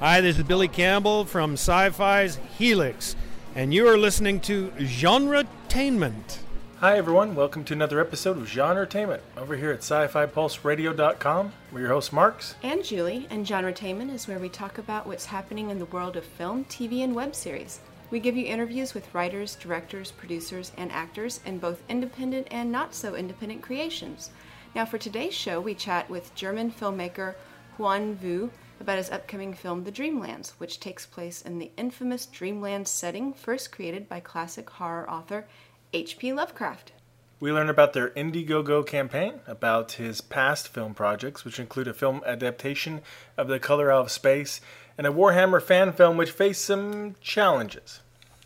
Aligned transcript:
Hi, 0.00 0.22
this 0.22 0.38
is 0.38 0.44
Billy 0.44 0.66
Campbell 0.66 1.26
from 1.26 1.56
Syfy's 1.56 2.36
Helix, 2.56 3.14
and 3.54 3.74
you 3.74 3.86
are 3.86 3.98
listening 3.98 4.40
to 4.40 4.72
Genre 4.80 5.44
Genretainment. 5.68 6.38
Hi, 6.78 6.96
everyone. 6.96 7.34
Welcome 7.34 7.64
to 7.64 7.74
another 7.74 8.00
episode 8.00 8.38
of 8.38 8.48
Genre 8.48 8.86
Genretainment 8.86 9.20
over 9.36 9.56
here 9.56 9.70
at 9.70 9.80
sci 9.80 10.06
fi 10.06 10.24
pulse 10.24 10.64
radio.com. 10.64 11.52
We're 11.70 11.80
your 11.80 11.88
hosts, 11.90 12.14
Marx. 12.14 12.54
And 12.62 12.82
Julie, 12.82 13.26
and 13.28 13.46
Genre 13.46 13.74
Genretainment 13.74 14.14
is 14.14 14.26
where 14.26 14.38
we 14.38 14.48
talk 14.48 14.78
about 14.78 15.06
what's 15.06 15.26
happening 15.26 15.68
in 15.68 15.78
the 15.78 15.84
world 15.84 16.16
of 16.16 16.24
film, 16.24 16.64
TV, 16.64 17.04
and 17.04 17.14
web 17.14 17.34
series. 17.34 17.80
We 18.10 18.20
give 18.20 18.38
you 18.38 18.46
interviews 18.46 18.94
with 18.94 19.14
writers, 19.14 19.54
directors, 19.54 20.12
producers, 20.12 20.72
and 20.78 20.90
actors 20.92 21.40
in 21.44 21.58
both 21.58 21.82
independent 21.90 22.48
and 22.50 22.72
not 22.72 22.94
so 22.94 23.16
independent 23.16 23.60
creations. 23.60 24.30
Now, 24.74 24.86
for 24.86 24.96
today's 24.96 25.34
show, 25.34 25.60
we 25.60 25.74
chat 25.74 26.08
with 26.08 26.34
German 26.34 26.72
filmmaker 26.72 27.34
Huan 27.76 28.14
Vu 28.14 28.50
about 28.80 28.98
his 28.98 29.10
upcoming 29.10 29.54
film 29.54 29.84
The 29.84 29.92
Dreamlands, 29.92 30.50
which 30.58 30.80
takes 30.80 31.06
place 31.06 31.42
in 31.42 31.58
the 31.58 31.70
infamous 31.76 32.26
Dreamland 32.26 32.88
setting 32.88 33.32
first 33.32 33.70
created 33.70 34.08
by 34.08 34.20
classic 34.20 34.70
horror 34.70 35.08
author 35.08 35.46
H.P. 35.92 36.32
Lovecraft. 36.32 36.92
We 37.40 37.52
learn 37.52 37.70
about 37.70 37.94
their 37.94 38.10
Indiegogo 38.10 38.86
campaign, 38.86 39.40
about 39.46 39.92
his 39.92 40.20
past 40.20 40.68
film 40.68 40.94
projects, 40.94 41.44
which 41.44 41.58
include 41.58 41.88
a 41.88 41.94
film 41.94 42.22
adaptation 42.26 43.00
of 43.36 43.48
The 43.48 43.58
Color 43.58 43.90
Out 43.90 44.06
of 44.06 44.10
Space, 44.10 44.60
and 44.98 45.06
a 45.06 45.10
Warhammer 45.10 45.62
fan 45.62 45.92
film 45.92 46.16
which 46.16 46.30
faced 46.30 46.62
some 46.62 47.16
challenges. 47.20 48.00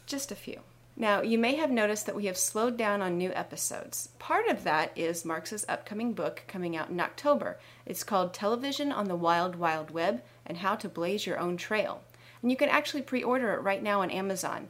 Just 0.06 0.30
a 0.30 0.36
few. 0.36 0.60
Now, 0.96 1.22
you 1.22 1.38
may 1.38 1.56
have 1.56 1.72
noticed 1.72 2.06
that 2.06 2.14
we 2.14 2.26
have 2.26 2.38
slowed 2.38 2.76
down 2.76 3.02
on 3.02 3.18
new 3.18 3.32
episodes. 3.32 4.10
Part 4.20 4.46
of 4.46 4.62
that 4.62 4.92
is 4.94 5.24
Marx's 5.24 5.64
upcoming 5.68 6.12
book 6.12 6.44
coming 6.46 6.76
out 6.76 6.88
in 6.88 7.00
October. 7.00 7.58
It's 7.84 8.04
called 8.04 8.32
Television 8.32 8.92
on 8.92 9.06
the 9.06 9.16
Wild 9.16 9.56
Wild 9.56 9.90
Web 9.90 10.22
and 10.46 10.58
How 10.58 10.76
to 10.76 10.88
Blaze 10.88 11.26
Your 11.26 11.38
Own 11.38 11.56
Trail. 11.56 12.02
And 12.42 12.50
you 12.50 12.56
can 12.56 12.68
actually 12.68 13.02
pre 13.02 13.24
order 13.24 13.54
it 13.54 13.62
right 13.62 13.82
now 13.82 14.02
on 14.02 14.10
Amazon. 14.10 14.68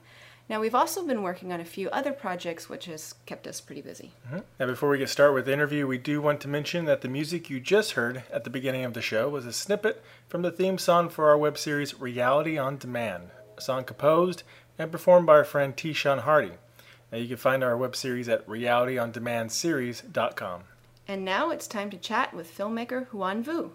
Now, 0.48 0.60
we've 0.60 0.74
also 0.74 1.06
been 1.06 1.22
working 1.22 1.52
on 1.52 1.60
a 1.60 1.64
few 1.64 1.88
other 1.90 2.12
projects, 2.12 2.68
which 2.68 2.84
has 2.84 3.14
kept 3.24 3.46
us 3.46 3.62
pretty 3.62 3.80
busy. 3.80 4.12
Mm-hmm. 4.26 4.40
Now, 4.60 4.66
before 4.66 4.90
we 4.90 4.98
get 4.98 5.08
started 5.08 5.32
with 5.32 5.46
the 5.46 5.54
interview, 5.54 5.86
we 5.86 5.96
do 5.96 6.20
want 6.20 6.40
to 6.42 6.48
mention 6.48 6.84
that 6.84 7.00
the 7.00 7.08
music 7.08 7.48
you 7.48 7.60
just 7.60 7.92
heard 7.92 8.24
at 8.30 8.44
the 8.44 8.50
beginning 8.50 8.84
of 8.84 8.92
the 8.92 9.00
show 9.00 9.28
was 9.28 9.46
a 9.46 9.52
snippet 9.52 10.02
from 10.28 10.42
the 10.42 10.50
theme 10.50 10.76
song 10.76 11.08
for 11.08 11.28
our 11.28 11.38
web 11.38 11.56
series 11.56 11.98
Reality 11.98 12.58
on 12.58 12.76
Demand, 12.76 13.30
a 13.56 13.60
song 13.62 13.84
composed 13.84 14.42
and 14.78 14.92
performed 14.92 15.26
by 15.26 15.34
our 15.34 15.44
friend 15.44 15.76
T-Sean 15.76 16.20
Hardy. 16.20 16.52
Now 17.12 17.18
you 17.18 17.28
can 17.28 17.36
find 17.36 17.62
our 17.62 17.76
web 17.76 17.94
series 17.94 18.26
at 18.28 18.44
realityondemandseries.com. 18.46 20.62
And 21.06 21.22
now 21.24 21.50
it's 21.50 21.66
time 21.66 21.90
to 21.90 21.96
chat 21.96 22.34
with 22.34 22.56
filmmaker 22.56 23.06
Huan 23.08 23.42
Vu. 23.42 23.72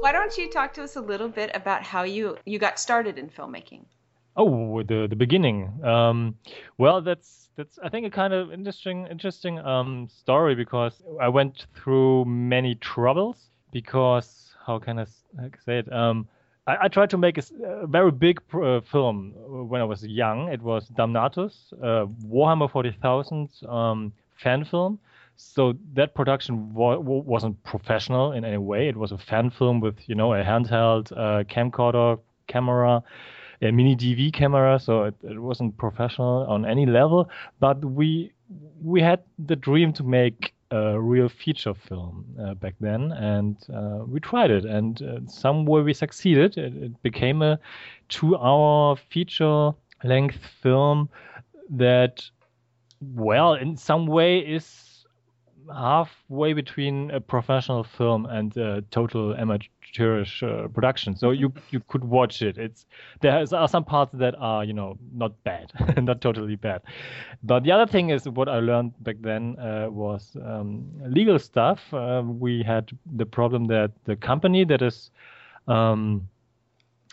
Why 0.00 0.12
don't 0.12 0.38
you 0.38 0.48
talk 0.48 0.72
to 0.74 0.84
us 0.84 0.96
a 0.96 1.00
little 1.00 1.28
bit 1.28 1.50
about 1.52 1.82
how 1.82 2.04
you, 2.04 2.38
you 2.46 2.60
got 2.60 2.78
started 2.78 3.18
in 3.18 3.28
filmmaking? 3.28 3.86
Oh, 4.36 4.82
the 4.82 5.06
the 5.08 5.16
beginning. 5.16 5.82
Um, 5.82 6.36
well, 6.76 7.00
that's 7.00 7.48
that's 7.56 7.78
I 7.82 7.88
think 7.88 8.06
a 8.06 8.10
kind 8.10 8.34
of 8.34 8.52
interesting 8.52 9.06
interesting 9.06 9.58
um, 9.58 10.08
story 10.08 10.54
because 10.54 11.02
I 11.20 11.28
went 11.28 11.66
through 11.74 12.26
many 12.26 12.74
troubles 12.74 13.48
because 13.72 14.54
how 14.66 14.78
can 14.78 14.98
I 14.98 15.06
say 15.64 15.78
it? 15.78 15.92
Um, 15.92 16.28
I, 16.66 16.76
I, 16.82 16.88
tried 16.88 17.10
to 17.10 17.18
make 17.18 17.38
a, 17.38 17.42
a 17.64 17.86
very 17.86 18.10
big 18.10 18.42
uh, 18.52 18.80
film 18.80 19.32
when 19.68 19.80
I 19.80 19.84
was 19.84 20.04
young. 20.04 20.48
It 20.48 20.60
was 20.60 20.88
Damnatus, 20.90 21.72
uh, 21.74 22.06
Warhammer 22.26 22.68
40,000 22.70 23.48
um, 23.68 24.12
fan 24.34 24.64
film. 24.64 24.98
So 25.36 25.74
that 25.94 26.14
production 26.14 26.74
wa- 26.74 26.98
wasn't 26.98 27.62
professional 27.62 28.32
in 28.32 28.44
any 28.44 28.58
way. 28.58 28.88
It 28.88 28.96
was 28.96 29.12
a 29.12 29.18
fan 29.18 29.50
film 29.50 29.80
with 29.80 29.96
you 30.08 30.14
know 30.14 30.34
a 30.34 30.42
handheld 30.42 31.12
uh, 31.12 31.44
camcorder 31.44 32.18
camera 32.48 33.02
a 33.62 33.70
mini 33.70 33.96
DV 33.96 34.32
camera, 34.32 34.78
so 34.78 35.04
it, 35.04 35.14
it 35.22 35.38
wasn't 35.38 35.76
professional 35.76 36.46
on 36.48 36.64
any 36.64 36.86
level. 36.86 37.30
But 37.60 37.84
we 37.84 38.32
we 38.82 39.00
had 39.00 39.20
the 39.38 39.56
dream 39.56 39.92
to 39.94 40.02
make 40.02 40.54
a 40.70 41.00
real 41.00 41.28
feature 41.28 41.74
film 41.74 42.24
uh, 42.40 42.54
back 42.54 42.74
then, 42.80 43.12
and 43.12 43.56
uh, 43.72 44.04
we 44.06 44.20
tried 44.20 44.50
it, 44.50 44.64
and 44.64 45.00
uh, 45.02 45.20
some 45.26 45.64
way 45.64 45.82
we 45.82 45.94
succeeded. 45.94 46.56
It, 46.58 46.74
it 46.76 47.02
became 47.02 47.42
a 47.42 47.58
two-hour 48.08 48.96
feature-length 49.10 50.38
film 50.62 51.08
that, 51.70 52.24
well, 53.00 53.54
in 53.54 53.76
some 53.76 54.06
way 54.06 54.38
is 54.38 54.85
halfway 55.72 56.52
between 56.52 57.10
a 57.10 57.20
professional 57.20 57.84
film 57.84 58.26
and 58.26 58.56
a 58.56 58.82
total 58.90 59.34
amateurish 59.34 60.42
uh, 60.42 60.68
production. 60.68 61.16
So 61.16 61.30
you 61.30 61.52
you 61.70 61.80
could 61.88 62.04
watch 62.04 62.42
it. 62.42 62.58
It's 62.58 62.86
there 63.20 63.44
are 63.52 63.68
some 63.68 63.84
parts 63.84 64.12
that 64.14 64.34
are 64.38 64.64
you 64.64 64.72
know 64.72 64.98
not 65.12 65.32
bad, 65.44 65.72
not 66.02 66.20
totally 66.20 66.56
bad. 66.56 66.82
But 67.42 67.64
the 67.64 67.72
other 67.72 67.90
thing 67.90 68.10
is 68.10 68.28
what 68.28 68.48
I 68.48 68.60
learned 68.60 68.92
back 69.02 69.16
then 69.20 69.58
uh, 69.58 69.88
was 69.90 70.36
um, 70.44 70.90
legal 71.06 71.38
stuff. 71.38 71.80
Uh, 71.92 72.22
we 72.24 72.62
had 72.62 72.90
the 73.14 73.26
problem 73.26 73.66
that 73.66 73.92
the 74.04 74.16
company 74.16 74.64
that 74.64 74.82
is 74.82 75.10
um, 75.68 76.28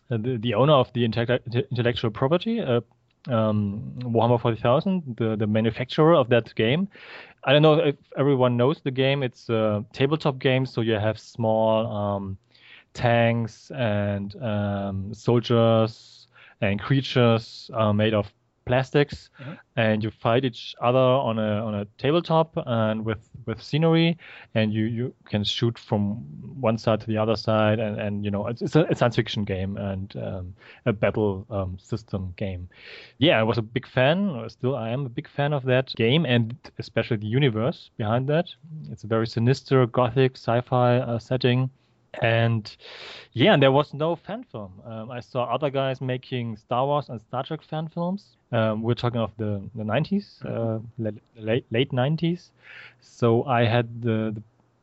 the, 0.10 0.38
the 0.38 0.54
owner 0.54 0.74
of 0.74 0.92
the 0.94 1.04
intellectual 1.06 2.12
property, 2.12 2.62
uh, 2.62 2.82
um, 3.30 3.94
Warhammer 4.00 4.40
40,000, 4.42 5.16
the, 5.18 5.36
the 5.36 5.48
manufacturer 5.48 6.16
of 6.16 6.30
that 6.30 6.54
game. 6.56 6.88
I 7.46 7.52
don't 7.52 7.62
know 7.62 7.74
if 7.74 7.96
everyone 8.18 8.56
knows 8.58 8.82
the 8.82 8.92
game. 8.92 9.24
It's 9.24 9.50
a 9.50 9.84
tabletop 9.94 10.40
game, 10.40 10.66
so 10.66 10.82
you 10.82 10.94
have 10.94 11.20
small 11.20 11.88
um, 11.88 12.38
tanks 12.94 13.72
and 13.72 14.36
um, 14.42 15.14
soldiers 15.14 16.28
and 16.62 16.80
creatures 16.80 17.70
uh, 17.74 17.92
made 17.92 18.14
of 18.14 18.32
plastics, 18.66 19.30
mm-hmm. 19.42 19.54
and 19.76 20.04
you 20.04 20.12
fight 20.12 20.46
each 20.46 20.76
other 20.82 20.98
on 21.00 21.40
a 21.40 21.66
on 21.66 21.76
a 21.76 21.86
tabletop 21.98 22.54
and 22.66 23.06
with 23.06 23.30
with 23.46 23.62
scenery, 23.62 24.18
and 24.56 24.74
you 24.74 24.86
you 24.86 25.14
can 25.26 25.44
shoot 25.44 25.78
from 25.78 26.16
one 26.60 26.78
side 26.78 27.02
to 27.02 27.08
the 27.08 27.18
other 27.18 27.36
side, 27.36 27.80
and 27.80 28.00
and 28.00 28.26
you 28.26 28.32
know 28.32 28.48
it's, 28.48 28.62
it's 28.62 28.76
a, 28.76 28.88
science 28.96 29.16
fiction 29.16 29.44
game 29.44 29.78
and 29.78 30.16
um, 30.18 30.54
a 30.86 30.94
battle 30.94 31.46
um, 31.50 31.78
system 31.80 32.34
game. 32.38 32.70
Yeah, 33.18 33.40
I 33.40 33.44
was 33.44 33.58
a 33.58 33.62
big 33.62 33.88
fan. 33.88 34.44
Still, 34.50 34.76
I 34.76 34.90
am 34.90 35.06
a 35.06 35.10
big 35.10 35.28
fan 35.28 35.54
of 35.54 35.64
that 35.66 35.94
game, 35.96 36.26
and 36.26 36.56
especially 36.80 37.18
the 37.18 37.28
universe 37.28 37.92
behind 37.98 38.28
that. 38.30 38.50
It's 38.92 39.04
a 39.04 39.08
very 39.08 39.28
sinister, 39.28 39.86
gothic, 39.88 40.38
sci-fi 40.38 40.98
uh, 40.98 41.20
setting 41.20 41.70
and 42.22 42.76
yeah, 43.34 43.54
and 43.54 43.64
there 43.64 43.72
was 43.72 43.94
no 43.94 44.16
fan 44.16 44.44
film. 44.44 44.82
Um, 44.86 45.12
I 45.12 45.20
saw 45.20 45.44
other 45.46 45.70
guys 45.70 46.02
making 46.02 46.58
Star 46.58 46.86
Wars 46.86 47.10
and 47.10 47.20
Star 47.22 47.44
Trek 47.44 47.62
fan 47.64 47.88
films. 47.88 48.38
Um, 48.52 48.84
we're 48.84 48.94
talking 48.94 49.20
of 49.20 49.32
the, 49.38 49.62
the 49.76 49.84
90s, 49.84 50.46
uh, 50.46 50.80
late, 50.98 51.66
late 51.72 51.92
90s. 51.92 52.50
So 53.02 53.44
I 53.46 53.66
had 53.66 54.02
the, 54.02 54.40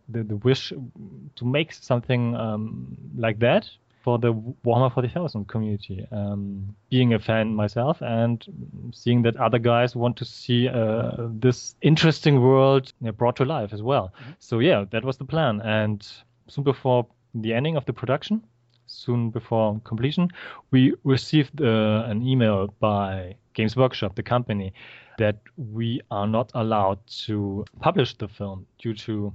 the, 0.09 0.25
the 0.25 0.37
wish 0.37 0.71
to 0.71 1.45
make 1.45 1.73
something 1.73 2.35
um, 2.35 2.97
like 3.17 3.39
that 3.39 3.69
for 4.03 4.19
the 4.19 4.33
Warhammer 4.65 4.93
40,000 4.93 5.47
community. 5.47 6.07
Um, 6.11 6.75
being 6.91 7.15
a 7.15 7.19
fan 7.19 7.55
myself 7.55 8.01
and 8.01 8.45
seeing 8.93 9.23
that 9.23 9.37
other 9.37 9.59
guys 9.59 9.95
want 9.95 10.17
to 10.17 10.25
see 10.25 10.69
uh, 10.69 11.13
this 11.19 11.77
interesting 11.83 12.41
world 12.41 12.93
brought 13.17 13.37
to 13.37 13.45
life 13.45 13.73
as 13.73 13.83
well. 13.83 14.13
Mm-hmm. 14.21 14.31
So 14.41 14.59
yeah, 14.59 14.85
that 14.91 15.05
was 15.05 15.19
the 15.19 15.25
plan. 15.25 15.61
And 15.61 16.07
soon 16.49 16.65
before 16.65 17.07
the 17.35 17.53
ending 17.55 17.77
of 17.77 17.85
the 17.85 17.93
production, 17.93 18.43
soon 18.87 19.31
before 19.31 19.81
completion, 19.85 20.29
we 20.71 20.95
received 21.05 21.61
uh, 21.61 22.05
an 22.07 22.27
email 22.27 22.75
by 22.81 23.37
Games 23.55 23.77
Workshop, 23.77 24.15
the 24.15 24.23
company, 24.23 24.73
that 25.19 25.39
we 25.57 26.01
are 26.11 26.27
not 26.27 26.51
allowed 26.55 26.99
to 27.27 27.65
publish 27.81 28.17
the 28.17 28.29
film 28.29 28.67
due 28.79 28.95
to 28.95 29.33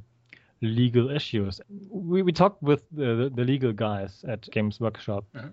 legal 0.62 1.10
issues. 1.12 1.62
We, 1.90 2.22
we 2.22 2.32
talked 2.32 2.62
with 2.64 2.84
the, 2.92 3.32
the 3.34 3.44
legal 3.44 3.72
guys 3.72 4.24
at 4.28 4.50
Games 4.52 4.80
Workshop. 4.80 5.26
Uh-huh. 5.36 5.48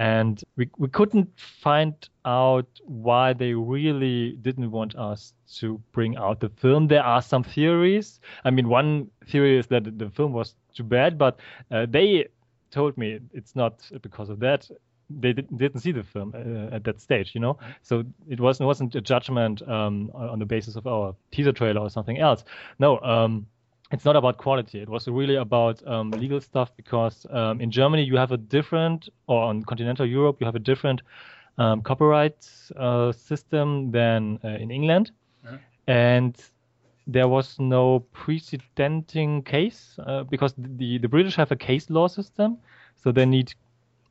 And 0.00 0.42
we, 0.56 0.70
we 0.78 0.88
couldn't 0.88 1.28
find 1.36 1.94
out 2.24 2.68
why 2.84 3.32
they 3.32 3.52
really 3.54 4.38
didn't 4.42 4.70
want 4.70 4.94
us 4.94 5.34
to 5.56 5.80
bring 5.90 6.16
out 6.16 6.38
the 6.38 6.50
film. 6.50 6.86
There 6.86 7.02
are 7.02 7.20
some 7.20 7.42
theories. 7.42 8.20
I 8.44 8.50
mean, 8.50 8.68
one 8.68 9.10
theory 9.26 9.58
is 9.58 9.66
that 9.68 9.98
the 9.98 10.08
film 10.10 10.32
was 10.32 10.54
too 10.74 10.84
bad, 10.84 11.18
but 11.18 11.40
uh, 11.70 11.86
they 11.88 12.28
told 12.70 12.96
me 12.96 13.20
it's 13.32 13.56
not 13.56 13.88
because 14.02 14.28
of 14.28 14.40
that. 14.40 14.70
They 15.10 15.32
did, 15.32 15.50
not 15.50 15.80
see 15.80 15.92
the 15.92 16.02
film 16.02 16.34
uh, 16.34 16.74
at 16.74 16.84
that 16.84 17.00
stage, 17.00 17.34
you 17.34 17.40
know. 17.40 17.54
Mm-hmm. 17.54 17.70
So 17.82 18.04
it 18.28 18.40
wasn't 18.40 18.66
wasn't 18.66 18.94
a 18.94 19.00
judgment 19.00 19.62
um, 19.66 20.10
on 20.14 20.38
the 20.38 20.44
basis 20.44 20.76
of 20.76 20.86
our 20.86 21.14
teaser 21.30 21.52
trailer 21.52 21.80
or 21.80 21.90
something 21.90 22.18
else. 22.18 22.44
No, 22.78 23.00
um, 23.00 23.46
it's 23.90 24.04
not 24.04 24.16
about 24.16 24.36
quality. 24.36 24.80
It 24.80 24.88
was 24.88 25.08
really 25.08 25.36
about 25.36 25.86
um, 25.86 26.10
legal 26.10 26.40
stuff 26.40 26.76
because 26.76 27.26
um, 27.30 27.60
in 27.60 27.70
Germany 27.70 28.04
you 28.04 28.16
have 28.16 28.32
a 28.32 28.36
different, 28.36 29.08
or 29.26 29.44
on 29.44 29.62
continental 29.62 30.04
Europe 30.04 30.36
you 30.40 30.46
have 30.46 30.56
a 30.56 30.60
different 30.60 31.00
um, 31.56 31.80
copyright 31.82 32.48
uh, 32.76 33.12
system 33.12 33.90
than 33.90 34.38
uh, 34.44 34.48
in 34.48 34.70
England, 34.70 35.10
uh-huh. 35.46 35.56
and 35.86 36.36
there 37.08 37.26
was 37.26 37.58
no 37.58 38.00
precedenting 38.12 39.42
case 39.42 39.98
uh, 40.06 40.22
because 40.24 40.54
the 40.58 40.98
the 40.98 41.08
British 41.08 41.34
have 41.36 41.50
a 41.50 41.56
case 41.56 41.88
law 41.90 42.06
system, 42.06 42.58
so 42.96 43.10
they 43.10 43.24
need 43.24 43.54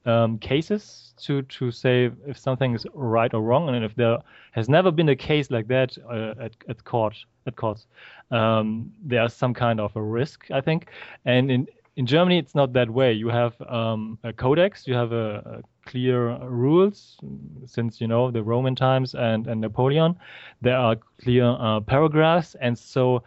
um, 0.05 0.39
cases 0.39 1.13
to 1.17 1.43
to 1.43 1.69
say 1.71 2.11
if 2.25 2.37
something 2.37 2.73
is 2.73 2.87
right 2.93 3.33
or 3.33 3.41
wrong, 3.41 3.69
and 3.69 3.85
if 3.85 3.95
there 3.95 4.17
has 4.51 4.67
never 4.67 4.91
been 4.91 5.09
a 5.09 5.15
case 5.15 5.51
like 5.51 5.67
that 5.67 5.95
uh, 6.09 6.33
at 6.43 6.55
at 6.67 6.83
court 6.83 7.15
at 7.45 7.55
courts, 7.55 7.85
um, 8.31 8.91
there's 9.03 9.33
some 9.33 9.53
kind 9.53 9.79
of 9.79 9.95
a 9.95 10.01
risk, 10.01 10.49
I 10.51 10.61
think. 10.61 10.87
And 11.25 11.51
in 11.51 11.67
in 11.97 12.05
Germany, 12.07 12.39
it's 12.39 12.55
not 12.55 12.73
that 12.73 12.89
way. 12.89 13.13
You 13.13 13.29
have 13.29 13.53
um, 13.61 14.17
a 14.23 14.33
codex, 14.33 14.87
you 14.87 14.95
have 14.95 15.11
a, 15.11 15.61
a, 15.61 15.61
clear 15.87 16.37
rules 16.45 17.17
since 17.65 17.99
you 17.99 18.07
know 18.07 18.29
the 18.29 18.43
Roman 18.43 18.75
times 18.75 19.15
and 19.15 19.47
and 19.47 19.61
Napoleon. 19.61 20.15
There 20.61 20.77
are 20.77 20.97
clear 21.21 21.45
uh, 21.45 21.79
paragraphs, 21.79 22.55
and 22.61 22.77
so 22.77 23.23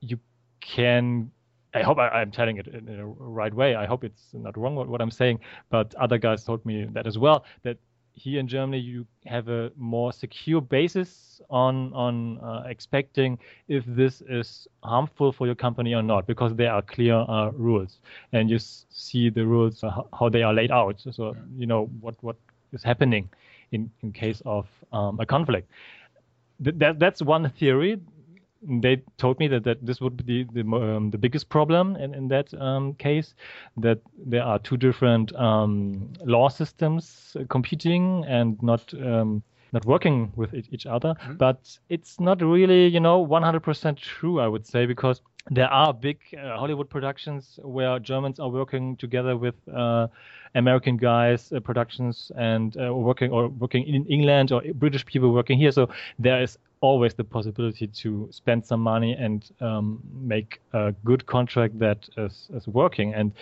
you 0.00 0.18
can 0.60 1.30
I 1.74 1.82
hope 1.82 1.98
I, 1.98 2.22
am 2.22 2.30
telling 2.30 2.56
it 2.56 2.66
in, 2.66 2.88
in, 2.88 3.00
a 3.00 3.06
right 3.06 3.52
way. 3.52 3.74
I 3.74 3.86
hope 3.86 4.02
it's 4.04 4.30
not 4.32 4.56
wrong 4.56 4.74
what, 4.74 4.88
what 4.88 5.02
I'm 5.02 5.10
saying, 5.10 5.40
but 5.70 5.94
other 5.96 6.18
guys 6.18 6.44
told 6.44 6.64
me 6.64 6.86
that 6.92 7.06
as 7.06 7.18
well. 7.18 7.44
That 7.62 7.76
here 8.18 8.40
in 8.40 8.48
Germany 8.48 8.78
you 8.78 9.06
have 9.26 9.48
a 9.48 9.70
more 9.76 10.12
secure 10.12 10.60
basis 10.60 11.40
on 11.50 11.92
on 11.94 12.38
uh, 12.38 12.64
expecting 12.66 13.38
if 13.68 13.84
this 13.86 14.22
is 14.28 14.68
harmful 14.82 15.32
for 15.32 15.46
your 15.46 15.56
company 15.56 15.94
or 15.94 16.02
not, 16.02 16.26
because 16.26 16.54
there 16.56 16.72
are 16.72 16.82
clear 16.82 17.14
uh, 17.28 17.50
rules, 17.52 18.00
and 18.32 18.50
you 18.50 18.56
s- 18.56 18.86
see 18.90 19.30
the 19.30 19.46
rules 19.46 19.82
uh, 19.84 19.90
how 20.18 20.28
they 20.28 20.42
are 20.42 20.54
laid 20.54 20.70
out. 20.72 21.00
So 21.00 21.36
you 21.56 21.66
know 21.66 21.86
what 22.00 22.14
what 22.22 22.36
is 22.72 22.82
happening 22.82 23.28
in 23.72 23.90
in 24.02 24.12
case 24.12 24.42
of 24.46 24.66
um, 24.92 25.18
a 25.20 25.26
conflict. 25.26 25.68
Th- 26.62 26.76
that 26.78 26.98
that's 27.00 27.22
one 27.22 27.50
theory 27.50 28.00
they 28.62 29.02
told 29.18 29.38
me 29.38 29.48
that, 29.48 29.64
that 29.64 29.84
this 29.84 30.00
would 30.00 30.24
be 30.26 30.44
the 30.44 30.60
um, 30.62 31.10
the 31.10 31.18
biggest 31.18 31.48
problem 31.48 31.96
in, 31.96 32.14
in 32.14 32.28
that 32.28 32.52
um, 32.54 32.94
case 32.94 33.34
that 33.76 34.00
there 34.16 34.42
are 34.42 34.58
two 34.58 34.76
different 34.76 35.34
um, 35.36 36.12
law 36.24 36.48
systems 36.48 37.36
competing 37.48 38.24
and 38.26 38.60
not 38.62 38.92
um, 38.94 39.42
not 39.72 39.84
working 39.84 40.32
with 40.36 40.54
each 40.54 40.86
other 40.86 41.14
mm-hmm. 41.14 41.34
but 41.34 41.78
it's 41.88 42.18
not 42.20 42.40
really 42.42 42.86
you 42.86 43.00
know 43.00 43.26
100% 43.26 43.96
true 43.96 44.40
I 44.40 44.48
would 44.48 44.66
say 44.66 44.86
because 44.86 45.20
there 45.50 45.68
are 45.68 45.94
big 45.94 46.18
uh, 46.36 46.58
Hollywood 46.58 46.90
productions 46.90 47.58
where 47.62 47.98
Germans 47.98 48.38
are 48.38 48.50
working 48.50 48.96
together 48.96 49.36
with 49.36 49.54
uh, 49.74 50.08
American 50.54 50.96
guys 50.96 51.52
uh, 51.52 51.60
productions 51.60 52.30
and 52.36 52.76
uh, 52.76 52.92
working 52.94 53.30
or 53.30 53.48
working 53.48 53.86
in 53.86 54.04
England 54.06 54.52
or 54.52 54.62
British 54.74 55.06
people 55.06 55.32
working 55.32 55.58
here 55.58 55.72
so 55.72 55.88
there 56.18 56.42
is 56.42 56.58
always 56.80 57.14
the 57.14 57.24
possibility 57.24 57.86
to 57.86 58.28
spend 58.30 58.64
some 58.64 58.80
money 58.80 59.12
and 59.12 59.50
um, 59.60 60.00
make 60.20 60.60
a 60.72 60.92
good 61.04 61.26
contract 61.26 61.78
that 61.78 62.08
is, 62.16 62.48
is 62.54 62.68
working. 62.68 63.14
And 63.14 63.32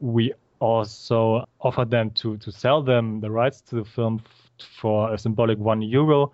we 0.00 0.32
also 0.58 1.44
offer 1.60 1.84
them 1.84 2.10
to, 2.10 2.36
to 2.38 2.52
sell 2.52 2.82
them 2.82 3.20
the 3.20 3.30
rights 3.30 3.60
to 3.62 3.76
the 3.76 3.84
film 3.84 4.22
for 4.62 5.12
a 5.12 5.18
symbolic 5.18 5.58
one 5.58 5.82
euro. 5.82 6.32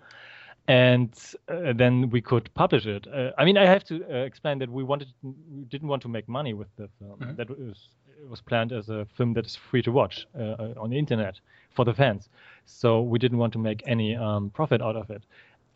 And 0.69 1.13
uh, 1.47 1.71
then 1.73 2.09
we 2.09 2.21
could 2.21 2.53
publish 2.53 2.85
it. 2.85 3.07
Uh, 3.07 3.31
I 3.37 3.45
mean, 3.45 3.57
I 3.57 3.65
have 3.65 3.85
to 3.85 4.03
uh, 4.03 4.25
explain 4.25 4.59
that 4.59 4.69
we 4.69 4.83
wanted, 4.83 5.07
we 5.23 5.63
didn't 5.69 5.87
want 5.87 6.01
to 6.01 6.09
make 6.09 6.27
money 6.27 6.53
with 6.53 6.67
the 6.75 6.89
film. 6.99 7.19
Mm-hmm. 7.19 7.35
That 7.35 7.49
was 7.49 7.89
it 8.21 8.29
was 8.29 8.41
planned 8.41 8.71
as 8.71 8.89
a 8.89 9.05
film 9.15 9.33
that 9.33 9.45
is 9.45 9.55
free 9.55 9.81
to 9.83 9.91
watch 9.91 10.27
uh, 10.37 10.41
uh, 10.41 10.73
on 10.77 10.89
the 10.89 10.97
internet 10.97 11.39
for 11.73 11.85
the 11.85 11.93
fans. 11.93 12.29
So 12.65 13.01
we 13.01 13.19
didn't 13.19 13.37
want 13.37 13.53
to 13.53 13.59
make 13.59 13.83
any 13.85 14.15
um, 14.15 14.49
profit 14.49 14.81
out 14.81 14.95
of 14.95 15.09
it 15.09 15.23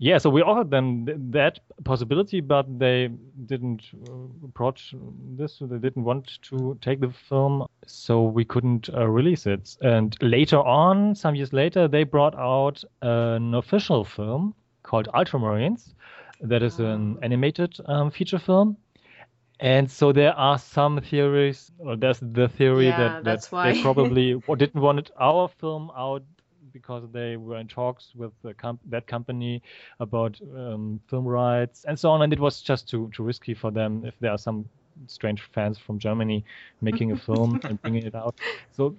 yeah, 0.01 0.17
so 0.17 0.31
we 0.31 0.41
offered 0.41 0.71
them 0.71 1.05
th- 1.05 1.17
that 1.29 1.59
possibility, 1.83 2.41
but 2.41 2.65
they 2.79 3.11
didn't 3.45 3.83
uh, 4.09 4.13
approach 4.43 4.95
this. 5.37 5.59
They 5.61 5.77
didn't 5.77 6.03
want 6.03 6.39
to 6.49 6.75
take 6.81 7.01
the 7.01 7.13
film, 7.29 7.67
so 7.85 8.23
we 8.23 8.43
couldn't 8.43 8.89
uh, 8.89 9.07
release 9.07 9.45
it. 9.45 9.77
And 9.81 10.17
later 10.19 10.57
on, 10.57 11.13
some 11.13 11.35
years 11.35 11.53
later, 11.53 11.87
they 11.87 12.03
brought 12.03 12.33
out 12.33 12.83
an 13.03 13.53
official 13.53 14.03
film 14.03 14.55
called 14.81 15.07
Ultramarines. 15.13 15.93
That 16.41 16.63
is 16.63 16.79
an 16.79 17.17
ah. 17.17 17.23
animated 17.23 17.77
um, 17.85 18.09
feature 18.09 18.39
film. 18.39 18.77
And 19.59 19.91
so 19.91 20.11
there 20.11 20.33
are 20.33 20.57
some 20.57 20.99
theories, 21.01 21.71
or 21.77 21.95
there's 21.95 22.19
the 22.19 22.49
theory 22.49 22.87
yeah, 22.87 23.21
that, 23.21 23.49
that 23.51 23.65
they 23.73 23.79
probably 23.83 24.41
didn't 24.57 24.81
want 24.81 25.11
our 25.19 25.47
film 25.47 25.91
out 25.95 26.23
because 26.73 27.03
they 27.11 27.37
were 27.37 27.57
in 27.57 27.67
talks 27.67 28.11
with 28.15 28.31
comp- 28.57 28.81
that 28.89 29.07
company 29.07 29.61
about 29.99 30.39
um, 30.55 30.99
film 31.09 31.25
rights 31.25 31.85
and 31.87 31.97
so 31.97 32.09
on, 32.09 32.21
and 32.21 32.33
it 32.33 32.39
was 32.39 32.61
just 32.61 32.89
too 32.89 33.09
too 33.13 33.23
risky 33.23 33.53
for 33.53 33.71
them 33.71 34.03
if 34.05 34.13
there 34.19 34.31
are 34.31 34.37
some 34.37 34.65
strange 35.07 35.41
fans 35.53 35.77
from 35.77 35.99
Germany 35.99 36.43
making 36.81 37.11
a 37.11 37.15
film 37.15 37.59
and 37.63 37.81
bringing 37.81 38.05
it 38.05 38.15
out. 38.15 38.35
So 38.71 38.95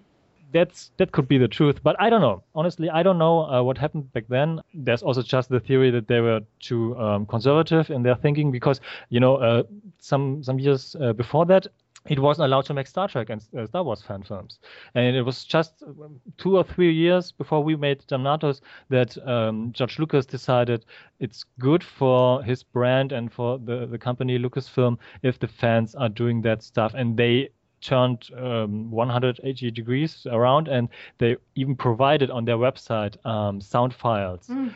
that's 0.53 0.91
that 0.99 1.13
could 1.13 1.29
be 1.29 1.39
the 1.39 1.49
truth, 1.49 1.83
but 1.83 1.97
I 1.99 2.11
don't 2.11 2.21
know. 2.21 2.43
Honestly, 2.55 2.91
I 2.91 3.03
don't 3.03 3.19
know 3.19 3.47
uh, 3.51 3.63
what 3.63 3.79
happened 3.79 4.13
back 4.13 4.25
then. 4.29 4.61
There's 4.75 5.03
also 5.03 5.23
just 5.23 5.49
the 5.49 5.61
theory 5.61 5.91
that 5.91 6.09
they 6.09 6.21
were 6.21 6.41
too 6.61 6.97
um, 6.99 7.27
conservative 7.27 7.91
in 7.91 8.03
their 8.03 8.17
thinking 8.17 8.51
because 8.51 8.81
you 9.09 9.21
know 9.21 9.37
uh, 9.37 9.63
some 9.99 10.43
some 10.43 10.59
years 10.59 10.95
uh, 11.01 11.13
before 11.13 11.47
that 11.47 11.67
it 12.07 12.19
wasn't 12.19 12.47
allowed 12.47 12.65
to 12.67 12.75
make 12.75 12.87
Star 12.87 13.09
Trek 13.09 13.31
and 13.31 13.45
uh, 13.57 13.67
Star 13.67 13.85
Wars 13.85 14.03
fan 14.03 14.23
films. 14.23 14.59
And 14.95 15.17
it 15.17 15.23
was 15.23 15.45
just 15.45 15.83
um, 15.83 16.21
two 16.37 16.57
or 16.57 16.65
three 16.65 16.93
years 16.93 17.31
before 17.31 17.63
we 17.63 17.77
made 17.77 18.01
Damnatus 18.09 18.61
that 18.89 19.17
um, 19.27 19.73
George 19.73 19.99
Lucas 19.99 20.27
decided 20.27 20.85
it's 21.21 21.45
good 21.61 21.85
for 21.85 22.43
his 22.43 22.63
brand 22.63 23.13
and 23.13 23.33
for 23.33 23.59
the, 23.59 23.87
the 23.87 23.99
company 23.99 24.39
Lucasfilm 24.39 24.99
if 25.23 25.39
the 25.39 25.49
fans 25.49 25.95
are 25.95 26.09
doing 26.09 26.43
that 26.43 26.63
stuff. 26.63 26.93
And 26.95 27.17
they 27.17 27.51
turned 27.81 28.29
um, 28.37 28.91
180 28.91 29.71
degrees 29.71 30.27
around 30.31 30.69
and 30.69 30.89
they 31.19 31.37
even 31.55 31.77
provided 31.77 32.31
on 32.31 32.45
their 32.45 32.57
website 32.57 33.25
um, 33.27 33.61
sound 33.61 33.95
files. 33.95 34.49
Mm 34.49 34.75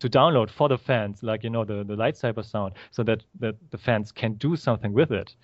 to 0.00 0.08
download 0.08 0.50
for 0.50 0.68
the 0.68 0.78
fans, 0.78 1.22
like 1.22 1.44
you 1.44 1.50
know 1.50 1.64
the 1.64 1.84
the 1.84 1.94
lightsaber 1.94 2.44
sound, 2.44 2.74
so 2.90 3.02
that 3.02 3.22
that 3.40 3.54
the 3.70 3.78
fans 3.78 4.12
can 4.12 4.34
do 4.34 4.56
something 4.56 4.92
with 4.92 5.12
it. 5.12 5.34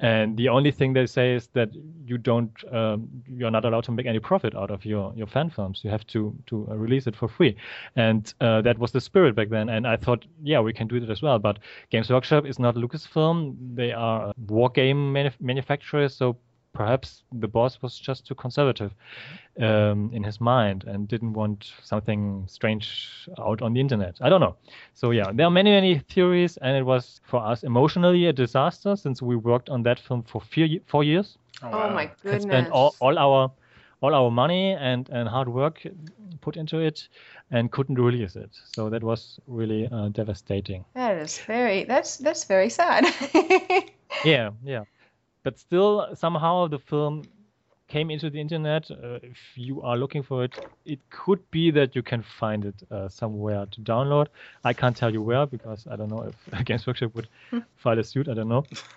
And 0.00 0.36
the 0.36 0.48
only 0.48 0.70
thing 0.70 0.92
they 0.92 1.06
say 1.06 1.34
is 1.34 1.48
that 1.54 1.70
you 2.04 2.18
don't, 2.18 2.52
um, 2.72 3.08
you're 3.28 3.50
not 3.50 3.64
allowed 3.64 3.84
to 3.84 3.92
make 3.92 4.06
any 4.06 4.20
profit 4.20 4.54
out 4.54 4.70
of 4.70 4.84
your, 4.84 5.12
your 5.16 5.26
fan 5.26 5.50
films. 5.50 5.80
You 5.82 5.90
have 5.90 6.06
to 6.08 6.34
to 6.46 6.68
uh, 6.70 6.76
release 6.76 7.06
it 7.08 7.16
for 7.16 7.26
free, 7.26 7.56
and 7.96 8.32
uh, 8.40 8.62
that 8.62 8.78
was 8.78 8.92
the 8.92 9.00
spirit 9.00 9.34
back 9.34 9.48
then. 9.48 9.68
And 9.68 9.86
I 9.86 9.96
thought, 9.96 10.24
yeah, 10.42 10.60
we 10.60 10.72
can 10.72 10.86
do 10.86 11.00
that 11.00 11.10
as 11.10 11.20
well. 11.20 11.38
But 11.40 11.58
Games 11.90 12.10
Workshop 12.10 12.46
is 12.46 12.58
not 12.58 12.76
Lucasfilm; 12.76 13.56
they 13.74 13.92
are 13.92 14.32
war 14.46 14.70
game 14.70 15.12
manuf- 15.12 15.40
manufacturer, 15.40 16.08
so 16.08 16.36
perhaps 16.78 17.24
the 17.32 17.48
boss 17.48 17.82
was 17.82 17.98
just 17.98 18.24
too 18.24 18.36
conservative 18.36 18.92
um, 19.60 20.10
in 20.12 20.22
his 20.22 20.40
mind 20.40 20.84
and 20.84 21.08
didn't 21.08 21.32
want 21.32 21.72
something 21.82 22.44
strange 22.46 23.28
out 23.36 23.60
on 23.62 23.74
the 23.74 23.80
internet. 23.80 24.14
I 24.20 24.28
don't 24.28 24.40
know. 24.40 24.54
So 24.94 25.10
yeah, 25.10 25.32
there 25.34 25.46
are 25.46 25.50
many 25.50 25.72
many 25.72 25.98
theories, 25.98 26.56
and 26.58 26.76
it 26.76 26.84
was 26.84 27.20
for 27.24 27.40
us 27.44 27.64
emotionally 27.64 28.26
a 28.26 28.32
disaster 28.32 28.94
since 28.94 29.20
we 29.20 29.34
worked 29.34 29.68
on 29.68 29.82
that 29.82 29.98
film 29.98 30.22
for 30.22 30.40
four, 30.40 30.68
four 30.86 31.02
years. 31.02 31.36
Oh, 31.62 31.70
wow. 31.70 31.88
oh 31.90 31.94
my 31.94 32.06
goodness! 32.22 32.44
And 32.44 32.52
spent 32.52 32.70
all, 32.70 32.94
all 33.00 33.18
our 33.18 33.50
all 34.00 34.14
our 34.14 34.30
money 34.30 34.76
and, 34.90 35.08
and 35.08 35.28
hard 35.28 35.48
work 35.48 35.84
put 36.40 36.56
into 36.56 36.78
it 36.78 37.08
and 37.50 37.72
couldn't 37.72 37.98
release 37.98 38.36
it. 38.36 38.50
So 38.72 38.88
that 38.90 39.02
was 39.02 39.40
really 39.48 39.88
uh, 39.90 40.10
devastating. 40.10 40.84
That 40.94 41.16
is 41.16 41.38
very 41.38 41.82
that's 41.84 42.18
that's 42.18 42.44
very 42.44 42.70
sad. 42.70 43.02
yeah, 44.24 44.50
yeah 44.64 44.84
but 45.42 45.58
still 45.58 46.08
somehow 46.14 46.66
the 46.68 46.78
film 46.78 47.22
came 47.88 48.10
into 48.10 48.30
the 48.30 48.40
internet. 48.40 48.90
Uh, 48.90 49.18
if 49.22 49.38
you 49.56 49.82
are 49.82 49.96
looking 49.96 50.22
for 50.22 50.44
it, 50.44 50.58
it 50.84 51.00
could 51.10 51.40
be 51.50 51.70
that 51.70 51.96
you 51.96 52.02
can 52.02 52.22
find 52.22 52.64
it 52.66 52.74
uh, 52.90 53.08
somewhere 53.08 53.66
to 53.70 53.80
download. 53.80 54.28
I 54.62 54.72
can't 54.74 54.96
tell 54.96 55.12
you 55.12 55.22
where 55.22 55.46
because 55.46 55.86
I 55.90 55.96
don't 55.96 56.10
know 56.10 56.30
if 56.30 56.64
Games 56.66 56.86
Workshop 56.86 57.14
would 57.14 57.28
file 57.76 57.98
a 57.98 58.04
suit. 58.04 58.28
I 58.28 58.34
don't 58.34 58.48
know. 58.48 58.64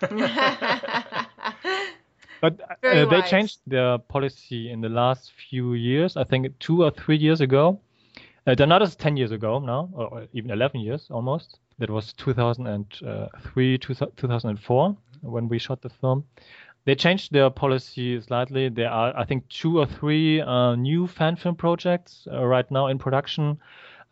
but 2.40 2.60
uh, 2.84 3.04
they 3.06 3.22
changed 3.22 3.60
their 3.66 3.98
policy 3.98 4.70
in 4.70 4.80
the 4.80 4.88
last 4.88 5.32
few 5.48 5.74
years. 5.74 6.16
I 6.16 6.24
think 6.24 6.58
two 6.58 6.84
or 6.84 6.90
three 6.90 7.16
years 7.16 7.40
ago. 7.40 7.80
Uh, 8.44 8.56
Damnatus 8.56 8.96
10 8.96 9.16
years 9.16 9.30
ago 9.30 9.60
now, 9.60 9.88
or 9.92 10.26
even 10.32 10.50
11 10.50 10.80
years 10.80 11.06
almost. 11.12 11.60
That 11.78 11.90
was 11.90 12.12
2003, 12.14 13.78
2004 13.78 14.96
when 15.22 15.48
we 15.48 15.58
shot 15.58 15.82
the 15.82 15.88
film. 15.88 16.24
They 16.84 16.94
changed 16.94 17.32
their 17.32 17.50
policy 17.50 18.20
slightly. 18.20 18.68
There 18.68 18.90
are, 18.90 19.16
I 19.16 19.24
think, 19.24 19.48
two 19.48 19.78
or 19.78 19.86
three 19.86 20.40
uh, 20.40 20.74
new 20.74 21.06
fan 21.06 21.36
film 21.36 21.56
projects 21.56 22.26
uh, 22.32 22.44
right 22.44 22.70
now 22.70 22.88
in 22.88 22.98
production. 22.98 23.58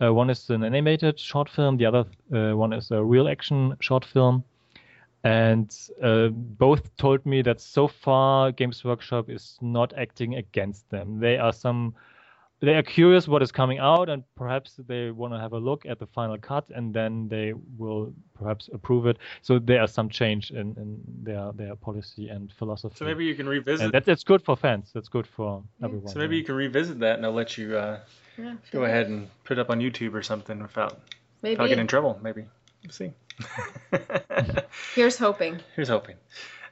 Uh, 0.00 0.14
one 0.14 0.30
is 0.30 0.48
an 0.50 0.64
animated 0.64 1.18
short 1.18 1.48
film. 1.48 1.76
The 1.76 1.86
other 1.86 2.04
uh, 2.32 2.56
one 2.56 2.72
is 2.72 2.90
a 2.90 3.02
real 3.02 3.28
action 3.28 3.76
short 3.80 4.04
film. 4.04 4.44
and 5.24 5.76
uh, 6.02 6.28
both 6.28 6.96
told 6.96 7.26
me 7.26 7.42
that 7.42 7.60
so 7.60 7.88
far 7.88 8.52
Games 8.52 8.84
Workshop 8.84 9.28
is 9.28 9.58
not 9.60 9.92
acting 9.98 10.36
against 10.36 10.88
them. 10.90 11.20
They 11.20 11.36
are 11.38 11.52
some 11.52 11.94
they 12.60 12.74
are 12.74 12.82
curious 12.82 13.26
what 13.26 13.42
is 13.42 13.50
coming 13.50 13.78
out 13.78 14.08
and 14.08 14.22
perhaps 14.36 14.74
they 14.86 15.10
want 15.10 15.32
to 15.32 15.38
have 15.38 15.52
a 15.52 15.58
look 15.58 15.86
at 15.86 15.98
the 15.98 16.06
final 16.06 16.36
cut 16.38 16.68
and 16.70 16.94
then 16.94 17.28
they 17.28 17.54
will 17.76 18.12
perhaps 18.34 18.68
approve 18.72 19.06
it 19.06 19.18
so 19.42 19.58
there 19.58 19.80
are 19.80 19.86
some 19.86 20.08
change 20.08 20.50
in, 20.50 20.74
in 20.76 21.00
their 21.22 21.52
their 21.52 21.74
policy 21.74 22.28
and 22.28 22.52
philosophy 22.52 22.94
so 22.96 23.04
maybe 23.04 23.24
you 23.24 23.34
can 23.34 23.48
revisit 23.48 23.84
and 23.84 23.92
that, 23.92 24.04
that's 24.04 24.24
good 24.24 24.42
for 24.42 24.56
fans 24.56 24.90
that's 24.94 25.08
good 25.08 25.26
for 25.26 25.62
yeah. 25.80 25.86
everyone 25.86 26.08
so 26.12 26.18
maybe 26.18 26.36
yeah. 26.36 26.40
you 26.40 26.44
can 26.44 26.54
revisit 26.54 26.98
that 27.00 27.16
and 27.16 27.24
i'll 27.24 27.32
let 27.32 27.56
you 27.56 27.76
uh, 27.76 27.98
yeah, 28.38 28.54
go 28.70 28.84
ahead 28.84 29.08
and 29.08 29.28
put 29.44 29.58
it 29.58 29.60
up 29.60 29.70
on 29.70 29.80
youtube 29.80 30.14
or 30.14 30.22
something 30.22 30.60
without 30.60 31.00
maybe. 31.42 31.54
without 31.54 31.66
getting 31.66 31.80
in 31.80 31.86
trouble 31.86 32.18
maybe 32.22 32.44
we'll 32.84 32.92
see 32.92 33.12
here's 34.94 35.16
hoping 35.16 35.58
here's 35.74 35.88
hoping 35.88 36.16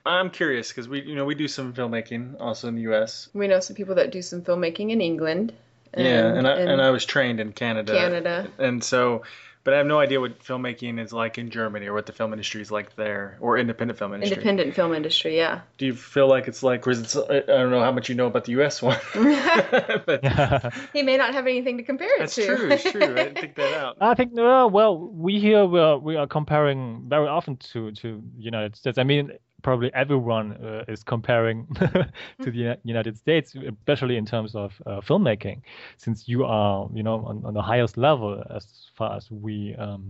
I'm 0.07 0.31
curious 0.31 0.69
because 0.69 0.89
we, 0.89 1.03
you 1.03 1.15
know, 1.15 1.27
we 1.27 1.35
do 1.35 1.49
some 1.49 1.75
filmmaking 1.75 2.41
also 2.41 2.69
in 2.69 2.77
the 2.77 2.83
U.S. 2.83 3.29
We 3.35 3.47
know 3.47 3.61
some 3.61 3.77
people 3.77 3.97
that 3.97 4.11
do 4.11 4.23
some 4.23 4.41
filmmaking 4.41 4.91
in 4.91 5.03
England. 5.03 5.53
And, 5.95 6.07
yeah, 6.07 6.27
and 6.27 6.47
I, 6.47 6.53
and, 6.53 6.71
and 6.71 6.83
I 6.83 6.91
was 6.91 7.05
trained 7.05 7.41
in 7.41 7.53
Canada. 7.53 7.93
Canada. 7.93 8.51
And 8.59 8.83
so, 8.83 9.23
but 9.69 9.75
I 9.75 9.77
have 9.77 9.87
no 9.87 10.01
idea 10.01 10.19
what 10.19 10.43
filmmaking 10.43 10.99
is 10.99 11.13
like 11.13 11.37
in 11.37 11.51
Germany 11.51 11.89
or 11.89 11.93
what 11.93 12.07
the 12.07 12.13
film 12.13 12.33
industry 12.33 12.63
is 12.63 12.71
like 12.71 12.97
there 12.97 13.37
or 13.39 13.59
independent 13.59 13.99
film 13.99 14.15
industry. 14.15 14.37
Independent 14.37 14.75
film 14.75 14.95
industry, 14.95 15.37
yeah. 15.37 15.61
Do 15.77 15.85
you 15.85 15.95
feel 15.95 16.27
like 16.27 16.49
it's 16.49 16.63
like, 16.63 16.87
or 16.87 16.91
is 16.93 17.15
it, 17.15 17.31
I 17.31 17.41
don't 17.41 17.71
know 17.71 17.83
how 17.83 17.93
much 17.93 18.09
you 18.09 18.15
know 18.15 18.27
about 18.27 18.45
the 18.45 18.53
U.S. 18.53 18.81
one. 18.81 18.99
but, 19.15 20.73
he 20.95 21.03
may 21.03 21.19
not 21.19 21.35
have 21.35 21.47
anything 21.47 21.77
to 21.77 21.83
compare 21.83 22.15
it 22.15 22.21
that's 22.21 22.35
to. 22.37 22.47
That's 22.47 22.61
true. 22.61 22.71
It's 22.71 22.83
true. 22.93 23.03
I 23.03 23.25
didn't 23.25 23.39
think 23.41 23.57
that 23.57 23.75
out. 23.75 23.97
I 24.01 24.15
think 24.15 24.39
uh, 24.39 24.69
well, 24.73 24.97
we 24.97 25.39
here 25.39 25.67
we 25.67 25.81
are, 25.81 25.99
we 25.99 26.17
are 26.17 26.27
comparing 26.27 27.05
very 27.07 27.29
often 27.29 27.59
to 27.73 27.93
to 27.93 28.23
United 28.39 28.75
States. 28.75 28.97
I 28.97 29.05
mean, 29.05 29.33
probably 29.63 29.93
everyone 29.95 30.53
uh, 30.53 30.85
is 30.89 31.03
comparing 31.03 31.67
to 31.77 32.51
the 32.51 32.79
United 32.85 33.17
States, 33.17 33.55
especially 33.57 34.17
in 34.17 34.25
terms 34.25 34.55
of 34.55 34.81
uh, 34.87 35.01
filmmaking, 35.01 35.61
since 35.97 36.29
you 36.29 36.45
are, 36.45 36.89
you 36.95 37.03
know, 37.03 37.25
on, 37.27 37.45
on, 37.45 37.55
the 37.55 37.63
highest 37.63 37.97
level 37.97 38.43
as 38.55 38.91
far 38.95 39.17
as 39.17 39.31
we 39.31 39.75
um, 39.77 40.03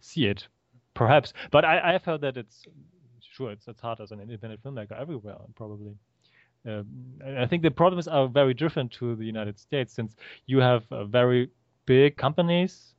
see 0.00 0.26
it, 0.26 0.46
perhaps. 0.94 1.32
But 1.50 1.64
I, 1.64 1.94
I've 1.94 2.04
heard 2.04 2.20
that 2.20 2.36
it's 2.36 2.64
sure 3.20 3.50
it's 3.50 3.68
as 3.68 3.78
hard 3.80 4.00
as 4.00 4.10
an 4.10 4.20
independent 4.20 4.62
filmmaker 4.62 5.00
everywhere, 5.00 5.36
probably. 5.54 5.94
Uh, 6.68 6.82
I 7.24 7.46
think 7.46 7.62
the 7.62 7.70
problems 7.70 8.08
are 8.08 8.28
very 8.28 8.52
different 8.52 8.92
to 8.92 9.14
the 9.14 9.24
United 9.24 9.58
States, 9.58 9.94
since 9.94 10.16
you 10.46 10.58
have 10.58 10.84
uh, 10.90 11.04
very 11.04 11.50
big 11.86 12.16
companies. 12.16 12.94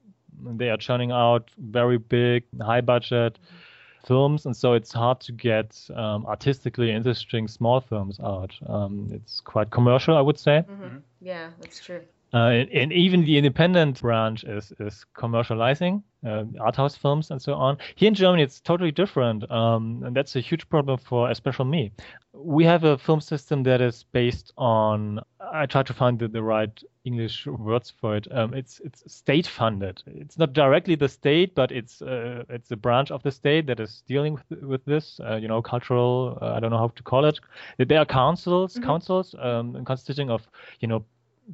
They 0.56 0.70
are 0.70 0.78
churning 0.78 1.12
out 1.12 1.52
very 1.58 1.98
big, 1.98 2.46
high 2.62 2.82
budget. 2.82 3.38
Mm-hmm 3.38 3.69
films, 4.06 4.46
and 4.46 4.56
so 4.56 4.74
it's 4.74 4.92
hard 4.92 5.20
to 5.22 5.32
get 5.32 5.80
um, 5.96 6.26
artistically 6.26 6.92
interesting 6.92 7.48
small 7.48 7.80
films 7.80 8.20
out. 8.20 8.54
Um, 8.68 9.10
it's 9.12 9.42
quite 9.42 9.72
commercial, 9.72 10.16
I 10.18 10.22
would 10.22 10.40
say. 10.40 10.64
Mm-hmm. 10.70 10.98
Yeah, 11.22 11.50
that's 11.60 11.80
true. 11.80 12.02
Uh, 12.34 12.38
and, 12.38 12.70
and, 12.70 12.94
even 12.94 13.26
the 13.26 13.38
independent 13.38 14.02
branch 14.02 14.44
is 14.44 14.72
is 14.80 15.04
commercializing 15.18 16.04
uh, 16.26 16.44
art 16.60 16.76
house 16.76 16.96
films 16.96 17.32
and 17.32 17.42
so 17.42 17.54
on. 17.54 17.78
Here 17.96 18.08
in 18.08 18.14
Germany, 18.14 18.44
it's 18.44 18.60
totally 18.60 18.92
different, 18.92 19.50
um, 19.52 20.04
and 20.06 20.16
that's 20.16 20.36
a 20.36 20.40
huge 20.40 20.68
problem 20.70 20.98
for 20.98 21.30
especially 21.30 21.66
me. 21.66 21.92
We 22.34 22.64
have 22.66 22.84
a 22.84 22.98
film 22.98 23.22
system 23.22 23.64
that 23.64 23.82
is 23.82 24.04
based 24.12 24.54
on. 24.58 25.20
I 25.40 25.66
try 25.66 25.84
to 25.84 25.94
find 25.94 26.20
the, 26.20 26.28
the 26.28 26.44
right 26.44 26.84
English 27.06 27.48
words 27.48 27.90
for 27.90 28.16
it. 28.18 28.28
Um, 28.32 28.54
it's 28.54 28.80
it's 28.84 29.04
state 29.12 29.48
funded. 29.48 30.04
It's 30.06 30.38
not 30.38 30.54
directly 30.54 30.96
the 30.96 31.10
state, 31.10 31.56
but 31.56 31.72
it's 31.72 32.02
uh, 32.02 32.44
it's 32.50 32.70
a 32.72 32.78
branch 32.78 33.12
of 33.12 33.24
the 33.24 33.32
state 33.32 33.66
that 33.68 33.80
is 33.80 34.04
dealing 34.08 34.38
with, 34.50 34.62
with 34.62 34.86
this. 34.86 35.20
Uh, 35.20 35.38
you 35.38 35.48
know, 35.48 35.62
cultural. 35.62 36.38
Uh, 36.42 36.54
I 36.54 36.60
don't 36.60 36.72
know 36.72 36.78
how 36.78 36.90
to 36.90 37.04
call 37.04 37.26
it. 37.26 37.40
There 37.78 38.00
are 38.00 38.06
councils, 38.06 38.74
mm-hmm. 38.74 38.84
councils 38.84 39.36
um, 39.40 39.84
consisting 39.86 40.30
of 40.30 40.48
you 40.82 40.88
know 40.88 41.06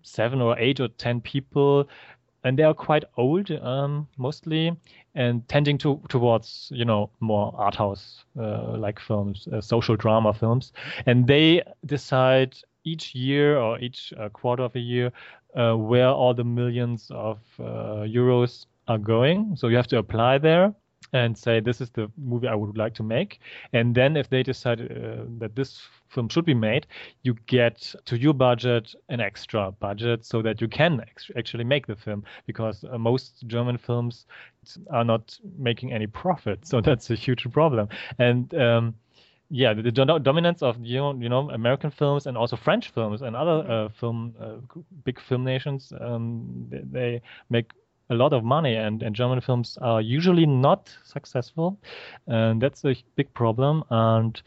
seven 0.03 0.41
or 0.41 0.57
eight 0.59 0.79
or 0.79 0.87
ten 0.87 1.21
people 1.21 1.87
and 2.45 2.57
they 2.59 2.63
are 2.63 2.73
quite 2.73 3.03
old 3.17 3.51
um, 3.51 4.07
mostly 4.17 4.71
and 5.15 5.47
tending 5.49 5.77
to 5.79 5.99
towards 6.09 6.71
you 6.73 6.85
know 6.85 7.09
more 7.19 7.53
art 7.57 7.75
house 7.75 8.23
uh, 8.39 8.77
like 8.77 8.99
films 8.99 9.47
uh, 9.51 9.59
social 9.59 9.95
drama 9.97 10.33
films. 10.33 10.71
And 11.05 11.27
they 11.27 11.63
decide 11.85 12.55
each 12.85 13.15
year 13.15 13.57
or 13.57 13.79
each 13.79 14.13
uh, 14.19 14.29
quarter 14.29 14.63
of 14.63 14.75
a 14.75 14.79
year 14.79 15.11
uh, 15.55 15.73
where 15.73 16.09
all 16.09 16.33
the 16.33 16.43
millions 16.43 17.07
of 17.11 17.39
uh, 17.59 18.05
euros 18.05 18.67
are 18.87 18.99
going. 18.99 19.55
So 19.55 19.67
you 19.67 19.75
have 19.77 19.87
to 19.87 19.97
apply 19.97 20.37
there 20.37 20.73
and 21.15 21.37
say 21.37 21.61
this 21.61 21.79
is 21.79 21.89
the 21.91 22.11
movie 22.17 22.47
I 22.47 22.55
would 22.55 22.77
like 22.77 22.93
to 22.95 23.03
make. 23.03 23.39
And 23.71 23.95
then 23.95 24.17
if 24.17 24.29
they 24.29 24.43
decide 24.43 24.81
uh, 24.81 25.23
that 25.39 25.55
this 25.55 25.87
film 26.09 26.27
should 26.27 26.45
be 26.45 26.53
made, 26.53 26.87
you 27.23 27.35
get 27.47 27.95
to 28.05 28.17
your 28.17 28.33
budget 28.33 28.93
an 29.07 29.21
extra 29.21 29.71
budget 29.71 30.25
so 30.25 30.41
that 30.41 30.59
you 30.59 30.67
can 30.67 30.99
ex- 31.01 31.31
actually 31.37 31.63
make 31.63 31.87
the 31.87 31.95
film 31.95 32.25
because 32.45 32.83
uh, 32.83 32.97
most 32.97 33.47
German 33.47 33.77
films 33.77 34.25
are 34.89 35.05
not 35.05 35.39
making 35.57 35.93
any 35.93 36.07
profit. 36.07 36.67
So 36.67 36.81
that's 36.87 37.09
a 37.09 37.15
huge 37.15 37.49
problem. 37.49 37.87
And 38.19 38.53
um, 38.55 38.95
yeah, 39.49 39.73
the, 39.73 39.83
the, 39.83 40.19
dominance 40.19 40.61
of 40.61 40.75
you 40.81 40.97
know 40.97 41.13
you 41.13 41.29
know 41.29 41.49
American 41.51 41.91
films 41.91 42.25
and 42.25 42.37
also 42.37 42.57
French 42.57 42.89
films 42.89 43.21
and 43.21 43.35
other 43.35 43.63
mm-hmm. 43.63 43.71
uh, 43.71 43.89
film 43.89 44.33
uh, 44.41 44.81
big 45.05 45.19
film 45.21 45.43
nations 45.43 45.93
um, 46.01 46.67
they, 46.69 46.81
they, 46.91 47.21
make 47.49 47.71
a 48.09 48.15
lot 48.15 48.33
of 48.33 48.43
money, 48.43 48.75
and, 48.75 49.01
and 49.01 49.15
German 49.15 49.41
films 49.41 49.77
are 49.81 50.01
usually 50.01 50.45
not 50.45 50.95
successful, 51.03 51.79
and 52.27 52.61
that's 52.61 52.83
a 52.85 52.95
big 53.15 53.33
problem. 53.33 53.83
And 53.89 54.41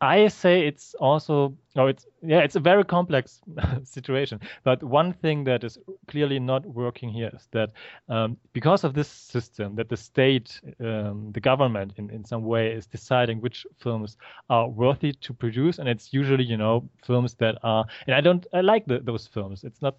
I 0.00 0.28
say 0.28 0.66
it's 0.66 0.94
also, 0.94 1.56
oh, 1.76 1.86
it's 1.86 2.06
yeah, 2.22 2.40
it's 2.40 2.54
a 2.54 2.60
very 2.60 2.84
complex 2.84 3.40
situation. 3.82 4.40
But 4.62 4.82
one 4.82 5.12
thing 5.12 5.42
that 5.44 5.64
is 5.64 5.78
clearly 6.06 6.38
not 6.38 6.64
working 6.66 7.08
here 7.10 7.30
is 7.34 7.48
that 7.50 7.70
um, 8.08 8.36
because 8.52 8.84
of 8.84 8.94
this 8.94 9.08
system, 9.08 9.74
that 9.74 9.88
the 9.88 9.96
state, 9.96 10.60
um, 10.80 11.32
the 11.32 11.40
government, 11.40 11.94
in, 11.96 12.10
in 12.10 12.24
some 12.24 12.44
way, 12.44 12.70
is 12.72 12.86
deciding 12.86 13.40
which 13.40 13.66
films 13.78 14.16
are 14.50 14.68
worthy 14.68 15.12
to 15.14 15.34
produce, 15.34 15.78
and 15.78 15.88
it's 15.88 16.12
usually 16.12 16.44
you 16.44 16.56
know 16.56 16.88
films 17.04 17.34
that 17.34 17.58
are, 17.64 17.84
and 18.06 18.14
I 18.14 18.20
don't, 18.20 18.46
I 18.52 18.60
like 18.60 18.86
the, 18.86 19.00
those 19.00 19.26
films. 19.26 19.64
It's 19.64 19.82
not 19.82 19.96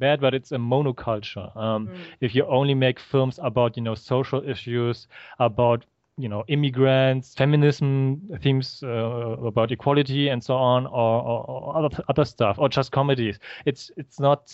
bad, 0.00 0.20
but 0.20 0.34
it's 0.34 0.50
a 0.50 0.56
monoculture. 0.56 1.56
Um, 1.56 1.86
mm. 1.86 1.96
If 2.20 2.34
you 2.34 2.44
only 2.46 2.74
make 2.74 2.98
films 2.98 3.38
about 3.42 3.76
you 3.76 3.82
know 3.82 3.94
social 3.94 4.42
issues, 4.48 5.06
about 5.38 5.84
you 6.16 6.28
know 6.28 6.44
immigrants, 6.48 7.34
feminism 7.34 8.20
themes 8.42 8.82
uh, 8.82 8.88
about 8.88 9.70
equality 9.70 10.28
and 10.28 10.42
so 10.42 10.54
on, 10.54 10.86
or, 10.86 11.22
or, 11.22 11.50
or, 11.50 11.76
other 11.76 12.04
other 12.08 12.24
stuff, 12.24 12.58
or 12.58 12.68
just 12.68 12.90
comedies, 12.90 13.38
it's 13.64 13.90
it's 13.96 14.18
not 14.18 14.52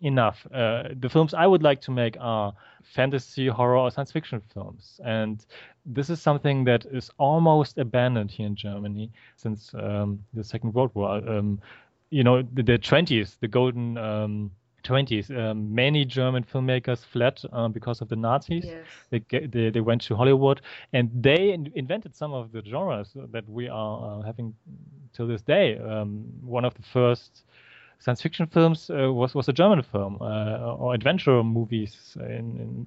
enough. 0.00 0.46
Uh, 0.52 0.88
the 1.00 1.08
films 1.08 1.34
I 1.34 1.46
would 1.46 1.62
like 1.62 1.80
to 1.82 1.90
make 1.90 2.16
are 2.20 2.52
fantasy, 2.82 3.46
horror, 3.48 3.78
or 3.78 3.90
science 3.90 4.12
fiction 4.12 4.42
films, 4.52 5.00
and 5.04 5.44
this 5.86 6.10
is 6.10 6.20
something 6.20 6.64
that 6.64 6.84
is 6.86 7.10
almost 7.18 7.78
abandoned 7.78 8.30
here 8.30 8.46
in 8.46 8.56
Germany 8.56 9.10
since 9.36 9.72
um, 9.74 10.24
the 10.34 10.44
Second 10.44 10.74
World 10.74 10.90
War. 10.94 11.16
Um, 11.28 11.60
you 12.10 12.22
know, 12.22 12.42
the, 12.42 12.62
the 12.62 12.78
20s, 12.78 13.36
the 13.40 13.48
golden 13.48 13.98
um, 13.98 14.50
20s, 14.86 15.30
um, 15.30 15.74
many 15.74 16.04
German 16.04 16.44
filmmakers 16.44 17.04
fled 17.04 17.40
uh, 17.52 17.68
because 17.68 18.00
of 18.00 18.08
the 18.08 18.16
Nazis. 18.16 18.64
Yes. 18.64 18.86
They, 19.10 19.20
they, 19.46 19.70
they 19.70 19.80
went 19.80 20.02
to 20.02 20.16
Hollywood 20.16 20.60
and 20.92 21.10
they 21.14 21.52
in- 21.52 21.72
invented 21.74 22.14
some 22.16 22.32
of 22.32 22.52
the 22.52 22.62
genres 22.64 23.16
that 23.32 23.48
we 23.48 23.68
are 23.68 24.20
uh, 24.20 24.22
having 24.22 24.54
till 25.12 25.26
this 25.26 25.42
day. 25.42 25.78
Um, 25.78 26.24
one 26.42 26.64
of 26.64 26.74
the 26.74 26.82
first 26.82 27.44
science 27.98 28.22
fiction 28.22 28.46
films 28.46 28.90
uh, 28.90 29.12
was 29.12 29.34
was 29.34 29.48
a 29.48 29.52
German 29.52 29.82
film 29.82 30.18
uh, 30.20 30.74
or 30.78 30.94
adventure 30.94 31.42
movies 31.42 32.16
in, 32.20 32.26
in 32.26 32.86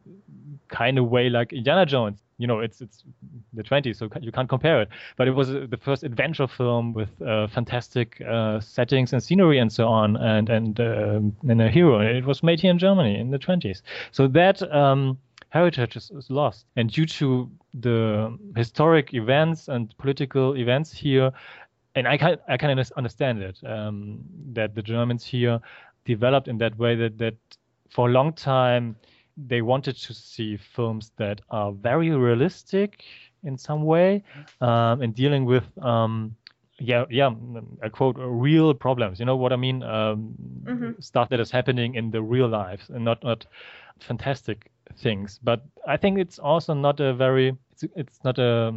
kind 0.67 0.97
of 0.97 1.09
way 1.09 1.29
like 1.29 1.53
Indiana 1.53 1.85
Jones. 1.85 2.19
You 2.37 2.47
know, 2.47 2.59
it's 2.59 2.79
it's 2.79 3.03
the 3.53 3.63
20s, 3.63 3.97
so 3.97 4.09
you 4.21 4.31
can't 4.31 4.47
compare 4.47 4.81
it. 4.81 4.89
But 5.17 5.27
it 5.27 5.31
was 5.31 5.49
uh, 5.49 5.67
the 5.69 5.77
first 5.77 6.03
adventure 6.03 6.47
film 6.47 6.93
with 6.93 7.21
uh, 7.21 7.47
fantastic 7.47 8.21
uh, 8.21 8.61
settings 8.61 9.11
and 9.11 9.21
scenery 9.21 9.59
and 9.59 9.71
so 9.71 9.87
on, 9.87 10.15
and 10.15 10.49
and 10.49 10.79
um, 10.79 11.35
and 11.47 11.61
a 11.61 11.69
hero. 11.69 11.99
It 11.99 12.25
was 12.25 12.41
made 12.41 12.61
here 12.61 12.71
in 12.71 12.79
Germany 12.79 13.19
in 13.19 13.31
the 13.31 13.39
20s. 13.39 13.81
So 14.11 14.27
that. 14.27 14.61
Um, 14.73 15.17
heritage 15.51 15.95
is, 15.95 16.11
is, 16.11 16.29
lost. 16.29 16.65
And 16.75 16.91
due 16.91 17.07
to 17.07 17.49
the 17.73 18.37
historic 18.55 19.15
events 19.15 19.67
and 19.67 19.97
political 19.97 20.55
events 20.55 20.93
here, 20.93 21.31
and 21.99 22.07
I 22.07 22.17
can 22.17 22.37
I 22.47 22.57
can 22.57 22.69
understand 22.97 23.41
it 23.43 23.59
um, 23.65 24.19
that 24.53 24.73
the 24.73 24.81
Germans 24.81 25.25
here 25.25 25.59
developed 26.05 26.47
in 26.47 26.57
that 26.59 26.77
way 26.77 26.95
that 26.95 27.17
that 27.17 27.35
for 27.89 28.07
a 28.07 28.11
long 28.11 28.33
time 28.33 28.95
they 29.37 29.61
wanted 29.61 29.95
to 29.97 30.13
see 30.13 30.57
films 30.57 31.11
that 31.17 31.41
are 31.49 31.71
very 31.71 32.09
realistic 32.09 33.03
in 33.43 33.57
some 33.57 33.83
way 33.83 34.23
um, 34.61 35.01
and 35.01 35.13
dealing 35.13 35.45
with 35.45 35.65
um, 35.81 36.35
yeah 36.79 37.05
yeah 37.09 37.31
I 37.83 37.89
quote 37.89 38.15
real 38.17 38.73
problems. 38.73 39.19
You 39.19 39.25
know 39.25 39.35
what 39.35 39.51
I 39.51 39.57
mean? 39.57 39.83
Um, 39.83 40.33
mm-hmm. 40.63 40.91
stuff 41.01 41.29
that 41.29 41.39
is 41.39 41.51
happening 41.51 41.95
in 41.95 42.11
the 42.11 42.21
real 42.21 42.47
lives 42.47 42.89
and 42.89 43.03
not 43.03 43.23
not 43.23 43.45
fantastic 43.99 44.71
things. 44.97 45.39
But 45.43 45.65
I 45.85 45.97
think 45.97 46.17
it's 46.17 46.39
also 46.39 46.73
not 46.73 46.99
a 47.01 47.13
very 47.13 47.57
it's 47.83 47.93
it's 47.95 48.23
not 48.23 48.37
a 48.39 48.73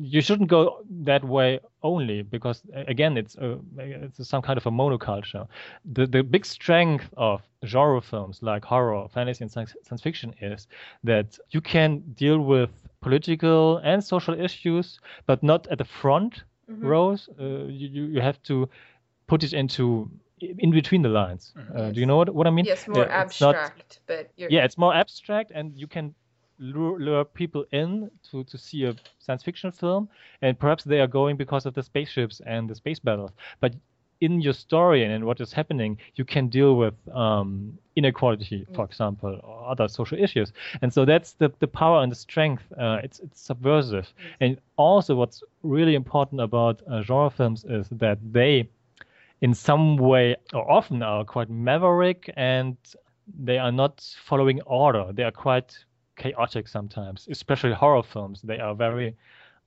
you 0.00 0.20
shouldn't 0.20 0.48
go 0.48 0.78
that 1.02 1.24
way 1.24 1.60
only 1.82 2.22
because 2.22 2.62
again 2.74 3.16
it's 3.16 3.36
a, 3.36 3.58
it's 3.78 4.26
some 4.28 4.42
kind 4.42 4.56
of 4.56 4.66
a 4.66 4.70
monoculture. 4.70 5.46
The 5.92 6.06
the 6.06 6.22
big 6.22 6.44
strength 6.44 7.08
of 7.16 7.42
genre 7.64 8.00
films 8.00 8.42
like 8.42 8.64
horror, 8.64 9.08
fantasy, 9.08 9.44
and 9.44 9.50
science, 9.50 9.74
science 9.82 10.02
fiction 10.02 10.34
is 10.40 10.66
that 11.04 11.38
you 11.50 11.60
can 11.60 12.02
deal 12.14 12.40
with 12.40 12.70
political 13.00 13.78
and 13.78 14.02
social 14.02 14.38
issues, 14.38 15.00
but 15.26 15.42
not 15.42 15.66
at 15.68 15.78
the 15.78 15.84
front 15.84 16.44
mm-hmm. 16.70 16.86
rows. 16.86 17.28
Uh, 17.40 17.66
you 17.66 18.04
you 18.06 18.20
have 18.20 18.42
to 18.44 18.68
put 19.26 19.42
it 19.42 19.52
into 19.52 20.10
in 20.40 20.70
between 20.70 21.02
the 21.02 21.08
lines. 21.08 21.52
Mm-hmm. 21.56 21.76
Uh, 21.76 21.90
do 21.90 22.00
you 22.00 22.06
know 22.06 22.16
what, 22.16 22.34
what 22.34 22.46
I 22.46 22.50
mean? 22.50 22.64
Yes, 22.64 22.86
more 22.88 23.08
abstract, 23.08 24.00
not, 24.08 24.18
but 24.18 24.30
yeah, 24.36 24.64
it's 24.64 24.78
more 24.78 24.94
abstract, 24.94 25.52
and 25.54 25.72
you 25.74 25.86
can 25.86 26.14
lure, 26.58 26.98
lure, 26.98 27.24
people 27.24 27.64
in 27.72 28.10
to, 28.30 28.44
to 28.44 28.58
see 28.58 28.84
a 28.84 28.94
science 29.18 29.42
fiction 29.42 29.70
film, 29.70 30.08
and 30.42 30.58
perhaps 30.58 30.84
they 30.84 31.00
are 31.00 31.06
going 31.06 31.36
because 31.36 31.66
of 31.66 31.74
the 31.74 31.82
spaceships 31.82 32.40
and 32.46 32.68
the 32.68 32.74
space 32.74 32.98
battles. 32.98 33.32
But 33.60 33.74
in 34.20 34.40
your 34.40 34.52
story 34.52 35.04
and 35.04 35.12
in 35.12 35.26
what 35.26 35.40
is 35.40 35.52
happening, 35.52 35.98
you 36.14 36.24
can 36.24 36.48
deal 36.48 36.76
with 36.76 36.94
um, 37.12 37.76
inequality, 37.96 38.66
for 38.74 38.84
mm. 38.84 38.88
example, 38.88 39.40
or 39.42 39.70
other 39.70 39.88
social 39.88 40.18
issues. 40.18 40.52
And 40.82 40.92
so 40.92 41.04
that's 41.04 41.32
the, 41.32 41.52
the 41.58 41.66
power 41.66 42.02
and 42.02 42.10
the 42.10 42.16
strength. 42.16 42.62
Uh, 42.78 42.98
it's 43.02 43.18
it's 43.20 43.40
subversive. 43.40 44.12
And 44.40 44.58
also, 44.76 45.14
what's 45.14 45.42
really 45.62 45.94
important 45.94 46.40
about 46.40 46.82
uh, 46.90 47.02
genre 47.02 47.30
films 47.30 47.64
is 47.68 47.88
that 47.90 48.18
they, 48.32 48.68
in 49.40 49.54
some 49.54 49.96
way, 49.96 50.36
or 50.52 50.70
often 50.70 51.02
are 51.02 51.24
quite 51.24 51.50
maverick 51.50 52.32
and 52.36 52.76
they 53.38 53.58
are 53.58 53.72
not 53.72 54.04
following 54.24 54.60
order. 54.62 55.10
They 55.12 55.22
are 55.22 55.32
quite 55.32 55.76
chaotic 56.16 56.68
sometimes, 56.68 57.28
especially 57.30 57.72
horror 57.72 58.02
films. 58.02 58.40
They 58.42 58.58
are 58.58 58.74
very 58.74 59.14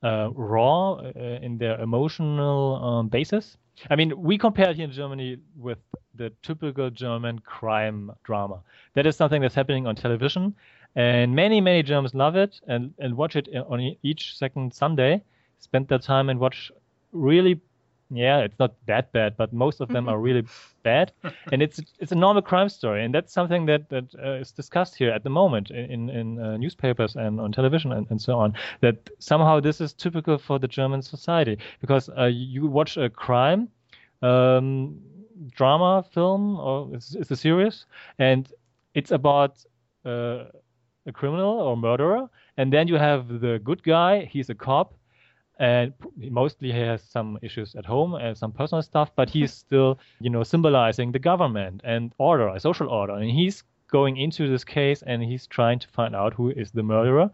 uh, 0.02 0.30
raw 0.34 0.92
uh, 0.94 1.10
in 1.42 1.58
their 1.58 1.80
emotional 1.80 2.76
um, 2.84 3.08
basis. 3.08 3.56
I 3.90 3.96
mean, 3.96 4.20
we 4.20 4.38
compare 4.38 4.72
here 4.72 4.84
in 4.84 4.92
Germany 4.92 5.38
with 5.56 5.78
the 6.14 6.32
typical 6.42 6.90
German 6.90 7.38
crime 7.40 8.10
drama. 8.24 8.60
That 8.94 9.06
is 9.06 9.16
something 9.16 9.40
that's 9.40 9.54
happening 9.54 9.86
on 9.86 9.94
television, 9.94 10.54
and 10.96 11.34
many, 11.34 11.60
many 11.60 11.82
Germans 11.82 12.14
love 12.14 12.34
it 12.36 12.60
and, 12.66 12.92
and 12.98 13.16
watch 13.16 13.36
it 13.36 13.48
on 13.68 13.96
each 14.02 14.36
second 14.36 14.74
Sunday. 14.74 15.22
Spend 15.60 15.88
their 15.88 15.98
time 15.98 16.28
and 16.28 16.40
watch 16.40 16.72
really 17.12 17.60
yeah, 18.10 18.38
it's 18.38 18.58
not 18.58 18.74
that 18.86 19.12
bad, 19.12 19.36
but 19.36 19.52
most 19.52 19.80
of 19.80 19.88
them 19.88 20.08
are 20.08 20.18
really 20.18 20.44
bad, 20.82 21.12
and 21.52 21.62
it's 21.62 21.80
it's 21.98 22.12
a 22.12 22.14
normal 22.14 22.42
crime 22.42 22.68
story, 22.68 23.04
and 23.04 23.14
that's 23.14 23.32
something 23.32 23.66
that 23.66 23.90
that 23.90 24.04
uh, 24.14 24.40
is 24.40 24.52
discussed 24.52 24.96
here 24.96 25.10
at 25.10 25.24
the 25.24 25.30
moment 25.30 25.70
in 25.70 26.08
in 26.08 26.40
uh, 26.40 26.56
newspapers 26.56 27.16
and 27.16 27.40
on 27.40 27.52
television 27.52 27.92
and, 27.92 28.06
and 28.10 28.20
so 28.20 28.38
on. 28.38 28.54
That 28.80 29.10
somehow 29.18 29.60
this 29.60 29.80
is 29.80 29.92
typical 29.92 30.38
for 30.38 30.58
the 30.58 30.68
German 30.68 31.02
society 31.02 31.58
because 31.80 32.08
uh, 32.16 32.24
you 32.24 32.66
watch 32.66 32.96
a 32.96 33.10
crime 33.10 33.68
um, 34.22 34.98
drama 35.50 36.04
film 36.10 36.58
or 36.58 36.88
it's, 36.94 37.14
it's, 37.14 37.30
a 37.30 37.36
series, 37.36 37.86
and 38.18 38.50
it's 38.94 39.10
about 39.10 39.64
uh, 40.06 40.44
a 41.06 41.12
criminal 41.12 41.60
or 41.60 41.76
murderer, 41.76 42.28
and 42.56 42.72
then 42.72 42.88
you 42.88 42.96
have 42.96 43.40
the 43.40 43.60
good 43.62 43.82
guy. 43.82 44.24
He's 44.24 44.48
a 44.48 44.54
cop 44.54 44.94
and 45.58 45.92
mostly 46.16 46.72
he 46.72 46.78
has 46.78 47.02
some 47.02 47.38
issues 47.42 47.74
at 47.74 47.84
home 47.84 48.14
and 48.14 48.36
some 48.36 48.52
personal 48.52 48.82
stuff 48.82 49.10
but 49.16 49.30
he's 49.30 49.52
still 49.64 49.98
you 50.20 50.30
know 50.30 50.42
symbolizing 50.42 51.12
the 51.12 51.18
government 51.18 51.80
and 51.84 52.12
order 52.18 52.48
a 52.48 52.60
social 52.60 52.88
order 52.88 53.14
and 53.14 53.30
he's 53.30 53.62
going 53.90 54.16
into 54.16 54.48
this 54.48 54.64
case 54.64 55.02
and 55.06 55.22
he's 55.22 55.46
trying 55.46 55.78
to 55.78 55.88
find 55.88 56.14
out 56.14 56.34
who 56.34 56.50
is 56.50 56.70
the 56.72 56.82
murderer 56.82 57.30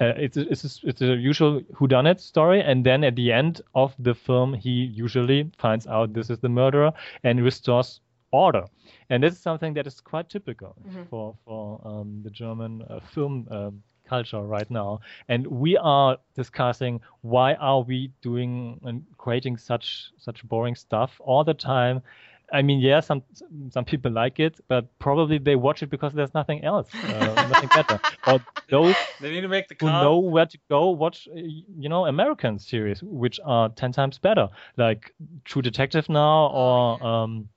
uh, 0.00 0.12
it's 0.16 0.36
a, 0.36 0.48
it's 0.48 0.64
a, 0.64 0.88
it's 0.88 1.02
a 1.02 1.16
usual 1.16 1.60
whodunit 1.74 2.20
story, 2.20 2.60
and 2.60 2.86
then 2.86 3.02
at 3.02 3.16
the 3.16 3.32
end 3.32 3.60
of 3.74 3.96
the 3.98 4.14
film, 4.14 4.54
he 4.54 4.70
usually 4.70 5.50
finds 5.58 5.88
out 5.88 6.12
this 6.12 6.30
is 6.30 6.38
the 6.38 6.48
murderer 6.48 6.92
and 7.24 7.42
restores 7.42 8.00
order. 8.30 8.64
And 9.10 9.22
this 9.22 9.34
is 9.34 9.40
something 9.40 9.74
that 9.74 9.86
is 9.86 10.00
quite 10.00 10.28
typical 10.28 10.76
mm-hmm. 10.86 11.04
for 11.10 11.34
for 11.44 11.80
um, 11.84 12.20
the 12.22 12.30
German 12.30 12.82
uh, 12.82 13.00
film 13.12 13.48
um, 13.50 13.82
culture 14.08 14.40
right 14.40 14.70
now. 14.70 15.00
And 15.28 15.46
we 15.46 15.76
are 15.76 16.18
discussing 16.34 17.00
why 17.22 17.54
are 17.54 17.82
we 17.82 18.10
doing 18.22 18.80
and 18.84 19.04
creating 19.16 19.56
such 19.56 20.10
such 20.18 20.44
boring 20.48 20.74
stuff 20.74 21.20
all 21.20 21.44
the 21.44 21.54
time. 21.54 22.02
I 22.50 22.62
mean, 22.62 22.80
yeah, 22.80 23.00
some 23.00 23.22
some 23.70 23.84
people 23.84 24.10
like 24.10 24.40
it, 24.40 24.58
but 24.68 24.86
probably 24.98 25.38
they 25.38 25.56
watch 25.56 25.82
it 25.82 25.90
because 25.90 26.14
there's 26.14 26.32
nothing 26.32 26.64
else, 26.64 26.88
uh, 26.94 27.34
nothing 27.52 27.68
better. 27.74 28.00
Or 28.26 28.40
those 28.70 28.96
they 29.20 29.30
need 29.30 29.42
to 29.42 29.48
make 29.48 29.68
the 29.68 29.76
who 29.78 29.86
know 29.86 30.18
where 30.18 30.46
to 30.46 30.58
go 30.70 30.90
watch, 30.90 31.28
you 31.34 31.88
know, 31.88 32.06
American 32.06 32.58
series 32.58 33.02
which 33.02 33.38
are 33.44 33.68
ten 33.70 33.92
times 33.92 34.18
better, 34.18 34.48
like 34.78 35.12
True 35.44 35.60
Detective 35.62 36.08
now, 36.08 36.46
or 36.46 37.06
um, 37.06 37.48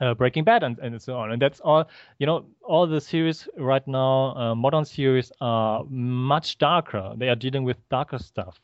uh, 0.00 0.14
Breaking 0.14 0.44
Bad 0.44 0.62
and, 0.62 0.78
and 0.78 1.00
so 1.00 1.16
on. 1.16 1.32
And 1.32 1.40
that's 1.40 1.60
all, 1.60 1.88
you 2.18 2.26
know, 2.26 2.44
all 2.62 2.86
the 2.86 3.00
series 3.00 3.48
right 3.56 3.86
now, 3.86 4.36
uh, 4.36 4.54
modern 4.54 4.84
series 4.84 5.32
are 5.40 5.84
much 5.88 6.58
darker. 6.58 7.14
They 7.16 7.28
are 7.28 7.36
dealing 7.36 7.64
with 7.64 7.76
darker 7.88 8.18
stuff. 8.18 8.60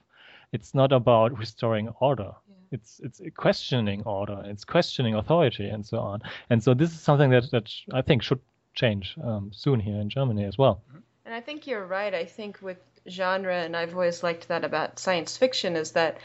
It's 0.53 0.75
not 0.75 0.93
about 0.93 1.39
restoring 1.39 1.89
order. 2.01 2.33
Yeah. 2.49 2.57
It's 2.73 3.01
it's 3.03 3.21
questioning 3.37 4.03
order. 4.05 4.43
It's 4.45 4.65
questioning 4.65 5.15
authority 5.15 5.69
and 5.69 5.85
so 5.87 5.99
on. 5.99 6.23
And 6.51 6.63
so 6.63 6.75
this 6.75 6.91
is 6.91 7.01
something 7.01 7.31
that, 7.31 7.51
that 7.53 7.73
I 7.93 8.03
think 8.03 8.23
should 8.23 8.41
change 8.75 9.17
um, 9.23 9.51
soon 9.53 9.81
here 9.81 10.01
in 10.01 10.09
Germany 10.09 10.45
as 10.45 10.59
well. 10.59 10.83
Mm-hmm. 10.89 10.99
And 11.27 11.35
I 11.35 11.41
think 11.41 11.67
you're 11.67 11.87
right. 11.87 12.13
I 12.13 12.25
think 12.25 12.61
with 12.61 12.79
genre, 13.09 13.55
and 13.55 13.77
I've 13.77 13.95
always 13.95 14.23
liked 14.23 14.49
that 14.49 14.65
about 14.65 14.99
science 14.99 15.37
fiction, 15.37 15.77
is 15.77 15.93
that 15.93 16.19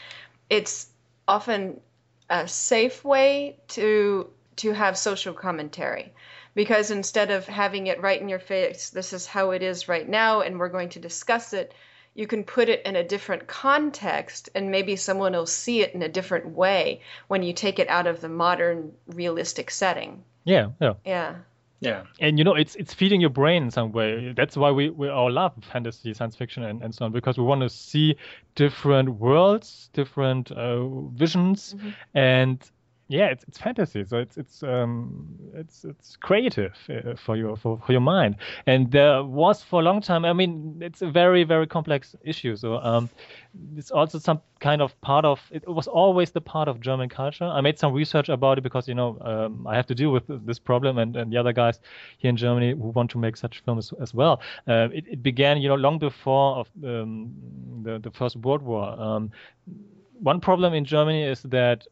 it's 0.50 0.88
often 1.28 1.80
a 2.28 2.48
safe 2.48 3.04
way 3.04 3.56
to 3.68 4.28
to 4.56 4.72
have 4.72 4.98
social 4.98 5.34
commentary 5.34 6.12
because 6.54 6.90
instead 6.90 7.30
of 7.30 7.46
having 7.46 7.86
it 7.86 8.00
right 8.00 8.20
in 8.20 8.28
your 8.28 8.38
face, 8.38 8.90
this 8.90 9.12
is 9.12 9.26
how 9.26 9.50
it 9.50 9.62
is 9.62 9.88
right 9.88 10.08
now, 10.08 10.40
and 10.40 10.58
we're 10.58 10.70
going 10.70 10.88
to 10.88 10.98
discuss 10.98 11.52
it, 11.52 11.74
you 12.14 12.26
can 12.26 12.44
put 12.44 12.70
it 12.70 12.80
in 12.86 12.96
a 12.96 13.04
different 13.04 13.46
context, 13.46 14.48
and 14.54 14.70
maybe 14.70 14.96
someone 14.96 15.32
will 15.32 15.46
see 15.46 15.82
it 15.82 15.94
in 15.94 16.02
a 16.02 16.08
different 16.08 16.48
way 16.48 17.02
when 17.28 17.42
you 17.42 17.52
take 17.52 17.78
it 17.78 17.88
out 17.88 18.06
of 18.06 18.22
the 18.22 18.28
modern 18.28 18.92
realistic 19.08 19.70
setting. 19.70 20.24
Yeah, 20.44 20.68
yeah. 20.80 20.94
Yeah. 21.04 21.34
Yeah. 21.80 22.04
And 22.20 22.38
you 22.38 22.44
know, 22.44 22.54
it's 22.54 22.74
it's 22.76 22.94
feeding 22.94 23.20
your 23.20 23.28
brain 23.28 23.64
in 23.64 23.70
some 23.70 23.92
way. 23.92 24.32
That's 24.34 24.56
why 24.56 24.70
we, 24.70 24.88
we 24.88 25.10
all 25.10 25.30
love 25.30 25.52
fantasy, 25.70 26.14
science 26.14 26.34
fiction, 26.34 26.62
and, 26.62 26.82
and 26.82 26.94
so 26.94 27.04
on, 27.04 27.12
because 27.12 27.36
we 27.36 27.44
want 27.44 27.60
to 27.60 27.68
see 27.68 28.16
different 28.54 29.10
worlds, 29.10 29.90
different 29.92 30.50
uh, 30.52 30.88
visions, 31.10 31.74
mm-hmm. 31.74 31.90
and 32.14 32.70
yeah, 33.08 33.26
it's, 33.26 33.44
it's 33.44 33.58
fantasy, 33.58 34.04
so 34.04 34.18
it's 34.18 34.36
it's 34.36 34.64
um 34.64 35.38
it's 35.54 35.84
it's 35.84 36.16
creative 36.16 36.74
uh, 36.90 37.14
for 37.14 37.36
your 37.36 37.56
for, 37.56 37.80
for 37.86 37.92
your 37.92 38.00
mind. 38.00 38.36
And 38.66 38.90
there 38.90 39.22
was 39.22 39.62
for 39.62 39.80
a 39.80 39.84
long 39.84 40.00
time. 40.00 40.24
I 40.24 40.32
mean, 40.32 40.78
it's 40.80 41.02
a 41.02 41.10
very 41.10 41.44
very 41.44 41.68
complex 41.68 42.16
issue. 42.24 42.56
So 42.56 42.78
um, 42.78 43.08
it's 43.76 43.92
also 43.92 44.18
some 44.18 44.40
kind 44.58 44.82
of 44.82 45.00
part 45.02 45.24
of 45.24 45.40
it 45.52 45.68
was 45.68 45.86
always 45.86 46.32
the 46.32 46.40
part 46.40 46.66
of 46.66 46.80
German 46.80 47.08
culture. 47.08 47.44
I 47.44 47.60
made 47.60 47.78
some 47.78 47.92
research 47.92 48.28
about 48.28 48.58
it 48.58 48.62
because 48.62 48.88
you 48.88 48.94
know 48.94 49.18
um, 49.20 49.68
I 49.68 49.76
have 49.76 49.86
to 49.86 49.94
deal 49.94 50.10
with 50.10 50.24
this 50.44 50.58
problem, 50.58 50.98
and, 50.98 51.16
and 51.16 51.32
the 51.32 51.36
other 51.36 51.52
guys 51.52 51.78
here 52.18 52.30
in 52.30 52.36
Germany 52.36 52.72
who 52.72 52.88
want 52.88 53.12
to 53.12 53.18
make 53.18 53.36
such 53.36 53.60
films 53.60 53.92
as 54.00 54.14
well. 54.14 54.40
Uh, 54.66 54.88
it, 54.92 55.04
it 55.06 55.22
began 55.22 55.62
you 55.62 55.68
know 55.68 55.76
long 55.76 56.00
before 56.00 56.56
of 56.56 56.68
um, 56.84 57.30
the 57.84 58.00
the 58.00 58.10
First 58.10 58.34
World 58.36 58.62
War. 58.62 59.00
Um, 59.00 59.30
one 60.18 60.40
problem 60.40 60.74
in 60.74 60.84
Germany 60.84 61.22
is 61.22 61.42
that 61.42 61.86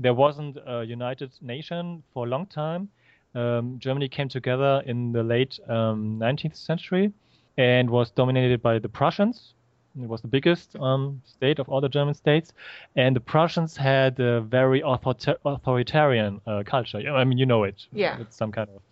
there 0.00 0.14
wasn't 0.14 0.56
a 0.66 0.84
united 0.84 1.30
nation 1.40 2.02
for 2.12 2.26
a 2.26 2.28
long 2.28 2.46
time. 2.46 2.88
Um, 3.34 3.78
Germany 3.78 4.08
came 4.08 4.28
together 4.28 4.82
in 4.86 5.12
the 5.12 5.22
late 5.22 5.60
um, 5.68 6.18
19th 6.18 6.56
century 6.56 7.12
and 7.58 7.88
was 7.88 8.10
dominated 8.10 8.62
by 8.62 8.78
the 8.78 8.88
Prussians. 8.88 9.54
It 10.00 10.08
was 10.08 10.20
the 10.22 10.28
biggest 10.28 10.76
um, 10.76 11.20
state 11.24 11.58
of 11.58 11.68
all 11.68 11.80
the 11.80 11.88
German 11.88 12.14
states, 12.14 12.52
and 12.96 13.14
the 13.14 13.20
Prussians 13.20 13.76
had 13.76 14.18
a 14.20 14.40
very 14.40 14.82
author- 14.82 15.36
authoritarian 15.44 16.40
uh, 16.46 16.62
culture. 16.64 16.98
I 16.98 17.24
mean, 17.24 17.38
you 17.38 17.46
know 17.46 17.64
it. 17.64 17.86
Yeah. 17.92 18.20
It's 18.20 18.36
some 18.36 18.52
kind 18.52 18.68
of 18.70 18.82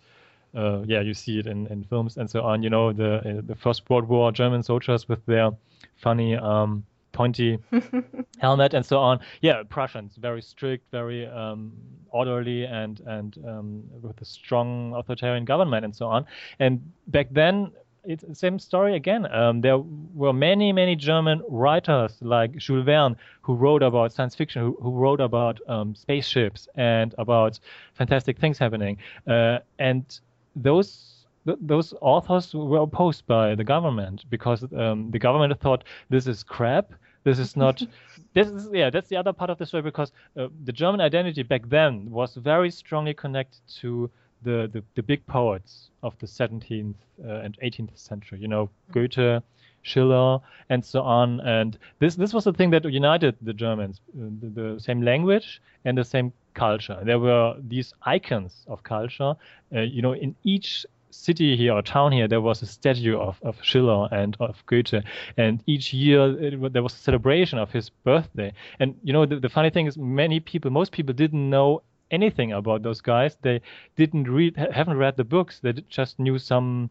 uh, 0.55 0.83
yeah, 0.85 1.01
you 1.01 1.13
see 1.13 1.39
it 1.39 1.47
in, 1.47 1.67
in 1.67 1.83
films 1.83 2.17
and 2.17 2.29
so 2.29 2.41
on. 2.41 2.63
You 2.63 2.69
know, 2.69 2.91
the 2.91 3.17
uh, 3.17 3.41
the 3.45 3.55
First 3.55 3.89
World 3.89 4.07
War 4.07 4.31
German 4.31 4.63
soldiers 4.63 5.07
with 5.07 5.25
their 5.25 5.51
funny 5.97 6.35
um, 6.35 6.85
pointy 7.19 7.59
helmet 8.39 8.73
and 8.73 8.85
so 8.85 8.97
on. 8.97 9.19
Yeah, 9.41 9.63
Prussians, 9.67 10.15
very 10.15 10.41
strict, 10.41 10.89
very 10.89 11.27
um, 11.27 11.73
orderly, 12.11 12.63
and 12.63 13.01
and 13.15 13.37
um, 13.45 13.83
with 14.01 14.21
a 14.21 14.25
strong 14.25 14.93
authoritarian 14.95 15.43
government 15.43 15.83
and 15.83 15.93
so 15.93 16.05
on. 16.07 16.25
And 16.59 16.79
back 17.07 17.27
then, 17.31 17.71
it's 18.05 18.23
the 18.23 18.35
same 18.35 18.57
story 18.57 18.95
again. 18.95 19.23
Um, 19.33 19.59
there 19.59 19.79
were 20.21 20.31
many, 20.31 20.71
many 20.71 20.95
German 20.95 21.41
writers 21.49 22.13
like 22.21 22.55
Jules 22.55 22.85
Verne 22.85 23.17
who 23.41 23.53
wrote 23.53 23.83
about 23.83 24.13
science 24.13 24.35
fiction, 24.35 24.61
who, 24.61 24.77
who 24.81 24.91
wrote 24.91 25.19
about 25.19 25.59
um, 25.67 25.95
spaceships 25.95 26.69
and 26.75 27.13
about 27.17 27.59
fantastic 27.95 28.39
things 28.39 28.57
happening. 28.57 28.97
Uh, 29.27 29.59
and 29.77 30.21
those 30.55 31.09
th- 31.45 31.59
those 31.61 31.93
authors 32.01 32.53
were 32.53 32.83
opposed 32.87 33.25
by 33.27 33.55
the 33.55 33.63
government 33.63 34.25
because 34.29 34.63
um, 34.73 35.11
the 35.11 35.19
government 35.19 35.59
thought 35.59 35.83
this 36.09 36.27
is 36.27 36.43
crap. 36.43 36.93
This 37.29 37.37
is 37.37 37.55
not. 37.55 37.83
this 38.33 38.47
is 38.47 38.69
yeah. 38.73 38.89
That's 38.89 39.07
the 39.07 39.17
other 39.17 39.33
part 39.33 39.51
of 39.51 39.59
the 39.59 39.65
story 39.67 39.83
because 39.83 40.11
uh, 40.35 40.47
the 40.63 40.71
German 40.71 40.99
identity 40.99 41.43
back 41.43 41.69
then 41.69 42.09
was 42.09 42.35
very 42.35 42.71
strongly 42.71 43.13
connected 43.13 43.61
to 43.81 44.09
the 44.41 44.67
the, 44.73 44.83
the 44.95 45.03
big 45.03 45.25
poets 45.27 45.91
of 46.01 46.17
the 46.17 46.25
17th 46.25 46.95
uh, 47.23 47.45
and 47.45 47.55
18th 47.59 47.95
century. 47.97 48.39
You 48.39 48.47
know, 48.47 48.69
Goethe, 48.91 49.43
Schiller, 49.83 50.39
and 50.69 50.83
so 50.83 51.03
on. 51.03 51.39
And 51.41 51.77
this 51.99 52.15
this 52.15 52.33
was 52.33 52.45
the 52.45 52.53
thing 52.53 52.71
that 52.71 52.83
united 52.85 53.35
the 53.43 53.53
Germans: 53.53 54.01
uh, 54.17 54.29
the, 54.41 54.49
the, 54.61 54.79
same 54.79 55.03
language 55.03 55.61
and 55.85 55.95
the 55.95 56.03
same 56.03 56.33
culture. 56.55 56.99
There 57.03 57.19
were 57.19 57.57
these 57.61 57.93
icons 58.01 58.65
of 58.67 58.81
culture. 58.81 59.35
Uh, 59.75 59.81
you 59.81 60.01
know, 60.01 60.13
in 60.13 60.35
each 60.43 60.87
city 61.11 61.55
here 61.55 61.73
or 61.73 61.81
town 61.81 62.11
here, 62.11 62.27
there 62.27 62.41
was 62.41 62.61
a 62.61 62.65
statue 62.65 63.17
of, 63.17 63.39
of 63.41 63.57
Schiller 63.61 64.07
and 64.11 64.35
of 64.39 64.63
Goethe, 64.65 65.03
and 65.37 65.63
each 65.65 65.93
year 65.93 66.37
it, 66.41 66.73
there 66.73 66.83
was 66.83 66.93
a 66.93 66.97
celebration 66.97 67.59
of 67.59 67.71
his 67.71 67.89
birthday. 67.89 68.53
And 68.79 68.95
you 69.03 69.13
know, 69.13 69.25
the, 69.25 69.39
the 69.39 69.49
funny 69.49 69.69
thing 69.69 69.87
is, 69.87 69.97
many 69.97 70.39
people, 70.39 70.71
most 70.71 70.91
people 70.91 71.13
didn't 71.13 71.49
know 71.49 71.81
anything 72.11 72.53
about 72.53 72.83
those 72.83 73.01
guys. 73.01 73.37
They 73.41 73.61
didn't 73.95 74.29
read, 74.29 74.55
haven't 74.57 74.97
read 74.97 75.17
the 75.17 75.23
books. 75.23 75.59
They 75.59 75.73
just 75.89 76.19
knew 76.19 76.39
some 76.39 76.89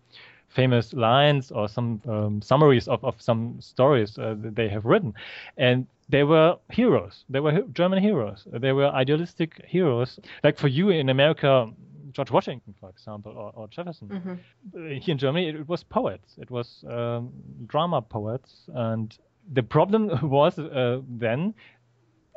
famous 0.49 0.93
lines 0.95 1.51
or 1.51 1.69
some 1.69 2.01
um, 2.09 2.41
summaries 2.43 2.89
of, 2.89 3.05
of 3.05 3.21
some 3.21 3.61
stories 3.61 4.19
uh, 4.19 4.35
that 4.39 4.55
they 4.55 4.69
have 4.69 4.85
written. 4.85 5.15
And 5.57 5.87
they 6.09 6.25
were 6.25 6.57
heroes. 6.71 7.25
They 7.29 7.41
were 7.41 7.63
German 7.73 8.03
heroes. 8.03 8.47
They 8.51 8.73
were 8.73 8.87
idealistic 8.87 9.63
heroes. 9.67 10.19
Like 10.43 10.57
for 10.57 10.69
you 10.69 10.89
in 10.89 11.11
America, 11.11 11.71
George 12.13 12.31
Washington, 12.31 12.75
for 12.81 12.89
example, 12.91 13.33
or, 13.33 13.53
or 13.55 13.69
Jefferson. 13.69 14.09
Mm-hmm. 14.09 14.99
Here 14.99 15.13
in 15.13 15.19
Germany, 15.19 15.49
it, 15.49 15.55
it 15.57 15.69
was 15.69 15.83
poets. 15.83 16.37
It 16.39 16.51
was 16.51 16.85
um, 16.89 17.31
drama 17.67 18.03
poets. 18.03 18.69
And 18.75 19.17
the 19.53 19.63
problem 19.63 20.09
was 20.31 20.59
uh, 20.59 21.01
then 21.09 21.55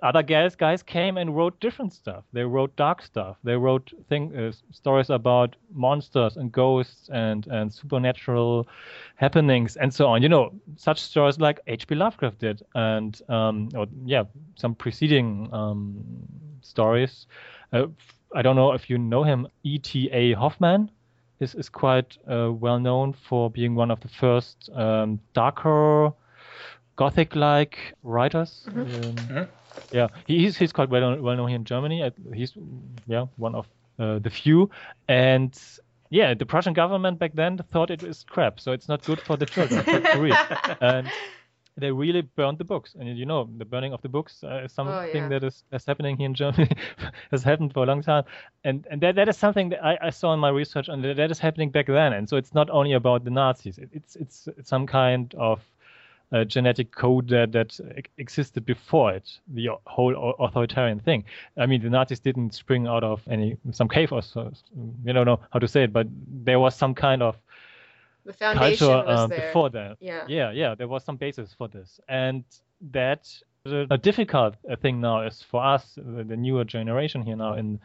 other 0.03 0.23
guys 0.23 0.55
guys 0.55 0.81
came 0.81 1.17
and 1.17 1.35
wrote 1.35 1.59
different 1.59 1.93
stuff. 1.93 2.23
They 2.33 2.43
wrote 2.43 2.75
dark 2.75 3.01
stuff. 3.03 3.37
They 3.43 3.55
wrote 3.55 3.93
thing, 4.09 4.35
uh, 4.35 4.51
stories 4.71 5.09
about 5.09 5.55
monsters 5.73 6.37
and 6.37 6.51
ghosts 6.51 7.09
and 7.13 7.45
and 7.47 7.71
supernatural 7.71 8.67
happenings 9.15 9.77
and 9.77 9.93
so 9.93 10.07
on. 10.07 10.23
You 10.23 10.29
know, 10.29 10.53
such 10.75 10.99
stories 10.99 11.39
like 11.39 11.59
H.P. 11.67 11.95
Lovecraft 11.95 12.39
did, 12.39 12.63
and 12.73 13.21
um, 13.29 13.69
or 13.75 13.85
yeah, 14.03 14.23
some 14.55 14.73
preceding 14.75 15.49
um, 15.53 16.03
stories. 16.61 17.27
Uh, 17.71 17.87
I 18.33 18.41
don't 18.41 18.55
know 18.55 18.71
if 18.71 18.89
you 18.89 18.97
know 18.97 19.23
him. 19.23 19.47
E.T.A. 19.63 20.33
Hoffmann 20.33 20.89
is 21.39 21.55
is 21.55 21.69
quite 21.69 22.17
uh, 22.29 22.51
well 22.51 22.79
known 22.79 23.13
for 23.13 23.49
being 23.49 23.75
one 23.75 23.91
of 23.91 23.99
the 23.99 24.07
first 24.07 24.69
um, 24.73 25.19
darker 25.33 26.13
gothic-like 26.95 27.77
writers. 28.03 28.67
Mm-hmm. 28.67 28.79
Um, 28.79 29.15
mm-hmm. 29.15 29.95
Yeah, 29.95 30.07
he's 30.27 30.57
he's 30.57 30.71
quite 30.71 30.89
well 30.89 31.01
known, 31.01 31.23
well 31.23 31.35
known 31.35 31.49
here 31.49 31.55
in 31.55 31.65
Germany. 31.65 32.09
He's 32.33 32.53
yeah 33.07 33.25
one 33.37 33.55
of 33.55 33.67
uh, 33.99 34.19
the 34.19 34.29
few, 34.29 34.69
and 35.07 35.57
yeah, 36.09 36.33
the 36.33 36.45
Prussian 36.45 36.73
government 36.73 37.19
back 37.19 37.33
then 37.33 37.57
thought 37.71 37.89
it 37.89 38.03
was 38.03 38.25
crap, 38.29 38.59
so 38.59 38.71
it's 38.73 38.87
not 38.87 39.03
good 39.03 39.21
for 39.21 39.37
the 39.37 39.45
children 39.45 39.83
to 39.85 40.19
read, 40.19 40.37
and 40.81 41.09
they 41.77 41.91
really 41.91 42.21
burned 42.21 42.57
the 42.57 42.63
books. 42.63 42.95
And 42.99 43.17
you 43.17 43.25
know, 43.25 43.49
the 43.57 43.65
burning 43.65 43.93
of 43.93 44.01
the 44.01 44.09
books 44.09 44.43
uh, 44.43 44.63
is 44.65 44.71
something 44.71 44.93
oh, 44.93 45.03
yeah. 45.13 45.27
that 45.29 45.43
is 45.43 45.63
that's 45.69 45.85
happening 45.85 46.17
here 46.17 46.25
in 46.25 46.33
Germany, 46.33 46.71
has 47.31 47.43
happened 47.43 47.73
for 47.73 47.83
a 47.83 47.85
long 47.85 48.01
time, 48.01 48.23
and 48.63 48.85
and 48.89 49.01
that, 49.01 49.15
that 49.15 49.29
is 49.29 49.37
something 49.37 49.69
that 49.69 49.83
I, 49.83 49.97
I 50.01 50.09
saw 50.09 50.33
in 50.33 50.39
my 50.39 50.49
research, 50.49 50.87
and 50.87 51.03
that 51.03 51.31
is 51.31 51.39
happening 51.39 51.69
back 51.69 51.87
then. 51.87 52.13
And 52.13 52.27
so 52.27 52.37
it's 52.37 52.53
not 52.53 52.69
only 52.69 52.93
about 52.93 53.23
the 53.23 53.31
Nazis; 53.31 53.77
it, 53.77 53.89
it's 53.93 54.15
it's 54.15 54.47
it's 54.57 54.69
some 54.69 54.85
kind 54.87 55.33
of 55.37 55.61
uh, 56.31 56.43
genetic 56.45 56.91
code 56.91 57.27
that, 57.29 57.51
that 57.51 57.77
existed 58.17 58.65
before 58.65 59.13
it, 59.13 59.39
the 59.53 59.69
whole 59.85 60.35
authoritarian 60.39 60.99
thing. 60.99 61.23
I 61.57 61.65
mean, 61.65 61.81
the 61.81 61.89
Nazis 61.89 62.19
didn't 62.19 62.53
spring 62.53 62.87
out 62.87 63.03
of 63.03 63.21
any 63.29 63.57
some 63.71 63.89
cave 63.89 64.11
or 64.11 64.21
so. 64.21 64.51
You 65.03 65.13
don't 65.13 65.25
know 65.25 65.39
how 65.51 65.59
to 65.59 65.67
say 65.67 65.83
it, 65.83 65.93
but 65.93 66.07
there 66.27 66.59
was 66.59 66.75
some 66.75 66.95
kind 66.95 67.21
of 67.21 67.37
the 68.25 68.33
foundation 68.33 68.87
culture 68.87 69.09
um, 69.09 69.29
before 69.29 69.69
that. 69.71 69.97
Yeah, 69.99 70.25
yeah, 70.27 70.51
yeah. 70.51 70.75
There 70.75 70.87
was 70.87 71.03
some 71.03 71.17
basis 71.17 71.53
for 71.53 71.67
this, 71.67 71.99
and 72.07 72.43
that 72.91 73.27
a 73.65 73.97
difficult 73.97 74.55
thing 74.81 75.01
now 75.01 75.21
is 75.21 75.43
for 75.43 75.63
us, 75.63 75.93
the 75.95 76.37
newer 76.37 76.63
generation 76.63 77.21
here 77.21 77.35
now 77.35 77.53
in 77.53 77.79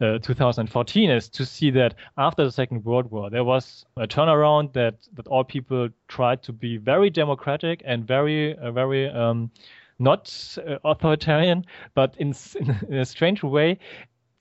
uh, 0.00 0.18
2014 0.18 1.10
is 1.10 1.28
to 1.28 1.44
see 1.44 1.70
that 1.70 1.94
after 2.16 2.44
the 2.44 2.52
Second 2.52 2.84
World 2.84 3.10
War, 3.10 3.30
there 3.30 3.44
was 3.44 3.84
a 3.96 4.06
turnaround 4.06 4.72
that, 4.74 4.94
that 5.14 5.26
all 5.26 5.44
people 5.44 5.88
tried 6.06 6.42
to 6.44 6.52
be 6.52 6.76
very 6.76 7.10
democratic 7.10 7.82
and 7.84 8.06
very, 8.06 8.56
uh, 8.56 8.70
very 8.70 9.08
um, 9.08 9.50
not 9.98 10.56
uh, 10.58 10.78
authoritarian, 10.84 11.64
but 11.94 12.14
in, 12.18 12.34
in, 12.88 12.98
a 12.98 13.04
strange 13.04 13.42
way, 13.42 13.78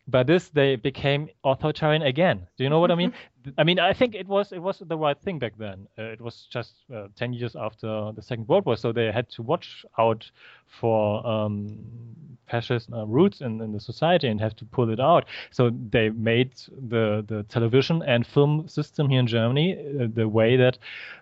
by 0.07 0.23
this 0.23 0.49
they 0.49 0.75
became 0.75 1.29
authoritarian 1.43 2.01
again. 2.01 2.47
Do 2.57 2.63
you 2.63 2.69
know 2.69 2.79
what 2.79 2.91
I 2.91 2.95
mean? 2.95 3.13
I 3.57 3.63
mean, 3.63 3.79
I 3.79 3.93
think 3.93 4.15
it 4.15 4.27
was 4.27 4.51
it 4.51 4.59
was 4.59 4.79
the 4.79 4.97
right 4.97 5.19
thing 5.19 5.39
back 5.39 5.53
then. 5.57 5.87
Uh, 5.97 6.03
it 6.03 6.21
was 6.21 6.47
just 6.49 6.73
uh, 6.93 7.07
ten 7.15 7.33
years 7.33 7.55
after 7.55 8.11
the 8.15 8.21
Second 8.21 8.47
World 8.47 8.65
War, 8.65 8.77
so 8.77 8.91
they 8.91 9.11
had 9.11 9.29
to 9.31 9.43
watch 9.43 9.85
out 9.97 10.29
for 10.65 11.25
um, 11.25 11.77
fascist 12.49 12.89
uh, 12.93 13.05
roots 13.05 13.41
in, 13.41 13.61
in 13.61 13.71
the 13.71 13.79
society 13.79 14.27
and 14.27 14.39
have 14.39 14.55
to 14.57 14.65
pull 14.65 14.89
it 14.89 14.99
out. 14.99 15.25
So 15.51 15.69
they 15.69 16.09
made 16.09 16.53
the 16.89 17.23
the 17.27 17.43
television 17.43 18.01
and 18.03 18.25
film 18.25 18.67
system 18.67 19.09
here 19.09 19.19
in 19.19 19.27
Germany 19.27 19.77
uh, 19.77 20.07
the 20.13 20.27
way 20.27 20.57
that, 20.57 20.77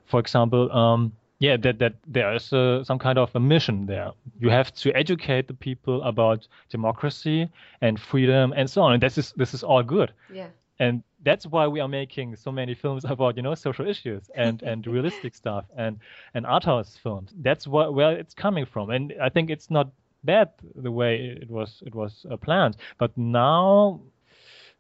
for 0.06 0.20
example. 0.20 0.72
Um, 0.72 1.14
yeah, 1.40 1.58
that 1.58 1.80
that 1.80 1.96
there 2.08 2.34
is 2.34 2.54
a, 2.54 2.84
some 2.86 3.00
kind 3.00 3.18
of 3.18 3.36
a 3.36 3.40
mission 3.40 3.86
there. 3.86 4.12
You 4.40 4.50
have 4.50 4.74
to 4.76 4.96
educate 4.96 5.48
the 5.48 5.54
people 5.54 6.02
about 6.04 6.48
democracy 6.70 7.50
and 7.82 8.00
freedom 8.00 8.54
and 8.56 8.70
so 8.70 8.82
on. 8.82 8.94
And 8.94 9.04
this 9.04 9.18
is 9.18 9.34
this 9.36 9.54
is 9.54 9.64
all 9.64 9.84
good. 9.84 10.14
Yeah. 10.32 10.48
And 10.80 11.04
that's 11.24 11.46
why 11.46 11.68
we 11.68 11.80
are 11.80 11.88
making 11.88 12.36
so 12.36 12.52
many 12.52 12.74
films 12.74 13.06
about 13.10 13.36
you 13.36 13.44
know 13.44 13.56
social 13.56 13.88
issues 13.88 14.30
and 14.36 14.62
and 14.64 14.88
realistic 14.96 15.36
stuff 15.36 15.66
and 15.76 16.00
and 16.34 16.46
art 16.46 16.64
house 16.64 16.98
films. 17.02 17.34
That's 17.42 17.68
what 17.68 17.94
where 17.94 18.14
it's 18.18 18.34
coming 18.34 18.66
from. 18.66 18.90
And 18.90 19.14
I 19.22 19.30
think 19.30 19.50
it's 19.50 19.70
not 19.70 19.90
bad 20.24 20.50
the 20.76 20.92
way 20.92 21.38
it 21.42 21.50
was 21.50 21.84
it 21.86 21.94
was 21.94 22.26
uh, 22.32 22.38
planned. 22.38 22.78
But 22.98 23.18
now 23.18 24.00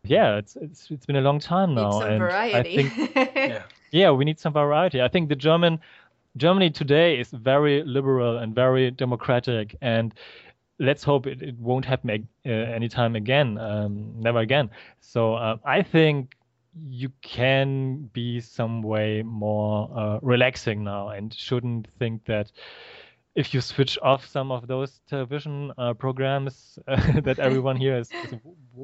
yeah, 0.08 0.38
it's 0.38 0.56
it's 0.56 0.90
it's 0.92 1.06
been 1.06 1.16
a 1.16 1.22
long 1.22 1.40
time 1.40 1.76
now, 1.76 2.02
and 2.02 2.20
variety. 2.20 2.56
I 2.56 2.64
think 2.64 3.16
yeah. 3.36 3.64
yeah, 3.92 4.12
we 4.12 4.26
need 4.26 4.40
some 4.40 4.54
variety. 4.54 5.02
I 5.02 5.08
think 5.08 5.30
the 5.30 5.36
German 5.36 5.80
Germany 6.38 6.70
today 6.70 7.20
is 7.20 7.32
very 7.32 7.84
liberal 7.84 8.38
and 8.38 8.54
very 8.54 8.92
democratic, 8.92 9.76
and 9.82 10.14
let's 10.80 11.04
hope 11.04 11.28
it, 11.28 11.42
it 11.42 11.58
won't 11.58 11.86
happen 11.86 12.28
uh, 12.46 12.50
anytime 12.50 13.16
again, 13.16 13.58
um, 13.58 14.14
never 14.20 14.40
again. 14.40 14.70
So 15.00 15.36
uh, 15.36 15.58
I 15.66 15.82
think 15.82 16.36
you 16.90 17.10
can 17.22 18.10
be 18.12 18.42
some 18.42 18.82
way 18.82 19.24
more 19.24 19.90
uh, 19.96 20.20
relaxing 20.22 20.84
now 20.84 21.10
and 21.10 21.34
shouldn't 21.34 21.88
think 22.00 22.26
that 22.26 22.52
if 23.36 23.54
you 23.54 23.60
switch 23.60 24.00
off 24.02 24.26
some 24.26 24.52
of 24.52 24.68
those 24.68 25.02
television 25.10 25.72
uh, 25.78 25.94
programs 25.94 26.80
uh, 26.88 27.22
that 27.22 27.38
everyone 27.48 27.76
here 27.76 27.98
is, 27.98 28.10
is, 28.12 28.40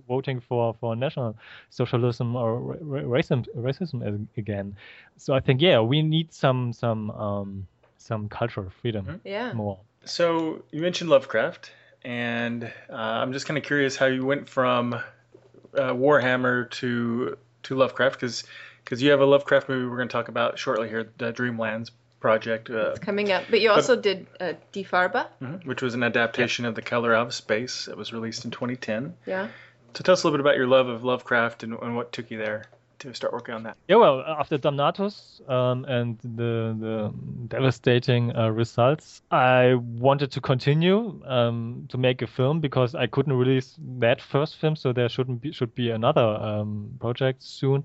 voting 0.07 0.39
for 0.39 0.73
for 0.79 0.95
national 0.95 1.37
socialism 1.69 2.35
or 2.35 2.77
racism 2.81 3.45
racism 3.55 4.27
again. 4.37 4.75
So 5.17 5.33
I 5.33 5.39
think 5.39 5.61
yeah, 5.61 5.79
we 5.79 6.01
need 6.01 6.33
some 6.33 6.73
some 6.73 7.11
um, 7.11 7.67
some 7.97 8.29
cultural 8.29 8.69
freedom 8.81 9.05
mm-hmm. 9.05 9.27
yeah. 9.27 9.53
more. 9.53 9.79
So 10.03 10.63
you 10.71 10.81
mentioned 10.81 11.09
Lovecraft, 11.09 11.71
and 12.03 12.65
uh, 12.89 12.93
I'm 12.93 13.33
just 13.33 13.45
kind 13.45 13.57
of 13.57 13.63
curious 13.63 13.95
how 13.95 14.07
you 14.07 14.25
went 14.25 14.49
from 14.49 14.93
uh, 14.93 15.93
Warhammer 15.93 16.69
to 16.71 17.37
to 17.63 17.75
Lovecraft 17.75 18.15
because 18.19 18.43
because 18.83 19.01
you 19.01 19.11
have 19.11 19.21
a 19.21 19.25
Lovecraft 19.25 19.69
movie 19.69 19.87
we're 19.87 19.97
going 19.97 20.09
to 20.09 20.11
talk 20.11 20.27
about 20.27 20.59
shortly 20.59 20.89
here, 20.89 21.09
the 21.17 21.31
Dreamlands 21.31 21.91
project. 22.21 22.69
Uh, 22.69 22.91
it's 22.91 22.99
coming 22.99 23.31
up. 23.31 23.43
But 23.49 23.60
you 23.60 23.71
also 23.71 23.95
but, 23.95 24.03
did 24.03 24.27
uh, 24.39 24.53
Die 24.71 24.84
Farbe, 24.84 25.27
mm-hmm, 25.41 25.67
which 25.67 25.81
was 25.81 25.93
an 25.93 26.03
adaptation 26.03 26.63
of 26.63 26.75
The 26.75 26.81
Color 26.81 27.13
of 27.15 27.34
Space. 27.34 27.89
It 27.89 27.97
was 27.97 28.13
released 28.13 28.45
in 28.45 28.51
2010. 28.51 29.15
Yeah. 29.25 29.49
So 29.93 30.03
tell 30.03 30.13
us 30.13 30.23
a 30.23 30.27
little 30.27 30.38
bit 30.38 30.41
about 30.41 30.55
your 30.55 30.67
love 30.67 30.88
of 30.88 31.03
Lovecraft 31.03 31.63
and, 31.63 31.73
and 31.73 31.97
what 31.97 32.13
took 32.13 32.31
you 32.31 32.38
there 32.38 32.67
to 33.01 33.13
start 33.13 33.33
working 33.33 33.55
on 33.55 33.63
that. 33.63 33.77
Yeah, 33.87 33.97
well, 33.97 34.21
after 34.21 34.57
Damnatus 34.57 35.47
um, 35.49 35.85
and 35.85 36.17
the, 36.19 36.75
the 36.79 37.13
devastating 37.47 38.35
uh, 38.35 38.49
results, 38.49 39.21
I 39.31 39.75
wanted 39.75 40.31
to 40.31 40.41
continue 40.41 41.21
um, 41.25 41.87
to 41.89 41.97
make 41.97 42.21
a 42.21 42.27
film 42.27 42.59
because 42.59 42.95
I 42.95 43.07
couldn't 43.07 43.33
release 43.33 43.75
that 43.99 44.21
first 44.21 44.57
film, 44.57 44.75
so 44.75 44.93
there 44.93 45.09
shouldn't 45.09 45.41
be 45.41 45.51
should 45.51 45.73
be 45.75 45.89
another 45.89 46.21
um, 46.21 46.91
project 46.99 47.43
soon. 47.43 47.83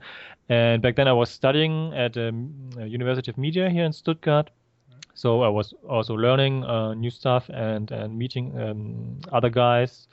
And 0.48 0.83
back 0.83 0.96
then, 0.96 1.09
I 1.09 1.12
was 1.12 1.31
studying 1.31 1.92
at 1.94 2.16
a 2.16 2.33
University 2.79 3.31
of 3.31 3.38
Media 3.38 3.68
here 3.70 3.85
in 3.85 3.92
Stuttgart. 3.92 4.50
So 5.14 5.42
I 5.42 5.48
was 5.48 5.72
also 5.88 6.14
learning 6.14 6.64
uh, 6.64 6.92
new 6.92 7.11
stuff 7.11 7.48
and 7.48 7.90
and 7.90 8.18
meeting 8.18 8.52
um, 8.61 9.18
other 9.33 9.48
guys 9.48 10.09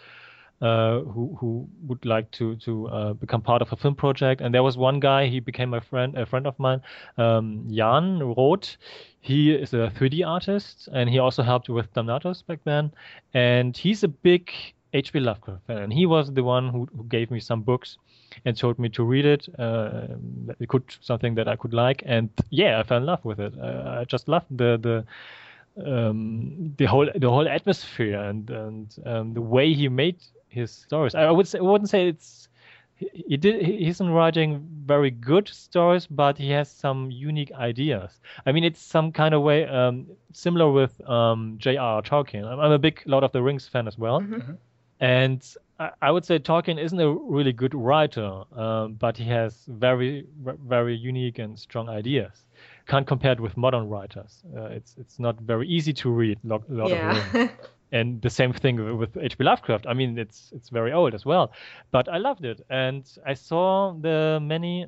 uh, 0.63 1.01
who 1.01 1.35
who 1.39 1.67
would 1.87 2.05
like 2.05 2.31
to 2.31 2.55
to 2.55 2.87
uh, 2.87 3.13
become 3.13 3.41
part 3.41 3.61
of 3.61 3.71
a 3.73 3.75
film 3.75 3.95
project. 3.95 4.41
And 4.41 4.53
there 4.53 4.63
was 4.63 4.77
one 4.77 4.99
guy. 4.99 5.27
He 5.27 5.39
became 5.39 5.69
my 5.69 5.81
friend, 5.81 6.17
a 6.17 6.25
friend 6.25 6.47
of 6.47 6.57
mine, 6.57 6.81
um, 7.17 7.67
Jan 7.69 8.19
Roth. 8.19 8.77
He 9.19 9.51
is 9.51 9.73
a 9.73 9.91
3D 9.95 10.25
artist, 10.25 10.89
and 10.93 11.09
he 11.09 11.19
also 11.19 11.43
helped 11.43 11.69
with 11.69 11.93
Damnatus 11.93 12.45
back 12.45 12.59
then. 12.63 12.91
And 13.33 13.75
he's 13.75 14.03
a 14.03 14.07
big 14.07 14.51
H.P. 14.93 15.19
Lovecraft 15.19 15.65
fan. 15.67 15.77
And 15.77 15.93
he 15.93 16.05
was 16.05 16.33
the 16.33 16.43
one 16.43 16.69
who, 16.69 16.87
who 16.95 17.03
gave 17.05 17.31
me 17.31 17.39
some 17.39 17.61
books 17.61 17.97
and 18.45 18.57
told 18.57 18.79
me 18.79 18.89
to 18.89 19.03
read 19.03 19.25
it. 19.25 19.47
Uh, 19.59 20.07
it 20.59 20.69
could 20.69 20.83
something 21.01 21.35
that 21.35 21.47
I 21.47 21.55
could 21.55 21.73
like, 21.73 22.03
and 22.05 22.29
yeah, 22.49 22.79
I 22.79 22.83
fell 22.83 22.97
in 22.97 23.05
love 23.05 23.23
with 23.25 23.39
it. 23.39 23.53
Uh, 23.59 23.99
I 24.01 24.05
just 24.05 24.27
loved 24.27 24.57
the 24.57 24.77
the 24.81 25.05
um, 25.85 26.73
the 26.77 26.85
whole 26.85 27.09
the 27.15 27.29
whole 27.29 27.47
atmosphere 27.47 28.21
and 28.21 28.49
and 28.49 28.95
um, 29.05 29.33
the 29.33 29.41
way 29.41 29.73
he 29.73 29.89
made 29.89 30.17
his 30.53 30.71
stories. 30.71 31.15
I 31.15 31.31
would 31.31 31.47
say 31.47 31.59
I 31.59 31.61
wouldn't 31.61 31.89
say 31.89 32.07
it's 32.07 32.47
he 32.95 33.37
did 33.37 33.65
he 33.65 33.87
isn't 33.87 34.09
writing 34.09 34.65
very 34.85 35.11
good 35.11 35.47
stories, 35.47 36.07
but 36.07 36.37
he 36.37 36.49
has 36.51 36.69
some 36.69 37.11
unique 37.11 37.51
ideas. 37.53 38.19
I 38.45 38.51
mean, 38.51 38.63
it's 38.63 38.81
some 38.81 39.11
kind 39.11 39.33
of 39.33 39.41
way 39.41 39.65
um, 39.65 40.07
similar 40.31 40.71
with 40.71 40.93
um, 41.09 41.55
J.R.R. 41.57 42.01
Tolkien. 42.01 42.45
I'm, 42.45 42.59
I'm, 42.59 42.71
a 42.71 42.79
big 42.79 43.01
Lord 43.05 43.23
of 43.23 43.31
the 43.31 43.41
Rings 43.41 43.67
fan 43.67 43.87
as 43.87 43.97
well, 43.97 44.21
mm-hmm. 44.21 44.53
and 44.99 45.55
I, 45.79 45.89
I, 46.01 46.11
would 46.11 46.23
say 46.23 46.39
Tolkien 46.39 46.79
isn't 46.79 46.99
a 46.99 47.11
really 47.11 47.53
good 47.53 47.73
writer, 47.73 48.43
um, 48.55 48.93
but 48.93 49.17
he 49.17 49.25
has 49.25 49.65
very 49.67 50.25
very 50.43 50.95
unique 50.95 51.39
and 51.39 51.57
strong 51.57 51.89
ideas 51.89 52.45
can't 52.87 53.07
compare 53.07 53.31
it 53.31 53.39
with 53.39 53.55
modern 53.55 53.87
writers. 53.87 54.43
Uh, 54.55 54.65
it's 54.65 54.95
it's 54.99 55.19
not 55.19 55.39
very 55.39 55.67
easy 55.67 55.93
to 55.93 56.09
read 56.09 56.37
Lord, 56.43 56.63
Lord 56.67 56.91
yeah. 56.91 57.17
of 57.17 57.31
the 57.31 57.39
Rings. 57.39 57.51
and 57.93 58.21
the 58.21 58.29
same 58.29 58.51
thing 58.51 58.97
with 58.97 59.15
H.P. 59.15 59.43
Lovecraft. 59.43 59.85
I 59.87 59.93
mean, 59.93 60.17
it's 60.17 60.51
it's 60.53 60.69
very 60.69 60.91
old 60.91 61.13
as 61.13 61.25
well, 61.25 61.51
but 61.91 62.09
I 62.09 62.17
loved 62.17 62.43
it, 62.43 62.65
and 62.69 63.03
I 63.25 63.35
saw 63.35 63.93
the 63.93 64.39
many, 64.41 64.87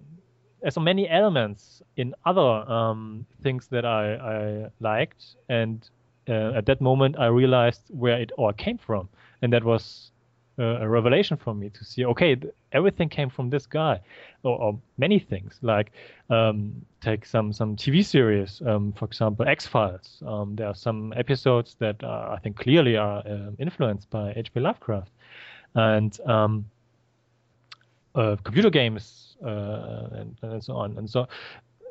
saw 0.68 0.82
many 0.82 1.08
elements 1.08 1.82
in 1.96 2.16
other 2.26 2.42
um, 2.42 3.26
things 3.44 3.68
that 3.68 3.86
I, 3.86 4.16
I 4.16 4.70
liked, 4.80 5.24
and 5.48 5.88
uh, 6.28 6.58
at 6.58 6.66
that 6.66 6.82
moment 6.82 7.18
I 7.20 7.28
realized 7.28 7.84
where 7.90 8.20
it 8.20 8.32
all 8.38 8.54
came 8.54 8.80
from, 8.80 9.08
and 9.42 9.54
that 9.54 9.64
was 9.64 10.12
a 10.58 10.88
revelation 10.88 11.38
for 11.38 11.54
me 11.54 11.70
to 11.70 11.84
see 11.84 12.06
okay 12.06 12.36
th- 12.36 12.54
everything 12.72 13.10
came 13.10 13.30
from 13.30 13.50
this 13.50 13.66
guy 13.66 14.00
or, 14.44 14.58
or 14.58 14.80
many 14.98 15.20
things 15.20 15.60
like 15.62 15.92
um, 16.30 16.86
take 17.02 17.26
some 17.26 17.52
some 17.52 17.76
tv 17.76 18.04
series 18.06 18.62
um, 18.66 18.94
for 18.94 19.06
example 19.06 19.48
x-files. 19.48 20.24
Um, 20.26 20.56
there 20.56 20.68
are 20.68 20.76
some 20.76 21.14
episodes 21.18 21.76
that 21.80 22.02
uh, 22.04 22.30
i 22.32 22.40
think 22.42 22.58
clearly 22.58 22.96
are 22.96 23.20
uh, 23.20 23.52
influenced 23.60 24.10
by 24.10 24.34
hp 24.34 24.62
lovecraft. 24.62 25.12
And 25.78 26.18
um, 26.26 26.66
uh, 28.16 28.38
computer 28.44 28.70
games 28.70 29.36
uh, 29.46 30.08
and, 30.14 30.38
and, 30.42 30.64
so 30.64 30.74
on. 30.74 30.98
And 30.98 31.10
so 31.10 31.28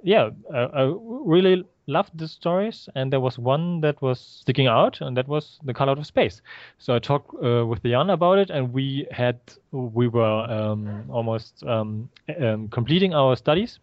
yeah 0.04 0.30
I, 0.52 0.58
I 0.60 0.94
really 1.00 1.64
loved 1.86 2.18
the 2.18 2.28
stories, 2.28 2.88
and 2.94 3.12
there 3.12 3.20
was 3.20 3.38
one 3.38 3.80
that 3.82 4.00
was 4.00 4.20
sticking 4.20 4.66
out, 4.66 5.00
and 5.00 5.16
that 5.16 5.28
was 5.28 5.58
the 5.64 5.74
color 5.74 5.92
of 5.92 6.06
space. 6.06 6.40
So 6.78 6.94
I 6.94 6.98
talked 6.98 7.34
uh, 7.42 7.66
with 7.66 7.82
Jan 7.82 8.10
about 8.10 8.38
it, 8.38 8.50
and 8.50 8.72
we 8.72 9.06
had 9.10 9.40
we 9.72 10.08
were 10.08 10.46
um, 10.50 11.04
almost 11.10 11.64
um, 11.66 12.08
um, 12.40 12.68
completing 12.68 13.14
our 13.14 13.36
studies. 13.36 13.80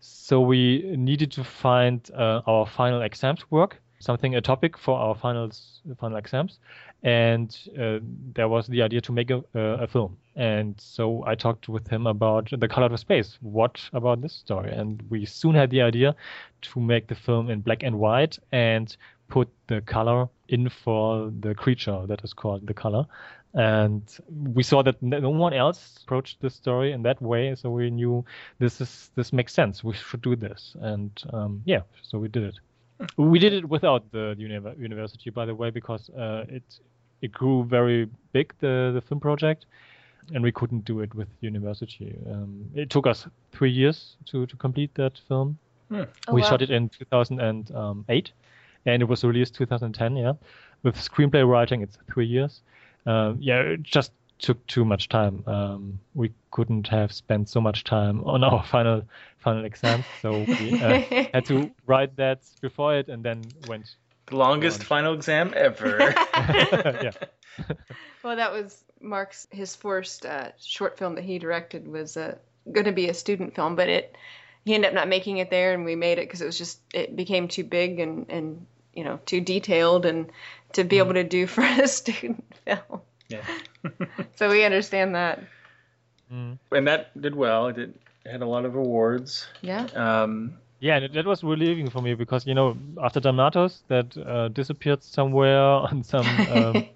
So 0.00 0.40
we 0.40 0.94
needed 0.96 1.30
to 1.32 1.44
find 1.44 2.10
uh, 2.16 2.42
our 2.46 2.66
final 2.66 3.02
exams 3.02 3.50
work, 3.50 3.80
something 4.00 4.34
a 4.34 4.40
topic 4.40 4.76
for 4.76 4.98
our 4.98 5.14
finals 5.14 5.80
final 6.00 6.16
exams, 6.16 6.58
and 7.02 7.56
uh, 7.78 7.98
there 8.34 8.48
was 8.48 8.66
the 8.66 8.82
idea 8.82 9.00
to 9.02 9.12
make 9.12 9.30
a, 9.30 9.42
a, 9.54 9.86
film. 9.86 10.16
And 10.36 10.74
so 10.80 11.22
I 11.26 11.34
talked 11.34 11.68
with 11.68 11.86
him 11.88 12.06
about 12.06 12.50
the 12.50 12.68
color 12.68 12.86
of 12.86 12.98
space. 12.98 13.38
What 13.40 13.80
about 13.92 14.22
this 14.22 14.32
story? 14.32 14.72
And 14.72 15.02
we 15.10 15.26
soon 15.26 15.54
had 15.54 15.70
the 15.70 15.82
idea 15.82 16.16
to 16.62 16.80
make 16.80 17.06
the 17.06 17.14
film 17.14 17.50
in 17.50 17.60
black 17.60 17.82
and 17.82 17.98
white 17.98 18.38
and 18.52 18.94
put 19.28 19.48
the 19.68 19.80
color 19.82 20.28
in 20.48 20.68
for 20.68 21.30
the 21.40 21.54
creature 21.54 22.06
that 22.06 22.24
is 22.24 22.32
called 22.32 22.66
the 22.66 22.74
color. 22.74 23.06
And 23.52 24.02
we 24.28 24.62
saw 24.62 24.82
that 24.82 25.02
no 25.02 25.30
one 25.30 25.52
else 25.52 26.00
approached 26.02 26.40
the 26.40 26.50
story 26.50 26.92
in 26.92 27.02
that 27.02 27.20
way, 27.20 27.54
so 27.56 27.70
we 27.70 27.90
knew 27.90 28.24
this 28.58 28.80
is 28.80 29.10
this 29.16 29.32
makes 29.32 29.52
sense. 29.52 29.82
We 29.82 29.94
should 29.94 30.22
do 30.22 30.36
this, 30.36 30.76
and 30.80 31.10
um, 31.32 31.62
yeah, 31.64 31.80
so 32.02 32.18
we 32.18 32.28
did 32.28 32.44
it. 32.44 32.60
We 33.16 33.38
did 33.38 33.52
it 33.52 33.68
without 33.68 34.10
the 34.12 34.34
university, 34.38 35.30
by 35.30 35.46
the 35.46 35.54
way, 35.54 35.70
because 35.70 36.10
uh, 36.10 36.44
it 36.48 36.62
it 37.22 37.32
grew 37.32 37.64
very 37.64 38.08
big 38.32 38.52
the 38.60 38.92
the 38.94 39.00
film 39.00 39.20
project, 39.20 39.66
and 40.34 40.42
we 40.42 40.52
couldn't 40.52 40.84
do 40.84 41.00
it 41.00 41.14
with 41.14 41.28
university. 41.40 42.16
Um, 42.30 42.66
it 42.74 42.90
took 42.90 43.06
us 43.06 43.26
three 43.52 43.70
years 43.70 44.16
to 44.26 44.46
to 44.46 44.56
complete 44.56 44.94
that 44.94 45.18
film. 45.28 45.58
Hmm. 45.88 46.02
Oh, 46.28 46.34
we 46.34 46.42
wow. 46.42 46.48
shot 46.48 46.62
it 46.62 46.70
in 46.70 46.88
2008, 46.88 48.32
and 48.86 49.02
it 49.02 49.06
was 49.06 49.24
released 49.24 49.54
2010. 49.54 50.16
Yeah, 50.16 50.32
with 50.82 50.96
screenplay 50.96 51.48
writing, 51.48 51.82
it's 51.82 51.98
three 52.12 52.26
years. 52.26 52.62
Uh, 53.06 53.34
yeah, 53.38 53.76
just 53.82 54.12
took 54.40 54.66
too 54.66 54.84
much 54.84 55.08
time. 55.08 55.44
Um, 55.46 56.00
we 56.14 56.32
couldn't 56.50 56.88
have 56.88 57.12
spent 57.12 57.48
so 57.48 57.60
much 57.60 57.84
time 57.84 58.24
on 58.24 58.42
our 58.42 58.64
final 58.70 59.02
final 59.38 59.64
exams, 59.64 60.04
so 60.22 60.32
we 60.32 60.82
uh, 60.82 61.00
had 61.34 61.44
to 61.46 61.70
write 61.86 62.16
that 62.16 62.40
before 62.60 62.96
it, 62.96 63.08
and 63.08 63.22
then 63.22 63.42
went. 63.68 63.94
The 64.26 64.36
longest 64.36 64.80
on. 64.80 64.86
final 64.86 65.14
exam 65.14 65.52
ever. 65.56 65.98
yeah. 66.36 67.10
well, 68.22 68.36
that 68.36 68.52
was 68.52 68.84
Marx's 69.00 69.48
his 69.50 69.76
first 69.76 70.24
uh, 70.26 70.50
short 70.58 70.98
film 70.98 71.16
that 71.16 71.24
he 71.24 71.38
directed 71.38 71.88
was 71.88 72.16
uh, 72.16 72.36
going 72.70 72.86
to 72.86 72.92
be 72.92 73.08
a 73.08 73.14
student 73.14 73.54
film, 73.54 73.76
but 73.76 73.88
it 73.88 74.16
he 74.64 74.74
ended 74.74 74.88
up 74.88 74.94
not 74.94 75.08
making 75.08 75.38
it 75.38 75.50
there, 75.50 75.74
and 75.74 75.84
we 75.84 75.96
made 75.96 76.18
it 76.18 76.26
because 76.28 76.40
it 76.40 76.46
was 76.46 76.58
just 76.58 76.80
it 76.94 77.16
became 77.16 77.48
too 77.48 77.64
big 77.64 77.98
and 77.98 78.26
and 78.28 78.66
you 78.94 79.04
know 79.04 79.18
too 79.26 79.40
detailed 79.40 80.06
and 80.06 80.30
to 80.72 80.84
be 80.84 80.96
mm. 80.96 81.00
able 81.00 81.14
to 81.14 81.24
do 81.24 81.46
for 81.46 81.62
a 81.62 81.88
student 81.88 82.44
film. 82.64 83.00
Yeah. 83.28 83.44
so 84.36 84.50
we 84.50 84.64
understand 84.64 85.14
that. 85.14 85.42
Mm. 86.32 86.58
And 86.72 86.86
that 86.86 87.20
did 87.20 87.34
well. 87.34 87.68
It, 87.68 87.76
did, 87.76 87.98
it 88.24 88.32
had 88.32 88.42
a 88.42 88.46
lot 88.46 88.64
of 88.64 88.74
awards. 88.74 89.46
Yeah. 89.62 89.86
Um, 89.94 90.54
yeah, 90.80 91.06
that 91.06 91.26
was 91.26 91.44
relieving 91.44 91.90
for 91.90 92.00
me 92.00 92.14
because 92.14 92.46
you 92.46 92.54
know 92.54 92.76
after 93.02 93.20
Damnatus 93.20 93.82
that 93.88 94.16
uh, 94.16 94.48
disappeared 94.48 95.02
somewhere 95.02 95.60
on 95.90 96.02
some 96.02 96.26
um, 96.26 96.86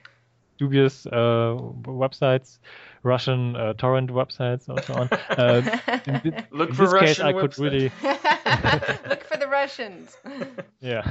dubious 0.58 1.06
uh, 1.06 1.56
websites, 1.84 2.58
Russian 3.04 3.54
uh, 3.54 3.74
torrent 3.74 4.10
websites, 4.10 4.68
and 4.68 4.82
so 4.84 4.94
on. 4.94 5.08
Uh, 5.38 6.00
in, 6.06 6.20
th- 6.20 6.44
Look 6.50 6.70
in 6.70 6.74
for 6.74 6.84
this 6.84 6.92
Russian 6.92 7.06
case, 7.06 7.20
I 7.20 7.32
could 7.32 7.58
really 7.58 7.92
look 9.08 9.24
for 9.24 9.36
the 9.36 9.48
Russians. 9.48 10.16
yeah. 10.80 11.06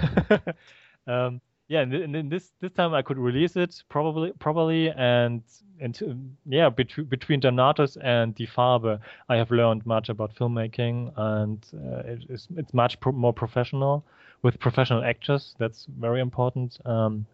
um, 1.08 1.40
yeah, 1.68 1.82
and, 1.82 2.16
and 2.16 2.32
this 2.32 2.52
this 2.62 2.72
time 2.72 2.94
I 2.94 3.02
could 3.02 3.18
release 3.18 3.56
it 3.56 3.84
probably 3.90 4.32
probably 4.40 4.90
and 4.90 5.42
and 5.82 6.36
yeah 6.46 6.70
between 6.70 7.08
between 7.08 7.42
Damnatus 7.42 7.98
and 8.02 8.34
Die 8.36 8.46
Farbe 8.46 9.00
I 9.28 9.36
have 9.36 9.52
learned 9.52 9.86
much 9.86 10.10
about 10.10 10.34
filmmaking 10.36 11.12
and 11.18 11.66
uh, 11.74 12.12
it 12.12 12.26
is 12.30 12.48
it's 12.56 12.74
much 12.74 13.00
pro- 13.00 13.12
more 13.12 13.34
professional 13.34 14.06
with 14.44 14.60
professional 14.60 15.04
actors 15.04 15.56
that's 15.60 15.88
very 16.00 16.22
important 16.22 16.78
um, 16.86 17.26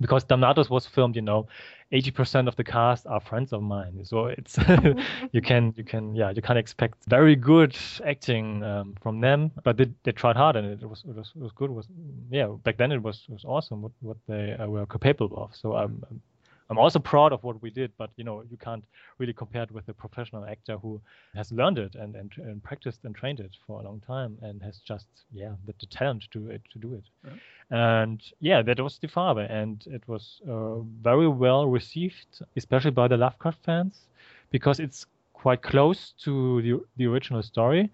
because 0.00 0.24
Damnatus 0.24 0.70
was 0.70 0.86
filmed 0.86 1.16
you 1.16 1.22
know 1.22 1.46
80% 1.92 2.46
of 2.46 2.54
the 2.54 2.62
cast 2.62 3.06
are 3.06 3.20
friends 3.20 3.52
of 3.52 3.62
mine. 3.62 4.04
So 4.04 4.26
it's 4.26 4.58
you 5.32 5.42
can 5.42 5.74
you 5.76 5.84
can 5.84 6.14
yeah 6.14 6.30
you 6.30 6.42
can 6.42 6.56
expect 6.56 7.04
very 7.08 7.34
good 7.34 7.76
acting 8.06 8.62
um, 8.62 8.94
from 9.02 9.20
them 9.20 9.50
but 9.64 9.76
they, 9.76 9.86
they 10.04 10.12
tried 10.12 10.36
hard 10.36 10.56
and 10.56 10.80
it 10.80 10.88
was 10.88 11.04
it 11.08 11.14
was, 11.14 11.32
it 11.34 11.42
was 11.42 11.52
good. 11.52 11.70
It 11.70 11.74
was 11.74 11.88
yeah 12.30 12.46
back 12.64 12.76
then 12.76 12.92
it 12.92 13.02
was 13.02 13.24
it 13.28 13.32
was 13.32 13.44
awesome 13.44 13.82
what 13.82 13.92
what 14.00 14.16
they 14.28 14.52
uh, 14.52 14.66
were 14.66 14.86
capable 14.86 15.36
of. 15.36 15.54
So 15.56 15.74
I'm, 15.74 16.02
I'm 16.10 16.22
I'm 16.70 16.78
also 16.78 17.00
proud 17.00 17.32
of 17.32 17.42
what 17.42 17.60
we 17.60 17.70
did, 17.70 17.90
but 17.98 18.10
you 18.16 18.22
know, 18.22 18.44
you 18.48 18.56
can't 18.56 18.84
really 19.18 19.32
compare 19.32 19.64
it 19.64 19.72
with 19.72 19.88
a 19.88 19.92
professional 19.92 20.44
actor 20.44 20.78
who 20.78 21.00
has 21.34 21.50
learned 21.50 21.78
it 21.78 21.96
and, 21.96 22.14
and, 22.14 22.30
and 22.36 22.62
practiced 22.62 23.00
and 23.04 23.14
trained 23.14 23.40
it 23.40 23.56
for 23.66 23.80
a 23.80 23.82
long 23.82 24.00
time 24.06 24.38
and 24.40 24.62
has 24.62 24.78
just 24.78 25.06
yeah 25.32 25.52
the, 25.66 25.74
the 25.80 25.86
talent 25.86 26.28
to 26.30 26.48
it 26.48 26.62
to 26.72 26.78
do 26.78 26.94
it. 26.94 27.32
And 27.70 28.22
yeah, 28.38 28.62
that 28.62 28.78
was 28.78 28.98
Die 28.98 29.08
Farbe, 29.08 29.50
and 29.50 29.84
it 29.88 30.02
was 30.06 30.40
uh, 30.48 30.78
very 31.02 31.28
well 31.28 31.66
received, 31.66 32.42
especially 32.56 32.92
by 32.92 33.08
the 33.08 33.16
Lovecraft 33.16 33.64
fans, 33.64 34.06
because 34.50 34.78
it's 34.78 35.06
quite 35.32 35.62
close 35.62 36.14
to 36.24 36.62
the 36.62 36.80
the 36.96 37.06
original 37.06 37.42
story 37.42 37.90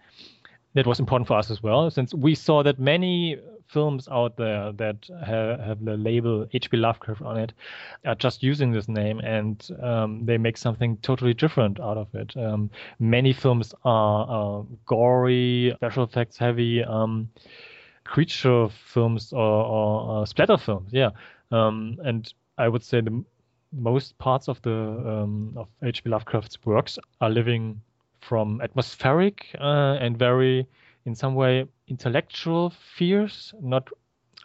that 0.75 0.87
was 0.87 1.01
important 1.01 1.27
for 1.27 1.39
us 1.39 1.51
as 1.51 1.62
well, 1.62 1.91
since 1.91 2.12
we 2.12 2.35
saw 2.35 2.62
that 2.62 2.79
many 2.79 3.39
films 3.68 4.09
out 4.09 4.37
there 4.37 4.72
that 4.72 5.09
ha- 5.11 5.62
have 5.62 5.85
the 5.85 5.96
label 5.96 6.46
H.P. 6.52 6.76
Lovecraft 6.76 7.22
on 7.22 7.37
it 7.38 7.52
are 8.05 8.14
just 8.14 8.42
using 8.42 8.72
this 8.72 8.88
name 8.88 9.18
and 9.20 9.68
um, 9.83 10.24
they 10.24 10.38
make 10.38 10.57
something 10.57 10.96
totally 10.98 11.35
different 11.35 11.81
out 11.81 11.96
of 11.96 12.14
it. 12.14 12.37
Um, 12.37 12.70
many 12.98 13.33
films 13.33 13.74
are 13.85 14.64
gory, 14.87 15.72
special 15.76 16.05
effects 16.05 16.37
heavy, 16.37 16.83
um, 16.85 17.29
creature 18.05 18.68
films 18.68 19.33
or, 19.33 19.40
or 19.40 20.22
uh, 20.22 20.24
splatter 20.24 20.57
films, 20.57 20.90
yeah. 20.92 21.11
Um, 21.50 21.98
and 22.05 22.33
I 22.59 22.68
would 22.68 22.83
say 22.83 23.00
the 23.00 23.24
most 23.72 24.16
parts 24.18 24.48
of 24.48 24.61
the 24.62 24.72
um, 24.72 25.52
of 25.57 25.68
H.P. 25.83 26.11
Lovecraft's 26.11 26.59
works 26.64 26.98
are 27.20 27.31
living 27.31 27.81
from 28.20 28.61
atmospheric 28.61 29.46
uh, 29.61 29.98
and 30.00 30.18
very, 30.18 30.66
in 31.05 31.14
some 31.14 31.35
way, 31.35 31.66
intellectual 31.88 32.72
fears. 32.96 33.55
Not, 33.61 33.88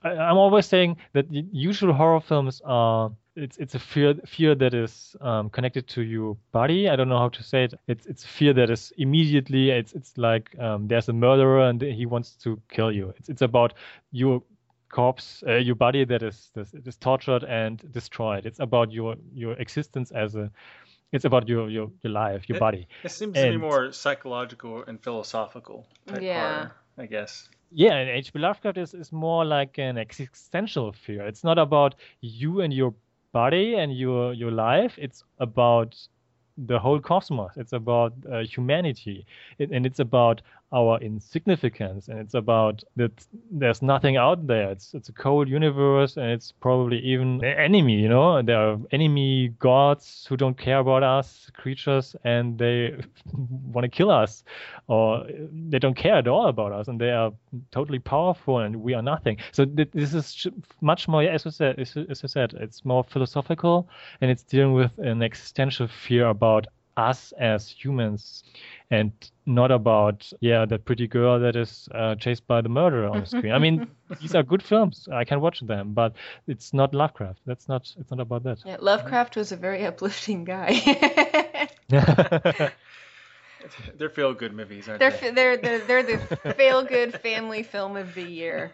I, 0.04 0.10
I'm 0.10 0.38
always 0.38 0.66
saying 0.66 0.98
that 1.14 1.30
the 1.30 1.46
usual 1.52 1.94
horror 1.94 2.22
films 2.22 2.62
are 2.66 3.12
it's 3.36 3.58
it's 3.58 3.76
a 3.76 3.80
fear 3.80 4.16
fear 4.26 4.56
that 4.56 4.74
is 4.74 5.16
um, 5.22 5.50
connected 5.50 5.88
to 5.88 6.02
your 6.02 6.36
body. 6.52 6.90
I 6.90 6.96
don't 6.96 7.08
know 7.08 7.18
how 7.18 7.30
to 7.30 7.44
say 7.44 7.64
it. 7.64 7.74
It's 7.88 8.06
it's 8.06 8.26
fear 8.26 8.54
that 8.54 8.70
is 8.70 8.92
immediately. 8.98 9.70
It's 9.70 9.94
it's 9.94 10.18
like 10.18 10.54
um, 10.60 10.88
there's 10.88 11.08
a 11.08 11.14
murderer 11.14 11.70
and 11.70 11.82
he 11.82 12.06
wants 12.06 12.36
to 12.44 12.60
kill 12.70 12.92
you. 12.92 13.14
It's 13.18 13.30
it's 13.30 13.42
about 13.42 13.74
your 14.12 14.44
corpse, 14.92 15.44
uh, 15.48 15.56
your 15.56 15.76
body 15.76 16.04
that 16.06 16.22
is, 16.22 16.52
that 16.54 16.68
is 16.86 16.98
tortured 16.98 17.44
and 17.46 17.82
destroyed. 17.92 18.46
It's 18.46 18.60
about 18.60 18.92
your 18.92 19.16
your 19.34 19.54
existence 19.54 20.12
as 20.12 20.36
a. 20.36 20.52
It's 21.14 21.26
about 21.26 21.48
your 21.48 21.70
your, 21.70 21.92
your 22.04 22.14
life, 22.14 22.48
your 22.48 22.58
it, 22.58 22.60
body. 22.60 22.88
It 23.04 23.12
seems 23.12 23.38
and, 23.38 23.46
to 23.46 23.52
be 23.52 23.58
more 23.58 23.92
psychological 23.92 24.84
and 24.88 25.02
philosophical 25.02 25.88
type 26.08 26.22
yeah. 26.22 26.40
horror, 26.40 26.76
I 26.98 27.06
guess. 27.06 27.50
Yeah, 27.72 27.96
and 27.96 28.10
H.P. 28.10 28.40
Lovecraft 28.40 28.78
is, 28.78 28.94
is 28.94 29.12
more 29.12 29.46
like 29.46 29.78
an 29.78 29.98
existential 29.98 30.92
fear. 30.92 31.26
It's 31.26 31.44
not 31.44 31.58
about 31.58 31.96
you 32.20 32.62
and 32.62 32.74
your 32.74 32.94
body 33.32 33.76
and 33.76 33.96
your 33.98 34.34
your 34.34 34.52
life. 34.52 34.96
It's 34.98 35.24
about 35.40 35.96
the 36.58 36.80
whole 36.80 37.00
cosmos. 37.00 37.52
It's 37.56 37.74
about 37.74 38.14
uh, 38.32 38.40
humanity, 38.40 39.26
it, 39.58 39.72
and 39.72 39.86
it's 39.86 40.00
about 40.00 40.42
our 40.74 41.00
insignificance, 41.00 42.08
and 42.08 42.20
it's 42.20 42.34
about 42.34 42.84
that 42.96 43.12
there's 43.52 43.82
nothing 43.82 44.16
out 44.16 44.48
there. 44.48 44.72
It's 44.72 44.94
it's 44.94 45.10
a 45.10 45.14
cold 45.14 45.50
universe, 45.50 46.16
and 46.18 46.32
it's 46.32 46.54
probably 46.54 47.00
even 47.00 47.44
an 47.44 47.58
enemy. 47.60 47.94
You 47.94 48.10
know, 48.10 48.42
there 48.42 48.58
are 48.58 48.78
enemy 48.92 49.50
gods 49.60 50.26
who 50.30 50.38
don't 50.38 50.58
care 50.58 50.80
about 50.80 51.04
us 51.04 51.52
creatures, 51.54 52.16
and 52.24 52.58
they 52.58 52.96
want 53.34 53.84
to 53.84 53.90
kill 53.90 54.10
us, 54.10 54.44
or 54.88 55.26
they 55.70 55.80
don't 55.80 55.96
care 55.96 56.16
at 56.16 56.28
all 56.28 56.48
about 56.48 56.72
us, 56.72 56.88
and 56.88 57.00
they 57.00 57.12
are 57.12 57.34
totally 57.72 58.00
powerful, 58.00 58.60
and 58.60 58.76
we 58.76 58.94
are 58.94 59.02
nothing. 59.02 59.38
So 59.52 59.66
th- 59.66 59.90
this 59.92 60.14
is 60.14 60.48
much 60.80 61.08
more, 61.08 61.24
as 61.24 61.46
I 61.46 61.50
said, 61.50 61.80
as 61.80 62.24
I 62.24 62.28
said, 62.28 62.54
it's 62.60 62.86
more 62.86 63.04
philosophical, 63.04 63.90
and 64.22 64.32
it's 64.32 64.44
dealing 64.44 64.74
with 64.74 64.98
an 65.00 65.22
existential 65.22 65.88
fear 65.88 66.28
about 66.28 66.68
us 66.98 67.34
as 67.38 67.70
humans 67.70 68.44
and 68.90 69.12
not 69.46 69.72
about 69.72 70.32
yeah 70.42 70.66
that 70.66 70.86
pretty 70.86 71.08
girl 71.08 71.40
that 71.40 71.56
is 71.56 71.88
uh, 71.94 72.16
chased 72.16 72.46
by 72.48 72.62
the 72.62 72.70
murderer 72.70 73.08
on 73.08 73.22
the 73.22 73.26
screen. 73.38 73.52
I 73.54 73.60
mean 73.60 73.88
these 74.20 74.36
are 74.36 74.44
good 74.44 74.62
films. 74.64 75.08
I 75.12 75.24
can 75.24 75.42
watch 75.42 75.62
them 75.62 75.94
but 75.94 76.14
it's 76.48 76.74
not 76.74 76.94
lovecraft. 76.94 77.40
That's 77.46 77.68
not 77.68 77.94
it's 77.98 78.12
not 78.12 78.20
about 78.20 78.44
that. 78.44 78.60
Yeah 78.66 78.78
lovecraft 78.80 79.36
was 79.36 79.52
a 79.52 79.58
very 79.58 79.86
uplifting 79.86 80.44
guy. 80.44 81.70
They're 83.96 84.10
feel 84.10 84.34
good 84.34 84.54
movies 84.54 84.90
aren't 84.90 85.00
they're, 85.00 85.12
they? 85.12 85.30
they're 85.32 85.58
they're, 85.58 85.80
they're 85.80 86.04
the 86.04 86.54
feel 86.58 86.84
good 86.84 87.20
family 87.22 87.62
film 87.64 87.96
of 87.96 88.16
the 88.16 88.24
year. 88.24 88.72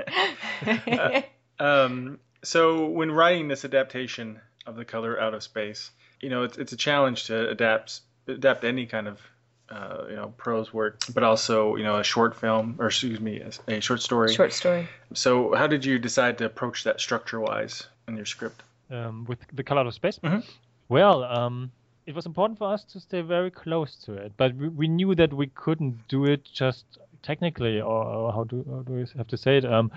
Uh, 0.65 1.21
um, 1.59 2.19
so 2.43 2.85
when 2.85 3.11
writing 3.11 3.49
this 3.49 3.65
adaptation 3.65 4.39
of 4.65 4.75
the 4.75 4.85
color 4.85 5.19
out 5.19 5.33
of 5.33 5.43
space 5.43 5.91
you 6.21 6.29
know 6.29 6.43
it's, 6.43 6.57
it's 6.57 6.73
a 6.73 6.77
challenge 6.77 7.25
to 7.25 7.49
adapt 7.49 8.01
adapt 8.27 8.63
any 8.63 8.85
kind 8.85 9.07
of 9.07 9.21
uh, 9.69 10.05
you 10.09 10.15
know 10.15 10.33
prose 10.37 10.73
work, 10.73 11.01
but 11.13 11.23
also 11.23 11.75
you 11.75 11.83
know 11.83 11.97
a 11.97 12.03
short 12.03 12.35
film 12.35 12.75
or 12.79 12.87
excuse 12.87 13.19
me 13.19 13.41
a, 13.41 13.75
a 13.75 13.79
short 13.81 14.01
story. 14.01 14.33
Short 14.33 14.53
story. 14.53 14.87
So 15.13 15.55
how 15.55 15.67
did 15.67 15.85
you 15.85 15.99
decide 15.99 16.37
to 16.39 16.45
approach 16.45 16.83
that 16.83 16.99
structure 16.99 17.39
wise 17.39 17.87
in 18.07 18.15
your 18.15 18.25
script? 18.25 18.63
Um, 18.89 19.25
with 19.25 19.39
the 19.51 19.63
color 19.63 19.85
of 19.85 19.93
space. 19.93 20.19
Mm-hmm. 20.19 20.39
Well, 20.87 21.23
um, 21.23 21.71
it 22.05 22.15
was 22.15 22.25
important 22.25 22.57
for 22.57 22.71
us 22.71 22.85
to 22.85 23.01
stay 23.01 23.21
very 23.21 23.51
close 23.51 23.95
to 24.05 24.13
it, 24.13 24.31
but 24.37 24.55
we, 24.55 24.69
we 24.69 24.87
knew 24.87 25.13
that 25.15 25.33
we 25.33 25.47
couldn't 25.47 26.07
do 26.07 26.23
it 26.23 26.45
just 26.45 26.85
technically, 27.21 27.81
or, 27.81 28.03
or 28.05 28.31
how, 28.31 28.45
do, 28.45 28.65
how 28.69 28.81
do 28.83 28.93
we 28.93 29.05
have 29.17 29.27
to 29.27 29.37
say 29.37 29.57
it, 29.57 29.65
um, 29.65 29.91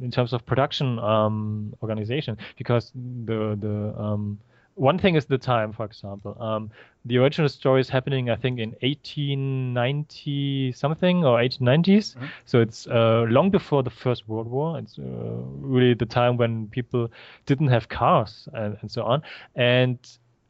in 0.00 0.10
terms 0.10 0.32
of 0.32 0.44
production 0.44 0.98
um, 0.98 1.72
organization, 1.82 2.36
because 2.58 2.90
the 2.94 3.56
the 3.60 3.94
um, 3.96 4.40
one 4.74 4.98
thing 4.98 5.14
is 5.16 5.26
the 5.26 5.38
time, 5.38 5.72
for 5.72 5.84
example. 5.84 6.36
Um, 6.40 6.70
the 7.04 7.18
original 7.18 7.48
story 7.48 7.80
is 7.80 7.88
happening, 7.88 8.30
I 8.30 8.36
think, 8.36 8.58
in 8.58 8.70
1890 8.80 10.72
something 10.72 11.24
or 11.24 11.38
1890s. 11.38 12.14
Mm-hmm. 12.14 12.26
So 12.46 12.60
it's 12.60 12.86
uh, 12.86 13.26
long 13.28 13.50
before 13.50 13.82
the 13.82 13.90
First 13.90 14.28
World 14.28 14.48
War. 14.48 14.78
It's 14.78 14.98
uh, 14.98 15.02
really 15.02 15.94
the 15.94 16.06
time 16.06 16.36
when 16.36 16.68
people 16.68 17.10
didn't 17.46 17.68
have 17.68 17.88
cars 17.88 18.48
and, 18.54 18.76
and 18.80 18.90
so 18.90 19.02
on. 19.02 19.22
And 19.56 19.98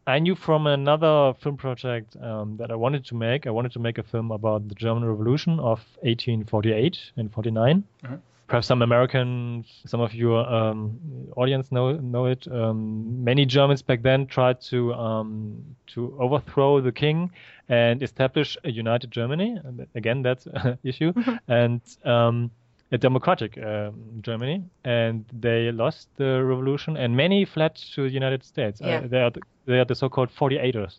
I 0.06 0.18
knew 0.18 0.34
from 0.34 0.66
another 0.66 1.34
film 1.40 1.56
project 1.56 2.16
um, 2.20 2.56
that 2.58 2.70
I 2.70 2.74
wanted 2.74 3.04
to 3.06 3.14
make. 3.14 3.46
I 3.46 3.50
wanted 3.50 3.72
to 3.72 3.78
make 3.78 3.98
a 3.98 4.02
film 4.02 4.30
about 4.30 4.68
the 4.68 4.74
German 4.74 5.04
Revolution 5.04 5.58
of 5.58 5.78
1848 6.02 6.98
and 7.16 7.32
49. 7.32 7.84
Mm-hmm 8.04 8.14
perhaps 8.52 8.66
some 8.66 8.82
Americans, 8.82 9.80
some 9.86 10.02
of 10.02 10.12
your 10.12 10.46
um, 10.46 11.00
audience 11.38 11.72
know 11.72 11.92
know 11.92 12.26
it. 12.26 12.46
Um, 12.52 13.24
many 13.24 13.46
Germans 13.46 13.80
back 13.80 14.02
then 14.02 14.26
tried 14.26 14.60
to 14.72 14.92
um, 14.92 15.64
to 15.94 16.14
overthrow 16.20 16.82
the 16.82 16.92
king 16.92 17.30
and 17.70 18.02
establish 18.02 18.58
a 18.64 18.70
united 18.70 19.10
Germany. 19.10 19.58
And 19.64 19.86
again, 19.94 20.20
that's 20.20 20.46
an 20.52 20.78
issue. 20.84 21.14
and 21.48 21.80
um, 22.04 22.50
a 22.90 22.98
democratic 22.98 23.56
uh, 23.56 23.90
Germany, 24.20 24.62
and 24.84 25.24
they 25.32 25.72
lost 25.72 26.08
the 26.18 26.44
revolution, 26.44 26.98
and 26.98 27.16
many 27.16 27.46
fled 27.46 27.74
to 27.94 28.02
the 28.02 28.12
United 28.12 28.44
States. 28.44 28.82
Uh, 28.82 28.86
yeah. 28.86 28.96
Uh, 28.98 29.06
they 29.06 29.22
are 29.22 29.30
the, 29.30 29.40
they 29.64 29.78
are 29.78 29.86
the 29.86 29.94
so-called 29.94 30.28
48ers 30.28 30.98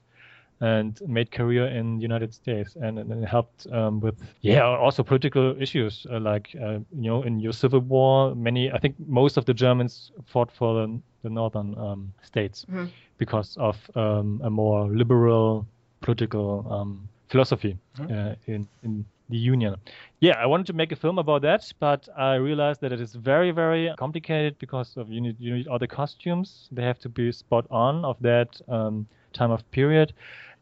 and 0.63 1.01
made 1.07 1.29
career 1.29 1.67
in 1.67 1.97
the 1.97 2.01
United 2.01 2.33
States 2.33 2.77
and, 2.81 2.97
and 2.97 3.25
helped 3.25 3.67
um, 3.71 3.99
with 3.99 4.15
yeah 4.41 4.63
also 4.63 5.03
political 5.03 5.61
issues 5.61 6.07
uh, 6.09 6.19
like 6.19 6.55
uh, 6.55 6.79
you 7.01 7.09
know 7.09 7.23
in 7.23 7.39
your 7.39 7.53
civil 7.53 7.81
war 7.81 8.33
many 8.35 8.71
I 8.71 8.79
think 8.79 8.95
most 9.07 9.37
of 9.37 9.45
the 9.45 9.53
Germans 9.53 10.11
fought 10.25 10.51
for 10.51 10.73
the, 10.73 10.99
the 11.23 11.29
northern 11.29 11.77
um, 11.77 12.13
states 12.21 12.65
mm-hmm. 12.65 12.85
because 13.17 13.57
of 13.57 13.75
um, 13.95 14.41
a 14.43 14.49
more 14.49 14.87
liberal 14.87 15.65
political 16.01 16.65
um, 16.71 17.09
philosophy 17.27 17.77
mm-hmm. 17.97 18.13
uh, 18.13 18.35
in 18.47 18.67
in 18.83 19.05
the 19.29 19.37
union. 19.37 19.75
Yeah, 20.19 20.37
I 20.37 20.45
wanted 20.45 20.67
to 20.67 20.73
make 20.73 20.91
a 20.91 20.95
film 20.95 21.17
about 21.17 21.41
that, 21.41 21.73
but 21.79 22.07
I 22.17 22.35
realized 22.35 22.81
that 22.81 22.91
it 22.91 23.01
is 23.01 23.15
very, 23.15 23.51
very 23.51 23.91
complicated 23.97 24.57
because 24.59 24.95
of 24.97 25.09
you 25.09 25.21
need 25.21 25.35
you 25.39 25.55
need 25.55 25.67
all 25.67 25.79
the 25.79 25.87
costumes. 25.87 26.69
They 26.71 26.83
have 26.83 26.99
to 26.99 27.09
be 27.09 27.31
spot 27.31 27.65
on 27.69 28.05
of 28.05 28.17
that 28.21 28.61
um, 28.67 29.07
time 29.33 29.51
of 29.51 29.69
period, 29.71 30.13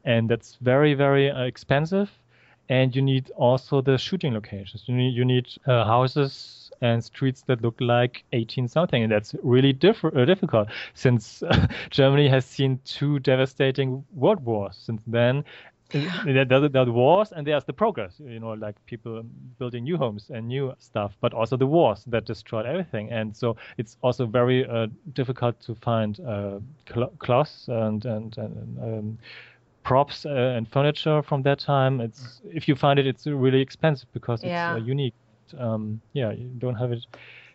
and 0.05 0.29
that's 0.29 0.57
very 0.61 0.93
very 0.93 1.29
uh, 1.31 1.43
expensive. 1.43 2.09
And 2.69 2.95
you 2.95 3.01
need 3.01 3.31
also 3.35 3.81
the 3.81 3.97
shooting 3.97 4.33
locations. 4.33 4.83
You 4.87 4.95
need 4.95 5.13
you 5.13 5.25
need 5.25 5.47
uh, 5.67 5.83
houses 5.85 6.61
and 6.81 7.03
streets 7.03 7.43
that 7.43 7.61
look 7.61 7.75
like 7.79 8.23
18 8.33 8.67
something. 8.67 9.03
And 9.03 9.11
that's 9.11 9.35
really 9.43 9.73
diff- 9.73 10.03
uh, 10.03 10.25
difficult 10.25 10.69
since 10.93 11.43
germany 11.89 12.27
has 12.27 12.45
seen 12.45 12.79
two 12.85 13.19
devastating 13.19 14.03
world 14.13 14.43
wars 14.43 14.77
since 14.83 15.01
then. 15.07 15.43
There, 15.93 16.45
there, 16.45 16.69
there 16.69 16.81
are 16.83 16.85
the 16.85 16.91
wars 16.93 17.33
and 17.33 17.45
there's 17.45 17.65
the 17.65 17.73
progress 17.73 18.13
you 18.19 18.39
know 18.39 18.53
like 18.53 18.77
people 18.85 19.23
building 19.59 19.83
new 19.83 19.97
homes 19.97 20.29
and 20.29 20.47
new 20.47 20.73
stuff 20.79 21.17
but 21.19 21.33
also 21.33 21.57
the 21.57 21.67
wars 21.67 22.05
that 22.07 22.25
destroyed 22.25 22.65
everything. 22.65 23.11
And 23.11 23.35
so 23.35 23.57
it's 23.77 23.97
also 24.01 24.25
very 24.25 24.65
uh, 24.65 24.87
difficult 25.13 25.59
to 25.61 25.75
find 25.75 26.17
uh, 26.21 26.59
cl- 26.87 27.11
cloths 27.19 27.67
and 27.67 28.05
and, 28.05 28.37
and 28.37 28.79
um, 28.79 29.17
props 29.83 30.25
uh, 30.25 30.29
and 30.29 30.67
furniture 30.67 31.21
from 31.21 31.43
that 31.43 31.59
time. 31.59 32.01
It's 32.01 32.41
if 32.45 32.67
you 32.67 32.75
find 32.75 32.99
it, 32.99 33.07
it's 33.07 33.27
really 33.27 33.61
expensive 33.61 34.11
because 34.13 34.43
yeah. 34.43 34.75
it's 34.75 34.81
uh, 34.81 34.85
unique. 34.85 35.15
Um, 35.57 36.01
yeah, 36.13 36.31
you 36.31 36.49
don't 36.57 36.75
have 36.75 36.91
it, 36.91 37.05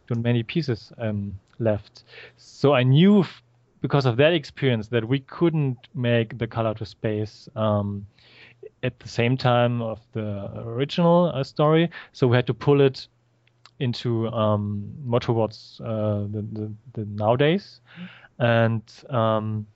don't 0.06 0.22
many 0.22 0.42
pieces 0.42 0.92
um, 0.98 1.38
left. 1.58 2.04
So 2.36 2.74
I 2.74 2.82
knew 2.82 3.20
f- 3.20 3.42
because 3.80 4.06
of 4.06 4.16
that 4.18 4.32
experience 4.32 4.88
that 4.88 5.06
we 5.06 5.20
couldn't 5.20 5.78
make 5.94 6.38
the 6.38 6.46
color 6.46 6.74
to 6.74 6.84
space 6.84 7.48
um, 7.56 8.06
at 8.82 8.98
the 9.00 9.08
same 9.08 9.36
time 9.36 9.80
of 9.80 10.00
the 10.12 10.50
original 10.56 11.32
uh, 11.34 11.42
story. 11.42 11.90
So 12.12 12.26
we 12.26 12.36
had 12.36 12.46
to 12.48 12.54
pull 12.54 12.80
it 12.80 13.08
into 13.78 14.28
um, 14.28 14.92
more 15.04 15.20
towards 15.20 15.80
uh, 15.84 16.20
the, 16.30 16.44
the, 16.52 16.72
the, 16.94 17.04
nowadays, 17.06 17.80
mm-hmm. 17.94 18.44
and 18.44 18.82
um, 19.14 19.66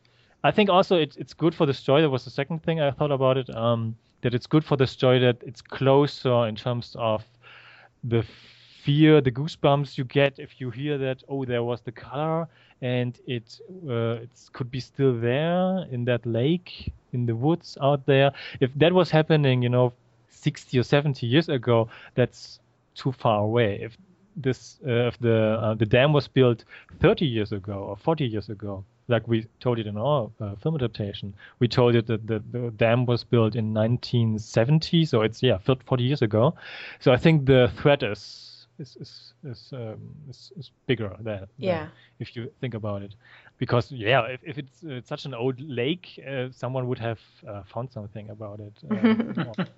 I 0.42 0.50
think 0.50 0.70
also 0.70 0.96
it's 0.96 1.16
it's 1.16 1.34
good 1.34 1.54
for 1.54 1.66
the 1.66 1.74
story. 1.74 2.02
That 2.02 2.10
was 2.10 2.24
the 2.24 2.30
second 2.30 2.62
thing 2.62 2.80
I 2.80 2.90
thought 2.90 3.12
about 3.12 3.36
it. 3.36 3.54
Um, 3.54 3.96
that 4.22 4.34
it's 4.34 4.46
good 4.46 4.64
for 4.64 4.76
the 4.76 4.86
story 4.86 5.18
that 5.18 5.36
it's 5.42 5.62
closer 5.62 6.46
in 6.46 6.56
terms 6.56 6.94
of 6.98 7.24
the 8.04 8.24
fear, 8.82 9.20
the 9.20 9.30
goosebumps 9.30 9.96
you 9.98 10.04
get 10.04 10.38
if 10.38 10.60
you 10.60 10.70
hear 10.70 10.98
that. 10.98 11.22
Oh, 11.28 11.44
there 11.44 11.62
was 11.62 11.80
the 11.82 11.92
color, 11.92 12.48
and 12.80 13.18
it 13.26 13.60
uh, 13.88 14.22
it 14.22 14.30
could 14.52 14.70
be 14.70 14.80
still 14.80 15.18
there 15.18 15.86
in 15.90 16.04
that 16.06 16.24
lake 16.24 16.92
in 17.12 17.26
the 17.26 17.34
woods 17.34 17.76
out 17.82 18.06
there. 18.06 18.32
If 18.60 18.70
that 18.76 18.92
was 18.92 19.10
happening, 19.10 19.62
you 19.62 19.68
know, 19.68 19.92
60 20.28 20.78
or 20.78 20.82
70 20.82 21.26
years 21.26 21.48
ago, 21.48 21.88
that's 22.14 22.60
too 22.94 23.12
far 23.12 23.40
away. 23.42 23.80
If 23.82 23.96
this 24.36 24.78
uh, 24.86 25.08
if 25.08 25.18
the 25.18 25.58
uh, 25.60 25.74
the 25.74 25.86
dam 25.86 26.12
was 26.12 26.28
built 26.28 26.64
30 27.00 27.26
years 27.26 27.52
ago 27.52 27.74
or 27.74 27.96
40 27.96 28.26
years 28.26 28.48
ago, 28.48 28.84
like 29.10 29.26
we 29.28 29.46
told 29.60 29.78
it 29.78 29.86
in 29.86 29.96
our 29.96 30.30
uh, 30.40 30.54
film 30.56 30.74
adaptation, 30.76 31.34
we 31.58 31.68
told 31.68 31.94
it 31.94 32.06
that 32.06 32.26
the, 32.26 32.42
the 32.50 32.70
dam 32.70 33.06
was 33.06 33.24
built 33.24 33.54
in 33.54 33.74
1970, 33.74 35.04
so 35.04 35.22
it's 35.22 35.42
yeah 35.42 35.58
40 35.58 36.02
years 36.02 36.22
ago. 36.22 36.54
So 37.00 37.12
I 37.12 37.16
think 37.16 37.46
the 37.46 37.70
threat 37.76 38.02
is 38.02 38.66
is 38.78 38.96
is 38.96 39.34
is, 39.44 39.72
um, 39.72 39.98
is, 40.28 40.52
is 40.56 40.70
bigger 40.86 41.16
than, 41.20 41.46
yeah. 41.58 41.88
if 42.18 42.36
you 42.36 42.50
think 42.60 42.74
about 42.74 43.02
it, 43.02 43.14
because 43.58 43.90
yeah, 43.90 44.22
if, 44.26 44.40
if 44.42 44.58
it's, 44.58 44.82
it's 44.82 45.08
such 45.08 45.24
an 45.24 45.34
old 45.34 45.60
lake, 45.60 46.22
uh, 46.28 46.48
someone 46.50 46.88
would 46.88 46.98
have 46.98 47.20
uh, 47.48 47.62
found 47.64 47.90
something 47.90 48.30
about 48.30 48.60
it. 48.60 48.72
Uh, 48.90 49.64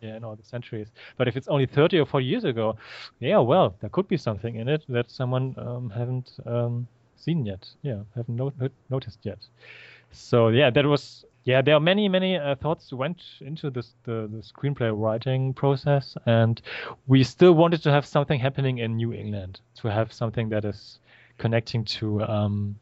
yeah, 0.00 0.16
in 0.16 0.24
all 0.24 0.36
the 0.36 0.44
centuries. 0.44 0.88
But 1.16 1.28
if 1.28 1.36
it's 1.36 1.48
only 1.48 1.66
30 1.66 1.98
or 2.00 2.06
40 2.06 2.26
years 2.26 2.44
ago, 2.44 2.76
yeah, 3.20 3.38
well, 3.38 3.74
there 3.80 3.90
could 3.90 4.08
be 4.08 4.16
something 4.16 4.56
in 4.56 4.68
it 4.68 4.82
that 4.88 5.10
someone 5.10 5.54
um, 5.58 5.90
haven't 5.90 6.32
um, 6.46 6.86
seen 7.18 7.44
yet. 7.44 7.68
Yeah, 7.82 8.02
haven't 8.14 8.36
no- 8.36 8.70
noticed 8.90 9.18
yet. 9.22 9.38
So 10.10 10.48
yeah, 10.48 10.70
that 10.70 10.86
was 10.86 11.24
yeah. 11.44 11.62
There 11.62 11.74
are 11.74 11.80
many 11.80 12.08
many 12.08 12.36
uh, 12.36 12.54
thoughts 12.56 12.92
went 12.92 13.22
into 13.40 13.70
this 13.70 13.94
the, 14.04 14.28
the 14.32 14.42
screenplay 14.42 14.90
writing 14.94 15.54
process, 15.54 16.16
and 16.26 16.60
we 17.06 17.24
still 17.24 17.52
wanted 17.52 17.82
to 17.82 17.90
have 17.90 18.06
something 18.06 18.40
happening 18.40 18.78
in 18.78 18.96
New 18.96 19.12
England, 19.12 19.60
to 19.76 19.88
have 19.88 20.12
something 20.12 20.48
that 20.50 20.64
is 20.64 20.98
connecting 21.36 21.84
to 21.84 22.22
um, 22.22 22.76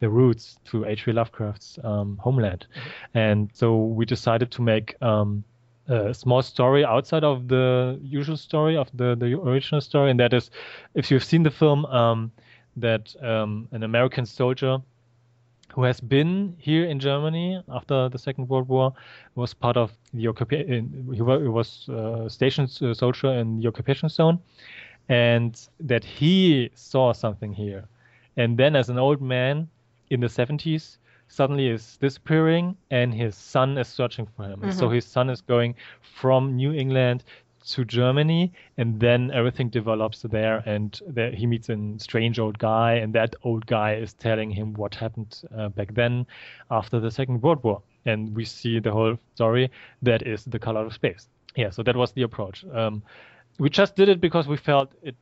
the 0.00 0.08
roots 0.08 0.58
to 0.66 0.84
H.P. 0.84 1.12
Lovecraft's 1.12 1.78
um, 1.84 2.18
homeland, 2.18 2.66
mm-hmm. 2.70 3.18
and 3.18 3.50
so 3.52 3.76
we 3.76 4.04
decided 4.04 4.50
to 4.50 4.62
make 4.62 5.00
um, 5.00 5.44
a 5.88 6.14
small 6.14 6.42
story 6.42 6.84
outside 6.84 7.24
of 7.24 7.48
the 7.48 7.98
usual 8.02 8.36
story 8.36 8.76
of 8.76 8.88
the, 8.94 9.14
the 9.14 9.38
original 9.38 9.80
story, 9.80 10.10
and 10.10 10.18
that 10.20 10.32
is, 10.32 10.50
if 10.94 11.10
you've 11.10 11.24
seen 11.24 11.42
the 11.42 11.50
film, 11.50 11.84
um, 11.86 12.32
that 12.76 13.14
um, 13.22 13.68
an 13.72 13.82
American 13.82 14.26
soldier 14.26 14.78
who 15.74 15.82
has 15.82 16.00
been 16.00 16.54
here 16.58 16.84
in 16.84 17.00
Germany 17.00 17.62
after 17.68 18.08
the 18.08 18.18
Second 18.18 18.48
World 18.48 18.68
War 18.68 18.92
was 19.34 19.54
part 19.54 19.76
of 19.76 19.92
the 20.12 20.28
occupation. 20.28 21.08
He 21.12 21.22
was 21.22 21.88
uh, 21.88 22.28
stationed 22.28 22.78
uh, 22.80 22.94
soldier 22.94 23.32
in 23.32 23.60
the 23.60 23.68
occupation 23.68 24.08
zone, 24.08 24.38
and 25.08 25.60
that 25.80 26.04
he 26.04 26.70
saw 26.74 27.12
something 27.12 27.52
here, 27.52 27.84
and 28.36 28.56
then 28.56 28.76
as 28.76 28.88
an 28.88 28.98
old 28.98 29.20
man 29.20 29.68
in 30.10 30.20
the 30.20 30.28
70s 30.28 30.98
suddenly 31.28 31.68
is 31.68 31.96
disappearing 31.96 32.76
and 32.90 33.12
his 33.12 33.34
son 33.34 33.76
is 33.78 33.88
searching 33.88 34.26
for 34.36 34.44
him. 34.44 34.60
Mm-hmm. 34.60 34.70
So 34.70 34.88
his 34.88 35.04
son 35.04 35.30
is 35.30 35.40
going 35.40 35.74
from 36.20 36.54
New 36.54 36.72
England 36.72 37.24
to 37.66 37.84
Germany, 37.84 38.52
and 38.76 39.00
then 39.00 39.30
everything 39.32 39.70
develops 39.70 40.22
there, 40.22 40.62
and 40.66 41.00
there 41.06 41.30
he 41.30 41.46
meets 41.46 41.68
a 41.68 41.78
strange 41.98 42.38
old 42.38 42.58
guy, 42.58 42.94
and 42.94 43.12
that 43.14 43.34
old 43.42 43.66
guy 43.66 43.94
is 43.94 44.12
telling 44.12 44.50
him 44.50 44.74
what 44.74 44.94
happened 44.94 45.42
uh, 45.56 45.68
back 45.68 45.94
then 45.94 46.26
after 46.70 47.00
the 47.00 47.10
Second 47.10 47.42
World 47.42 47.62
War, 47.62 47.82
and 48.04 48.34
we 48.34 48.44
see 48.44 48.78
the 48.80 48.92
whole 48.92 49.18
story. 49.34 49.70
That 50.02 50.22
is 50.26 50.44
the 50.44 50.58
color 50.58 50.84
of 50.84 50.92
space. 50.92 51.28
Yeah, 51.56 51.70
so 51.70 51.82
that 51.82 51.96
was 51.96 52.12
the 52.12 52.22
approach. 52.22 52.64
Um, 52.72 53.02
we 53.58 53.70
just 53.70 53.96
did 53.96 54.08
it 54.08 54.20
because 54.20 54.48
we 54.48 54.56
felt 54.56 54.92
it 55.02 55.16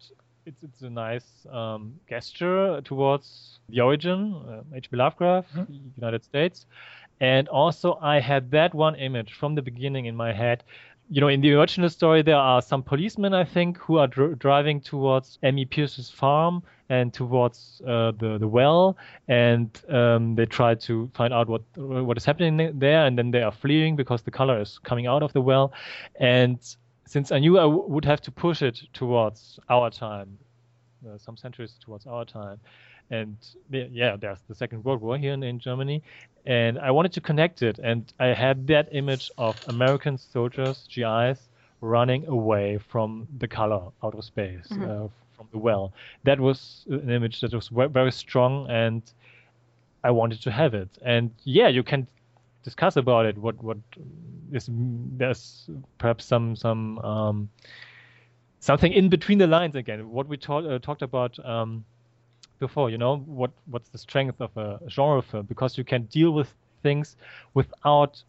it's 0.47 0.63
it's 0.63 0.83
a 0.83 0.91
nice 0.91 1.47
um, 1.51 1.95
gesture 2.09 2.81
towards 2.83 3.61
the 3.69 3.81
origin, 3.81 4.35
uh, 4.49 4.77
H.P. 4.77 4.97
Lovecraft, 4.97 5.55
mm-hmm. 5.55 5.75
United 5.97 6.25
States, 6.25 6.67
and 7.21 7.49
also 7.49 7.99
I 8.03 8.21
had 8.21 8.51
that 8.51 8.75
one 8.75 8.97
image 8.97 9.35
from 9.35 9.55
the 9.55 9.63
beginning 9.63 10.07
in 10.07 10.17
my 10.17 10.33
head. 10.33 10.65
You 11.13 11.21
know, 11.21 11.29
in 11.29 11.43
the 11.43 11.53
original 11.53 11.91
story, 11.91 12.23
there 12.23 12.37
are 12.39 12.63
some 12.63 12.83
policemen, 12.83 13.35
I 13.35 13.45
think, 13.45 13.77
who 13.77 13.99
are 13.99 14.07
dr- 14.07 14.39
driving 14.39 14.81
towards 14.81 15.39
Ammi 15.43 15.69
Pierce's 15.69 16.09
farm 16.09 16.63
and 16.89 17.13
towards 17.13 17.83
uh, 17.87 18.13
the 18.13 18.39
the 18.39 18.49
well, 18.49 18.97
and 19.29 19.69
um, 19.91 20.37
they 20.37 20.47
try 20.47 20.75
to 20.75 21.11
find 21.13 21.35
out 21.35 21.49
what 21.49 21.61
what 21.77 22.17
is 22.17 22.25
happening 22.25 22.79
there, 22.79 23.05
and 23.05 23.19
then 23.19 23.31
they 23.31 23.43
are 23.43 23.53
fleeing 23.53 23.95
because 23.95 24.23
the 24.23 24.31
color 24.31 24.59
is 24.59 24.79
coming 24.79 25.07
out 25.07 25.23
of 25.23 25.35
the 25.35 25.43
well, 25.43 25.75
and 26.19 26.59
since 27.05 27.31
I 27.31 27.41
knew 27.41 27.59
I 27.59 27.65
w- 27.65 27.85
would 27.89 28.07
have 28.07 28.23
to 28.23 28.31
push 28.31 28.63
it 28.63 28.81
towards 28.95 29.61
our 29.69 29.91
time, 29.91 30.39
uh, 31.07 31.19
some 31.19 31.37
centuries 31.37 31.75
towards 31.79 32.07
our 32.07 32.25
time, 32.25 32.59
and 33.11 33.37
yeah, 33.71 34.17
there's 34.17 34.41
the 34.49 34.55
Second 34.55 34.83
World 34.83 35.03
War 35.03 35.19
here 35.19 35.35
in, 35.35 35.43
in, 35.43 35.59
Germany, 35.59 36.03
and 36.47 36.79
I 36.79 36.91
wanted 36.91 37.13
to 37.13 37.21
connect 37.21 37.63
it, 37.63 37.79
and 37.79 38.13
I 38.19 38.29
had 38.29 38.67
that 38.69 38.89
image 38.93 39.31
of 39.39 39.57
American 39.69 40.19
soldiers, 40.19 40.89
GIs, 40.93 41.49
running 41.81 42.27
away 42.27 42.79
from 42.79 43.29
the 43.39 43.49
color 43.49 43.83
out 44.03 44.15
of 44.15 44.25
space, 44.25 44.69
mm-hmm. 44.69 44.83
uh, 44.83 45.09
from 45.37 45.49
the 45.53 45.59
well. 45.59 45.93
That 46.25 46.41
was 46.41 46.85
an 46.89 47.11
image 47.11 47.41
that 47.41 47.53
was 47.53 47.69
very 47.69 48.13
strong, 48.13 48.69
and 48.71 49.03
I 50.03 50.11
wanted 50.11 50.41
to 50.43 50.51
have 50.51 50.75
it. 50.75 50.89
And 51.03 51.31
yeah, 51.45 51.69
you 51.69 51.83
can 51.83 52.07
discuss 52.63 52.97
about 52.97 53.27
it. 53.27 53.39
What 53.39 53.63
what 53.63 53.79
is 54.53 54.69
there's 54.71 55.69
perhaps 55.99 56.25
some 56.25 56.57
some 56.57 56.99
um, 57.01 57.49
something 58.61 58.93
in 58.93 59.09
between 59.09 59.39
the 59.39 59.47
lines 59.47 59.75
again. 59.75 60.11
What 60.11 60.29
we 60.29 60.37
talked 60.37 60.67
uh, 60.67 60.79
talked 60.79 61.03
about 61.03 61.39
um, 61.45 61.85
before. 62.67 62.87
You 62.91 62.99
know 63.05 63.15
what 63.41 63.51
what's 63.73 63.91
the 63.91 63.99
strength 63.99 64.41
of 64.41 64.53
a 64.57 64.67
genre 64.89 65.23
film 65.31 65.45
because 65.47 65.77
you 65.79 65.85
can 65.93 66.03
deal 66.19 66.31
with 66.39 66.51
things 66.83 67.17
without 67.55 68.23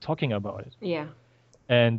talking 0.00 0.32
about 0.32 0.58
it. 0.66 0.74
Yeah. 0.80 1.06
And 1.68 1.98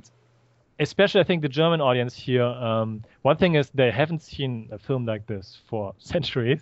especially 0.80 1.21
I 1.21 1.26
think 1.30 1.41
the 1.41 1.53
German 1.61 1.82
audience 1.82 2.13
here. 2.15 2.49
Um, 2.69 3.03
one 3.24 3.38
thing 3.38 3.55
is 3.55 3.65
they 3.82 3.91
haven't 3.91 4.21
seen 4.21 4.51
a 4.71 4.80
film 4.88 5.05
like 5.05 5.26
this 5.28 5.45
for 5.69 5.93
centuries. 6.13 6.61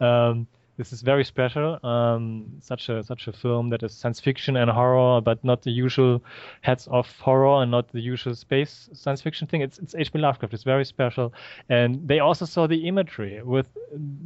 Um, 0.00 0.46
this 0.80 0.94
is 0.94 1.02
very 1.02 1.24
special. 1.24 1.78
Um, 1.84 2.46
such 2.60 2.88
a 2.88 3.04
such 3.04 3.28
a 3.28 3.32
film 3.32 3.68
that 3.68 3.82
is 3.82 3.92
science 3.92 4.18
fiction 4.18 4.56
and 4.56 4.70
horror, 4.70 5.20
but 5.20 5.44
not 5.44 5.60
the 5.60 5.70
usual 5.70 6.22
heads 6.62 6.88
of 6.90 7.06
horror 7.18 7.62
and 7.62 7.70
not 7.70 7.92
the 7.92 8.00
usual 8.00 8.34
space 8.34 8.88
science 8.94 9.20
fiction 9.20 9.46
thing. 9.46 9.60
It's 9.60 9.78
it's 9.78 9.94
H.P. 9.94 10.18
Lovecraft. 10.18 10.54
It's 10.54 10.64
very 10.64 10.86
special, 10.86 11.34
and 11.68 12.08
they 12.08 12.20
also 12.20 12.46
saw 12.46 12.66
the 12.66 12.88
imagery 12.88 13.42
with, 13.42 13.66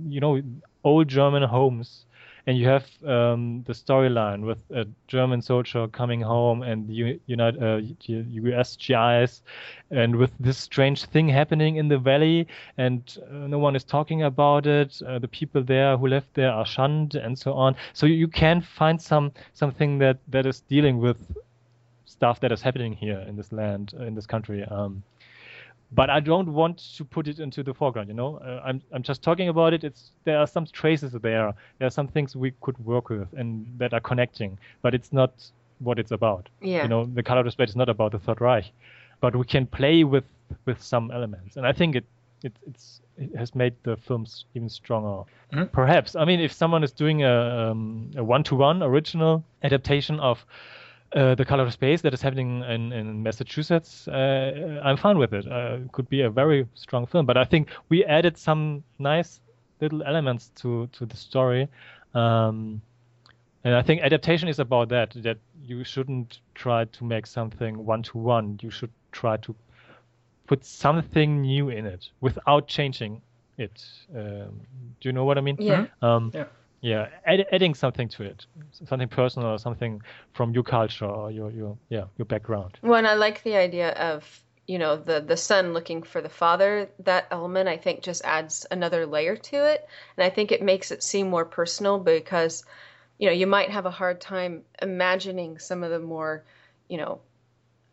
you 0.09 0.21
know, 0.21 0.41
old 0.85 1.09
German 1.09 1.43
homes 1.43 2.07
and 2.47 2.59
you 2.59 2.67
have 2.67 2.85
um, 3.07 3.63
the 3.67 3.73
storyline 3.73 4.43
with 4.45 4.59
a 4.71 4.87
German 5.09 5.41
soldier 5.41 5.89
coming 5.89 6.21
home 6.21 6.63
and 6.63 6.87
the 6.87 7.19
United 7.27 7.63
uh, 7.63 7.81
U.S. 8.07 8.77
GIs, 8.77 9.43
and 9.91 10.17
with 10.17 10.31
this 10.39 10.59
strange 10.59 11.05
thing 11.07 11.29
happening 11.29 11.77
in 11.77 11.89
the 11.89 11.99
valley, 11.99 12.47
and 12.77 13.19
uh, 13.31 13.47
no 13.47 13.59
one 13.59 13.75
is 13.75 13.85
talking 13.85 14.23
about 14.23 14.67
it. 14.67 15.01
Uh, 15.07 15.19
the 15.19 15.29
people 15.29 15.63
there 15.63 15.97
who 15.97 16.09
left 16.09 16.35
there 16.35 16.51
are 16.51 16.67
shunned, 16.67 17.15
and 17.15 17.39
so 17.39 17.55
on. 17.55 17.77
So 17.95 18.07
you 18.07 18.29
can 18.29 18.61
find 18.61 19.01
some 19.01 19.33
something 19.55 19.99
that 19.99 20.19
that 20.29 20.45
is 20.45 20.61
dealing 20.61 20.99
with 20.99 21.17
stuff 22.05 22.41
that 22.41 22.53
is 22.53 22.63
happening 22.63 22.93
here 22.93 23.25
in 23.27 23.37
this 23.37 23.53
land, 23.53 23.95
in 23.99 24.15
this 24.15 24.27
country. 24.27 24.65
Um, 24.65 25.03
but 25.95 26.11
I 26.11 26.21
don't 26.21 26.53
want 26.53 26.79
to 26.97 27.05
put 27.05 27.29
it 27.29 27.39
into 27.39 27.63
the 27.63 27.73
foreground. 27.73 28.09
You 28.09 28.15
know, 28.15 28.37
uh, 28.39 28.63
I'm 28.65 28.83
I'm 28.93 29.03
just 29.03 29.23
talking 29.23 29.49
about 29.49 29.73
it. 29.73 29.85
It's 29.85 30.11
there 30.25 30.39
are 30.39 30.47
some 30.47 30.67
traces 30.67 31.13
there. 31.13 31.55
There 31.79 31.87
are 31.87 31.91
some 31.91 32.09
things 32.09 32.35
we 32.35 32.53
could 32.61 32.79
work 32.85 33.11
with 33.11 33.29
and 33.37 33.67
that 33.79 33.93
are 33.93 34.01
connecting, 34.01 34.59
but 34.83 34.95
it's 34.95 35.13
not 35.13 35.33
what 35.79 35.99
it's 35.99 36.11
about. 36.11 36.49
Yeah. 36.61 36.83
You 36.83 36.89
know, 36.89 37.05
the 37.05 37.23
color 37.23 37.41
of 37.41 37.53
space 37.53 37.71
is 37.71 37.77
not 37.77 37.89
about 37.89 38.13
the 38.13 38.19
Third 38.19 38.41
Reich, 38.41 38.71
but 39.21 39.37
we 39.37 39.45
can 39.45 39.67
play 39.67 40.05
with 40.05 40.25
with 40.67 40.83
some 40.83 41.11
elements, 41.11 41.57
and 41.57 41.67
I 41.67 41.73
think 41.73 41.97
it 41.97 42.05
it 42.43 42.53
it's 42.67 43.01
it 43.17 43.35
has 43.37 43.55
made 43.55 43.75
the 43.85 43.97
films 43.97 44.45
even 44.55 44.69
stronger. 44.69 45.25
Mm-hmm. 45.53 45.65
Perhaps 45.67 46.17
I 46.17 46.25
mean, 46.25 46.41
if 46.41 46.53
someone 46.53 46.83
is 46.83 46.93
doing 46.93 47.23
a 47.23 47.71
um, 47.71 48.11
a 48.17 48.25
one-to-one 48.25 48.83
original 48.83 49.45
adaptation 49.63 50.21
of 50.21 50.45
uh, 51.15 51.35
the 51.35 51.45
color 51.45 51.65
of 51.65 51.73
space 51.73 52.03
that 52.03 52.12
is 52.12 52.21
happening 52.21 52.62
in, 52.65 52.93
in 52.93 53.23
Massachusetts, 53.23 54.09
uh, 54.09 54.81
I'm 54.83 54.97
fine 54.97 55.17
with 55.17 55.33
it. 55.33 55.47
Uh, 55.51 55.79
could 55.93 56.09
be 56.09 56.23
a 56.23 56.31
very 56.31 56.67
strong 56.75 57.07
film, 57.07 57.25
but 57.25 57.37
I 57.37 57.45
think 57.45 57.69
we 57.89 58.05
added 58.05 58.37
some 58.37 58.83
nice 58.99 59.41
little 59.81 60.03
elements 60.03 60.51
to 60.57 60.89
to 60.89 61.07
the 61.07 61.17
story, 61.17 61.69
um, 62.15 62.83
and 63.62 63.75
I 63.75 63.83
think 63.83 64.03
adaptation 64.03 64.49
is 64.49 64.59
about 64.59 64.89
that. 64.89 65.11
That 65.23 65.39
you 65.62 65.85
shouldn't 65.85 66.41
try 66.55 66.85
to 66.85 67.05
make 67.05 67.27
something 67.27 67.87
one 67.87 68.03
to 68.05 68.19
one. 68.19 68.59
You 68.61 68.71
should 68.71 68.93
try 69.12 69.37
to 69.39 69.55
put 70.47 70.65
something 70.65 71.43
new 71.43 71.71
in 71.71 71.87
it 71.87 72.11
without 72.21 72.67
changing 72.67 73.23
it. 73.57 73.85
Um, 74.15 74.61
do 75.01 75.09
you 75.09 75.12
know 75.12 75.25
what 75.25 75.39
I 75.39 75.41
mean? 75.41 75.57
Yeah. 75.61 75.87
Um, 76.03 76.33
yeah 76.35 76.45
yeah 76.85 77.09
add, 77.24 77.47
adding 77.51 77.74
something 77.74 78.09
to 78.09 78.22
it 78.22 78.47
something 78.72 79.09
personal 79.09 79.49
or 79.49 79.59
something 79.59 80.03
from 80.35 80.53
your 80.53 80.62
culture 80.62 81.07
or 81.07 81.30
your 81.30 81.51
your 81.51 81.78
yeah 81.89 82.05
your 82.18 82.26
background. 82.26 82.78
Well 82.82 82.97
and 82.97 83.07
i 83.07 83.14
like 83.14 83.43
the 83.43 83.57
idea 83.57 83.93
of 83.93 84.41
you 84.66 84.78
know 84.78 84.97
the 84.97 85.20
the 85.20 85.37
son 85.37 85.72
looking 85.72 86.03
for 86.03 86.20
the 86.20 86.28
father 86.28 86.91
that 86.99 87.26
element 87.30 87.68
i 87.68 87.78
think 87.78 88.03
just 88.03 88.22
adds 88.24 88.66
another 88.70 89.07
layer 89.07 89.35
to 89.35 89.57
it. 89.72 89.89
And 90.16 90.24
i 90.24 90.28
think 90.28 90.53
it 90.53 90.62
makes 90.62 90.91
it 90.91 91.03
seem 91.03 91.30
more 91.30 91.47
personal 91.47 91.99
because 91.99 92.64
you 93.18 93.28
know 93.28 93.35
you 93.35 93.47
might 93.47 93.70
have 93.70 93.87
a 93.87 93.91
hard 93.91 94.20
time 94.20 94.62
imagining 94.82 95.59
some 95.59 95.82
of 95.82 95.91
the 95.91 96.01
more 96.01 96.45
you 96.89 96.99
know 96.99 97.20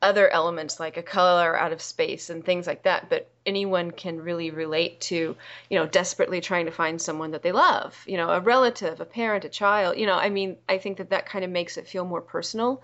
other 0.01 0.29
elements 0.29 0.79
like 0.79 0.97
a 0.97 1.03
color 1.03 1.57
out 1.57 1.71
of 1.71 1.81
space 1.81 2.29
and 2.29 2.43
things 2.43 2.65
like 2.65 2.83
that. 2.83 3.09
But 3.09 3.29
anyone 3.45 3.91
can 3.91 4.21
really 4.21 4.49
relate 4.49 4.99
to, 5.01 5.35
you 5.69 5.79
know, 5.79 5.85
desperately 5.85 6.41
trying 6.41 6.65
to 6.65 6.71
find 6.71 7.01
someone 7.01 7.31
that 7.31 7.43
they 7.43 7.51
love, 7.51 8.01
you 8.07 8.17
know, 8.17 8.29
a 8.29 8.39
relative, 8.39 8.99
a 8.99 9.05
parent, 9.05 9.45
a 9.45 9.49
child. 9.49 9.97
You 9.97 10.07
know, 10.07 10.15
I 10.15 10.29
mean, 10.29 10.57
I 10.67 10.77
think 10.77 10.97
that 10.97 11.09
that 11.11 11.25
kind 11.25 11.45
of 11.45 11.51
makes 11.51 11.77
it 11.77 11.87
feel 11.87 12.05
more 12.05 12.21
personal 12.21 12.81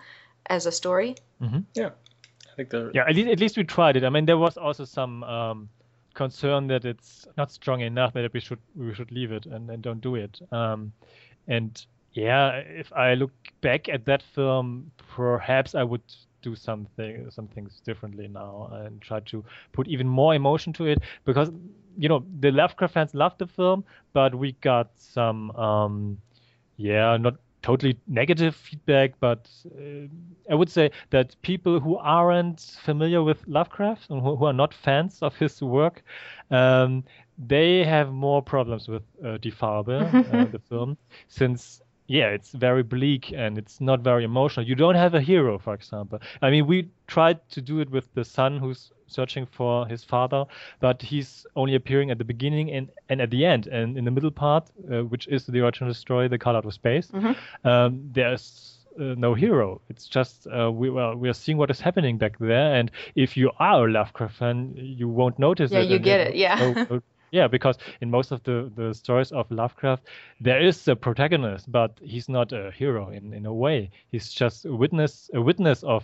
as 0.47 0.65
a 0.65 0.71
story. 0.71 1.15
Mm-hmm. 1.41 1.59
Yeah, 1.73 1.89
I 2.51 2.55
think 2.55 2.69
the 2.69 2.91
yeah. 2.93 3.05
At 3.07 3.15
least, 3.15 3.29
at 3.29 3.39
least 3.39 3.57
we 3.57 3.63
tried 3.63 3.97
it. 3.97 4.03
I 4.03 4.09
mean, 4.09 4.25
there 4.25 4.37
was 4.37 4.57
also 4.57 4.85
some 4.85 5.23
um, 5.23 5.69
concern 6.13 6.67
that 6.67 6.85
it's 6.85 7.27
not 7.37 7.51
strong 7.51 7.81
enough 7.81 8.13
that 8.13 8.33
we 8.33 8.39
should 8.39 8.59
we 8.75 8.93
should 8.93 9.11
leave 9.11 9.31
it 9.31 9.45
and, 9.45 9.69
and 9.69 9.81
don't 9.81 10.01
do 10.01 10.15
it. 10.15 10.39
Um, 10.51 10.91
and 11.47 11.85
yeah, 12.13 12.57
if 12.57 12.91
I 12.93 13.13
look 13.13 13.31
back 13.61 13.89
at 13.89 14.05
that 14.05 14.23
film, 14.23 14.91
perhaps 15.15 15.75
I 15.75 15.83
would 15.83 16.01
do 16.47 16.55
something 16.55 17.29
some 17.29 17.47
things 17.47 17.81
differently 17.89 18.27
now 18.27 18.69
and 18.71 19.01
try 19.01 19.19
to 19.31 19.43
put 19.71 19.87
even 19.87 20.07
more 20.07 20.33
emotion 20.35 20.73
to 20.73 20.85
it 20.85 20.99
because 21.25 21.51
you 21.97 22.07
know 22.09 22.23
the 22.39 22.51
Lovecraft 22.51 22.93
fans 22.93 23.13
loved 23.13 23.39
the 23.39 23.47
film, 23.47 23.83
but 24.13 24.35
we 24.35 24.51
got 24.61 24.89
some 24.95 25.51
um, 25.51 26.17
yeah 26.77 27.17
not 27.17 27.35
totally 27.63 27.97
negative 28.07 28.55
feedback, 28.55 29.13
but 29.19 29.49
uh, 29.77 30.07
I 30.49 30.55
would 30.55 30.69
say 30.69 30.91
that 31.09 31.35
people 31.41 31.79
who 31.79 31.97
aren't 31.97 32.61
familiar 32.61 33.23
with 33.23 33.45
Lovecraft 33.47 34.09
and 34.09 34.21
who, 34.21 34.35
who 34.35 34.45
are 34.45 34.53
not 34.53 34.73
fans 34.73 35.19
of 35.21 35.35
his 35.35 35.61
work, 35.61 36.03
um, 36.51 37.03
they 37.37 37.83
have 37.83 38.11
more 38.11 38.41
problems 38.41 38.87
with 38.87 39.03
uh, 39.25 39.37
Die 39.37 39.49
Farbe, 39.49 39.97
uh, 40.33 40.45
the 40.45 40.59
film, 40.69 40.97
since 41.27 41.81
yeah, 42.07 42.27
it's 42.29 42.51
very 42.51 42.83
bleak 42.83 43.33
and 43.33 43.57
it's 43.57 43.79
not 43.81 43.99
very 43.99 44.23
emotional. 44.23 44.65
You 44.65 44.75
don't 44.75 44.95
have 44.95 45.13
a 45.13 45.21
hero, 45.21 45.59
for 45.59 45.73
example. 45.73 46.19
I 46.41 46.49
mean, 46.49 46.65
we 46.65 46.89
tried 47.07 47.39
to 47.51 47.61
do 47.61 47.79
it 47.79 47.89
with 47.89 48.13
the 48.13 48.23
son 48.23 48.59
who's 48.59 48.91
searching 49.07 49.45
for 49.45 49.87
his 49.87 50.03
father, 50.03 50.45
but 50.79 51.01
he's 51.01 51.45
only 51.55 51.75
appearing 51.75 52.11
at 52.11 52.17
the 52.17 52.23
beginning 52.23 52.71
and, 52.71 52.89
and 53.09 53.21
at 53.21 53.29
the 53.29 53.45
end. 53.45 53.67
And 53.67 53.97
in 53.97 54.05
the 54.05 54.11
middle 54.11 54.31
part, 54.31 54.69
uh, 54.91 55.03
which 55.03 55.27
is 55.27 55.45
the 55.45 55.59
original 55.59 55.93
story, 55.93 56.27
The 56.27 56.37
Color 56.37 56.59
Out 56.59 56.65
of 56.65 56.73
Space, 56.73 57.07
mm-hmm. 57.07 57.67
um, 57.67 58.09
there's 58.13 58.77
uh, 58.99 59.15
no 59.17 59.33
hero. 59.33 59.81
It's 59.89 60.07
just 60.07 60.47
uh, 60.47 60.71
we 60.71 60.89
well, 60.89 61.15
we 61.15 61.29
are 61.29 61.33
seeing 61.33 61.57
what 61.57 61.69
is 61.69 61.79
happening 61.79 62.17
back 62.17 62.39
there, 62.39 62.75
and 62.75 62.89
if 63.15 63.37
you 63.37 63.51
are 63.59 63.87
a 63.87 63.91
Lovecraft 63.91 64.35
fan, 64.35 64.73
you 64.75 65.07
won't 65.07 65.37
notice 65.39 65.71
yeah, 65.71 65.79
it. 65.79 65.83
Yeah, 65.83 65.93
you 65.93 65.99
get 65.99 66.19
it. 66.19 66.35
Yeah. 66.35 66.85
So, 66.87 67.01
yeah, 67.31 67.47
because 67.47 67.77
in 68.01 68.09
most 68.09 68.31
of 68.31 68.43
the, 68.43 68.71
the 68.75 68.93
stories 68.93 69.31
of 69.31 69.49
Lovecraft, 69.51 70.03
there 70.39 70.61
is 70.61 70.87
a 70.87 70.95
protagonist, 70.95 71.71
but 71.71 71.91
he's 72.01 72.29
not 72.29 72.51
a 72.53 72.71
hero 72.71 73.09
in, 73.09 73.33
in 73.33 73.45
a 73.45 73.53
way. 73.53 73.89
He's 74.11 74.31
just 74.31 74.65
a 74.65 74.73
witness 74.73 75.29
a 75.33 75.41
witness 75.41 75.83
of 75.83 76.03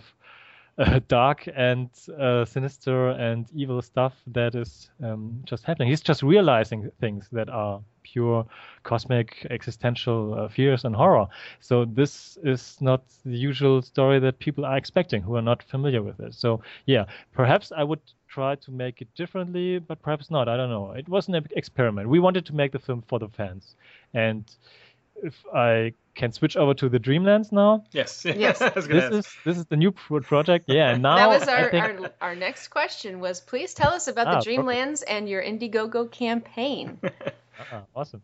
uh, 0.78 1.00
dark 1.08 1.48
and 1.54 1.88
uh, 2.18 2.44
sinister 2.44 3.10
and 3.10 3.46
evil 3.54 3.80
stuff 3.82 4.14
that 4.26 4.54
is 4.54 4.90
um, 5.02 5.40
just 5.44 5.64
happening. 5.64 5.88
He's 5.88 6.00
just 6.00 6.22
realizing 6.22 6.90
things 7.00 7.28
that 7.32 7.48
are 7.48 7.80
pure 8.02 8.46
cosmic 8.82 9.46
existential 9.50 10.34
uh, 10.34 10.48
fears 10.48 10.84
and 10.84 10.94
horror. 10.94 11.26
So 11.60 11.84
this 11.84 12.38
is 12.42 12.76
not 12.80 13.02
the 13.24 13.36
usual 13.36 13.82
story 13.82 14.18
that 14.20 14.38
people 14.38 14.64
are 14.64 14.76
expecting 14.76 15.22
who 15.22 15.36
are 15.36 15.42
not 15.42 15.62
familiar 15.62 16.02
with 16.02 16.20
it. 16.20 16.34
So 16.34 16.60
yeah, 16.86 17.04
perhaps 17.32 17.72
I 17.76 17.82
would 17.82 18.00
try 18.28 18.56
to 18.56 18.70
make 18.70 19.00
it 19.00 19.08
differently, 19.14 19.78
but 19.78 20.02
perhaps 20.02 20.30
not. 20.30 20.48
I 20.48 20.56
don't 20.56 20.70
know. 20.70 20.92
It 20.92 21.08
was 21.08 21.28
an 21.28 21.46
experiment. 21.56 22.08
We 22.08 22.20
wanted 22.20 22.46
to 22.46 22.54
make 22.54 22.72
the 22.72 22.78
film 22.78 23.02
for 23.06 23.18
the 23.18 23.28
fans, 23.28 23.76
and 24.12 24.44
if 25.22 25.34
I 25.54 25.94
can 26.14 26.32
switch 26.32 26.56
over 26.56 26.74
to 26.74 26.88
the 26.88 26.98
Dreamlands 26.98 27.52
now. 27.52 27.84
Yes. 27.92 28.24
Yes. 28.44 28.58
this 28.58 28.86
is 28.88 29.36
this 29.44 29.58
is 29.58 29.66
the 29.66 29.76
new 29.76 29.92
project. 29.92 30.66
Yeah. 30.68 30.90
And 30.90 31.02
now 31.02 31.16
that 31.16 31.28
was 31.28 31.48
our, 31.48 31.70
think... 31.70 31.84
our, 31.84 32.10
our 32.20 32.34
next 32.34 32.68
question 32.68 33.20
was 33.20 33.40
please 33.40 33.74
tell 33.74 33.92
us 33.92 34.08
about 34.08 34.26
ah, 34.26 34.40
the 34.40 34.50
Dreamlands 34.50 35.00
perfect. 35.00 35.10
and 35.10 35.28
your 35.28 35.42
Indiegogo 35.42 36.10
campaign. 36.10 36.98
ah, 37.72 37.82
awesome. 37.94 38.22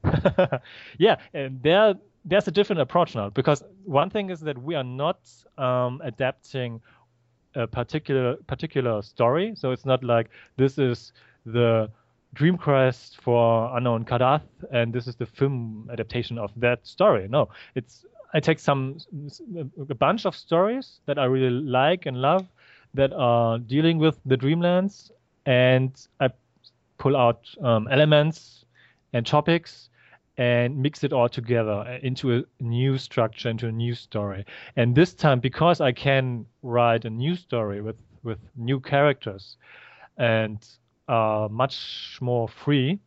yeah, 0.99 1.17
and 1.35 1.63
there 1.63 1.95
there's 2.25 2.49
a 2.49 2.51
different 2.51 2.83
approach 2.83 3.15
now 3.15 3.31
because 3.31 3.63
one 3.85 4.11
thing 4.11 4.31
is 4.31 4.41
that 4.41 4.63
we 4.63 4.75
are 4.75 4.85
not 4.85 5.19
um, 5.57 6.01
adapting 6.05 6.81
a 7.55 7.67
particular 7.67 8.37
particular 8.47 9.03
story. 9.03 9.55
So 9.57 9.73
it's 9.73 9.87
not 9.87 10.05
like 10.05 10.31
this 10.57 10.79
is 10.79 11.13
the 11.47 11.91
Dream 12.35 12.57
Quest 12.57 13.21
for 13.21 13.77
Unknown 13.77 14.05
Kadath, 14.05 14.43
and 14.73 14.93
this 14.93 15.07
is 15.07 15.17
the 15.17 15.27
film 15.27 15.89
adaptation 15.93 16.39
of 16.39 16.53
that 16.57 16.87
story. 16.87 17.27
No, 17.29 17.49
it's 17.75 18.05
I 18.33 18.41
take 18.41 18.61
some 18.61 18.99
a 19.89 19.95
bunch 19.95 20.25
of 20.27 20.37
stories 20.37 21.01
that 21.07 21.19
I 21.19 21.25
really 21.25 21.51
like 21.51 22.07
and 22.07 22.17
love 22.23 22.47
that 22.95 23.13
are 23.13 23.59
dealing 23.59 23.99
with 23.99 24.19
the 24.25 24.37
Dreamlands, 24.37 25.11
and 25.47 25.91
I 26.21 26.31
pull 26.99 27.17
out 27.17 27.49
um, 27.63 27.89
elements 27.91 28.65
and 29.13 29.27
topics 29.27 29.89
and 30.37 30.77
mix 30.79 31.03
it 31.03 31.13
all 31.13 31.29
together 31.29 31.99
into 32.03 32.39
a 32.39 32.45
new 32.61 32.97
structure, 32.97 33.49
into 33.51 33.67
a 33.67 33.73
new 33.73 33.95
story. 33.95 34.45
And 34.77 34.95
this 34.95 35.13
time, 35.13 35.41
because 35.41 35.81
I 35.81 35.93
can 35.93 36.47
write 36.63 37.05
a 37.05 37.11
new 37.11 37.35
story 37.35 37.81
with 37.81 38.01
with 38.23 38.39
new 38.57 38.79
characters 38.81 39.57
and 40.17 40.65
uh, 41.11 41.49
much 41.51 42.19
more 42.21 42.49
free, 42.49 42.99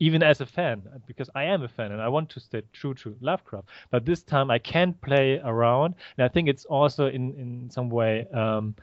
even 0.00 0.22
as 0.22 0.40
a 0.40 0.46
fan, 0.46 0.82
because 1.06 1.28
I 1.34 1.44
am 1.44 1.62
a 1.62 1.68
fan 1.68 1.92
and 1.92 2.00
I 2.00 2.08
want 2.08 2.30
to 2.30 2.40
stay 2.40 2.62
true 2.72 2.94
to 2.94 3.16
Lovecraft. 3.20 3.68
But 3.90 4.06
this 4.06 4.22
time 4.22 4.50
I 4.50 4.58
can 4.58 4.94
play 4.94 5.40
around, 5.44 5.94
and 6.16 6.24
I 6.24 6.28
think 6.28 6.48
it's 6.48 6.64
also 6.64 7.08
in 7.08 7.34
in 7.38 7.70
some 7.70 7.90
way. 7.90 8.26
Um, 8.32 8.74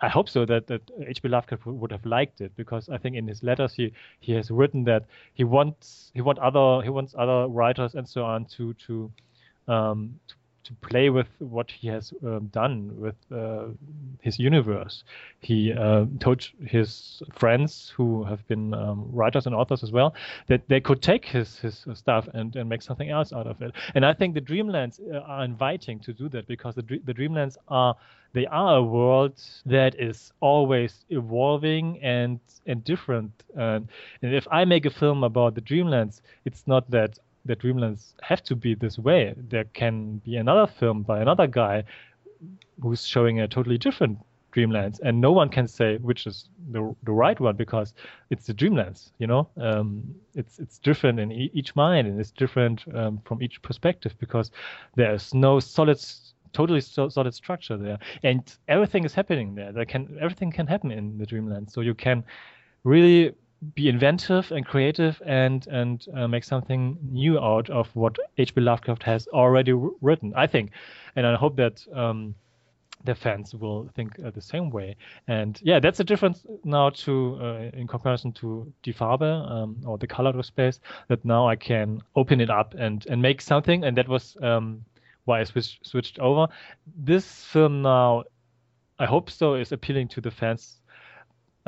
I 0.00 0.08
hope 0.08 0.28
so 0.28 0.44
that 0.46 0.66
that 0.68 0.82
H.P. 1.06 1.28
Lovecraft 1.28 1.66
would 1.66 1.90
have 1.90 2.06
liked 2.06 2.40
it 2.40 2.52
because 2.56 2.88
I 2.88 2.98
think 2.98 3.16
in 3.16 3.26
his 3.26 3.42
letters 3.42 3.74
he 3.74 3.92
he 4.20 4.32
has 4.34 4.50
written 4.50 4.84
that 4.84 5.04
he 5.34 5.44
wants 5.44 6.12
he 6.14 6.22
want 6.22 6.38
other 6.38 6.82
he 6.82 6.90
wants 6.90 7.14
other 7.18 7.48
writers 7.48 7.94
and 7.94 8.08
so 8.08 8.24
on 8.24 8.44
to 8.56 8.74
to 8.86 9.10
um, 9.66 10.18
to 10.28 10.34
to 10.68 10.74
play 10.88 11.08
with 11.08 11.28
what 11.38 11.70
he 11.70 11.88
has 11.88 12.12
um, 12.22 12.46
done 12.52 12.92
with 13.00 13.16
uh, 13.32 13.68
his 14.20 14.38
universe. 14.38 15.02
He 15.40 15.72
uh, 15.72 16.04
told 16.20 16.46
his 16.64 17.22
friends 17.32 17.92
who 17.96 18.24
have 18.24 18.46
been 18.48 18.74
um, 18.74 19.08
writers 19.10 19.46
and 19.46 19.54
authors 19.54 19.82
as 19.82 19.90
well 19.90 20.14
that 20.48 20.68
they 20.68 20.80
could 20.80 21.00
take 21.00 21.24
his 21.24 21.58
his 21.58 21.86
stuff 21.94 22.28
and, 22.34 22.54
and 22.54 22.68
make 22.68 22.82
something 22.82 23.08
else 23.08 23.32
out 23.32 23.46
of 23.46 23.62
it. 23.62 23.72
And 23.94 24.04
I 24.04 24.12
think 24.12 24.34
the 24.34 24.42
Dreamlands 24.42 25.00
uh, 25.00 25.20
are 25.20 25.44
inviting 25.44 26.00
to 26.00 26.12
do 26.12 26.28
that 26.28 26.46
because 26.46 26.74
the 26.74 26.82
the 27.04 27.14
Dreamlands 27.14 27.56
are 27.68 27.96
they 28.34 28.46
are 28.46 28.76
a 28.76 28.82
world 28.82 29.40
that 29.64 29.98
is 29.98 30.32
always 30.40 31.06
evolving 31.08 31.98
and 32.02 32.40
and 32.66 32.84
different. 32.84 33.32
And, 33.56 33.88
and 34.22 34.34
if 34.34 34.46
I 34.50 34.66
make 34.66 34.84
a 34.84 34.90
film 34.90 35.24
about 35.24 35.54
the 35.54 35.62
Dreamlands, 35.62 36.20
it's 36.44 36.66
not 36.66 36.90
that 36.90 37.18
the 37.48 37.56
Dreamlands 37.56 38.14
have 38.22 38.42
to 38.44 38.54
be 38.54 38.74
this 38.74 38.98
way. 38.98 39.34
There 39.36 39.64
can 39.64 40.18
be 40.18 40.36
another 40.36 40.66
film 40.66 41.02
by 41.02 41.20
another 41.20 41.48
guy 41.48 41.84
who's 42.80 43.04
showing 43.06 43.40
a 43.40 43.48
totally 43.48 43.78
different 43.78 44.18
Dreamlands, 44.54 45.00
and 45.00 45.20
no 45.20 45.32
one 45.32 45.48
can 45.48 45.66
say 45.68 45.98
which 45.98 46.26
is 46.26 46.48
the 46.70 46.94
the 47.02 47.12
right 47.12 47.38
one 47.38 47.56
because 47.56 47.94
it's 48.30 48.46
the 48.46 48.54
Dreamlands. 48.54 49.10
You 49.18 49.26
know, 49.26 49.48
um, 49.56 50.02
it's 50.34 50.58
it's 50.58 50.78
different 50.78 51.20
in 51.20 51.32
e- 51.32 51.50
each 51.54 51.74
mind, 51.76 52.06
and 52.06 52.20
it's 52.20 52.30
different 52.30 52.84
um, 52.94 53.20
from 53.24 53.42
each 53.42 53.60
perspective 53.62 54.14
because 54.18 54.50
there's 54.94 55.34
no 55.34 55.60
solid, 55.60 56.00
totally 56.52 56.80
so, 56.80 57.08
solid 57.08 57.34
structure 57.34 57.76
there, 57.76 57.98
and 58.22 58.42
everything 58.68 59.04
is 59.04 59.14
happening 59.14 59.54
there. 59.54 59.72
There 59.72 59.84
can 59.84 60.16
everything 60.20 60.50
can 60.50 60.66
happen 60.66 60.90
in 60.90 61.18
the 61.18 61.26
Dreamlands, 61.26 61.72
so 61.72 61.80
you 61.82 61.94
can 61.94 62.24
really 62.84 63.34
be 63.74 63.88
inventive 63.88 64.52
and 64.52 64.64
creative 64.64 65.20
and 65.26 65.66
and 65.66 66.06
uh, 66.14 66.28
make 66.28 66.44
something 66.44 66.98
new 67.10 67.38
out 67.38 67.68
of 67.70 67.88
what 67.94 68.16
H.P. 68.36 68.60
Lovecraft 68.60 69.02
has 69.02 69.26
already 69.28 69.72
written. 70.00 70.32
I 70.36 70.46
think, 70.46 70.70
and 71.16 71.26
I 71.26 71.34
hope 71.34 71.56
that 71.56 71.84
um, 71.92 72.34
the 73.04 73.14
fans 73.14 73.54
will 73.54 73.88
think 73.94 74.18
uh, 74.24 74.30
the 74.30 74.40
same 74.40 74.70
way. 74.70 74.96
And 75.26 75.58
yeah, 75.62 75.80
that's 75.80 76.00
a 76.00 76.04
difference 76.04 76.46
now 76.64 76.90
to 76.90 77.38
uh, 77.40 77.76
in 77.76 77.86
comparison 77.86 78.32
to 78.34 78.72
Die 78.82 78.92
Farbe 78.92 79.50
um, 79.50 79.76
or 79.84 79.98
the 79.98 80.06
Color 80.06 80.38
of 80.38 80.46
Space. 80.46 80.80
That 81.08 81.24
now 81.24 81.48
I 81.48 81.56
can 81.56 82.00
open 82.14 82.40
it 82.40 82.50
up 82.50 82.74
and 82.74 83.04
and 83.06 83.20
make 83.20 83.40
something, 83.40 83.84
and 83.84 83.96
that 83.96 84.08
was 84.08 84.36
um, 84.40 84.84
why 85.24 85.40
I 85.40 85.44
switched 85.44 85.84
switched 85.86 86.18
over. 86.18 86.46
This 86.96 87.44
film 87.44 87.82
now. 87.82 88.24
I 89.00 89.06
hope 89.06 89.30
so 89.30 89.54
is 89.54 89.70
appealing 89.70 90.08
to 90.08 90.20
the 90.20 90.32
fans 90.32 90.77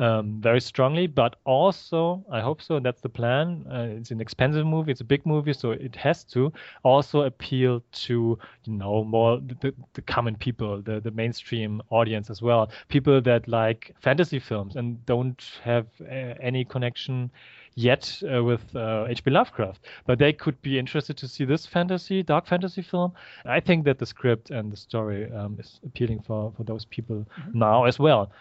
um, 0.01 0.41
very 0.41 0.59
strongly, 0.59 1.05
but 1.07 1.35
also 1.45 2.25
I 2.31 2.41
hope 2.41 2.61
so. 2.61 2.79
That's 2.79 3.01
the 3.01 3.09
plan. 3.09 3.65
Uh, 3.71 3.87
it's 3.97 4.11
an 4.11 4.19
expensive 4.19 4.65
movie. 4.65 4.91
It's 4.91 5.01
a 5.01 5.05
big 5.05 5.25
movie, 5.25 5.53
so 5.53 5.71
it 5.71 5.95
has 5.95 6.23
to 6.25 6.51
also 6.83 7.21
appeal 7.21 7.83
to 7.91 8.37
you 8.63 8.73
know 8.73 9.03
more 9.03 9.39
the, 9.39 9.73
the 9.93 10.01
common 10.01 10.35
people, 10.35 10.81
the 10.81 10.99
the 10.99 11.11
mainstream 11.11 11.81
audience 11.91 12.29
as 12.29 12.41
well. 12.41 12.71
People 12.89 13.21
that 13.21 13.47
like 13.47 13.95
fantasy 14.01 14.39
films 14.39 14.75
and 14.75 15.05
don't 15.05 15.43
have 15.63 15.85
uh, 16.01 16.33
any 16.41 16.65
connection 16.65 17.31
yet 17.75 18.21
uh, 18.33 18.43
with 18.43 18.61
H.P. 18.75 19.31
Uh, 19.31 19.33
Lovecraft. 19.33 19.85
But 20.05 20.19
they 20.19 20.33
could 20.33 20.61
be 20.61 20.77
interested 20.77 21.15
to 21.17 21.27
see 21.27 21.45
this 21.45 21.65
fantasy, 21.65 22.23
dark 22.23 22.45
fantasy 22.47 22.81
film. 22.81 23.13
I 23.45 23.59
think 23.59 23.85
that 23.85 23.99
the 23.99 24.05
script 24.05 24.49
and 24.49 24.71
the 24.71 24.77
story 24.77 25.31
um, 25.31 25.57
is 25.59 25.79
appealing 25.85 26.21
for, 26.21 26.51
for 26.57 26.63
those 26.63 26.85
people 26.85 27.25
mm-hmm. 27.39 27.59
now 27.59 27.85
as 27.85 27.97
well. 27.99 28.31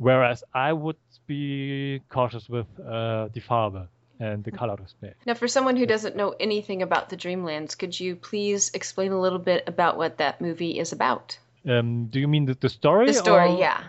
Whereas 0.00 0.42
I 0.54 0.72
would 0.72 0.96
be 1.26 2.00
cautious 2.08 2.48
with 2.48 2.66
uh, 2.80 3.28
Die 3.28 3.40
Farbe 3.40 3.86
and 4.18 4.42
the 4.42 4.50
color 4.50 4.76
display. 4.76 5.12
Now, 5.26 5.34
for 5.34 5.46
someone 5.46 5.76
who 5.76 5.84
doesn't 5.84 6.16
know 6.16 6.34
anything 6.40 6.80
about 6.80 7.10
the 7.10 7.18
Dreamlands, 7.18 7.76
could 7.76 8.00
you 8.00 8.16
please 8.16 8.70
explain 8.72 9.12
a 9.12 9.20
little 9.20 9.38
bit 9.38 9.64
about 9.66 9.98
what 9.98 10.16
that 10.16 10.40
movie 10.40 10.78
is 10.78 10.92
about? 10.92 11.38
Um, 11.68 12.06
do 12.06 12.18
you 12.18 12.28
mean 12.28 12.46
the, 12.46 12.54
the 12.54 12.70
story? 12.70 13.08
The 13.08 13.12
story, 13.12 13.50
or... 13.50 13.58
yeah. 13.58 13.82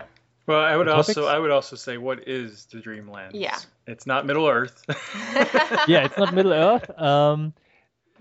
Well, 0.48 0.60
I 0.60 0.76
would 0.76 0.90
also 0.90 1.28
I 1.28 1.40
would 1.40 1.52
also 1.52 1.78
say 1.78 1.98
what 1.98 2.28
is 2.28 2.66
the 2.66 2.80
Dreamlands? 2.80 3.32
Yeah. 3.34 3.58
It's 3.88 4.06
not 4.06 4.26
Middle 4.26 4.48
Earth. 4.48 4.84
yeah, 5.88 6.04
it's 6.04 6.18
not 6.18 6.34
Middle 6.34 6.52
Earth. 6.52 6.90
Um, 7.00 7.54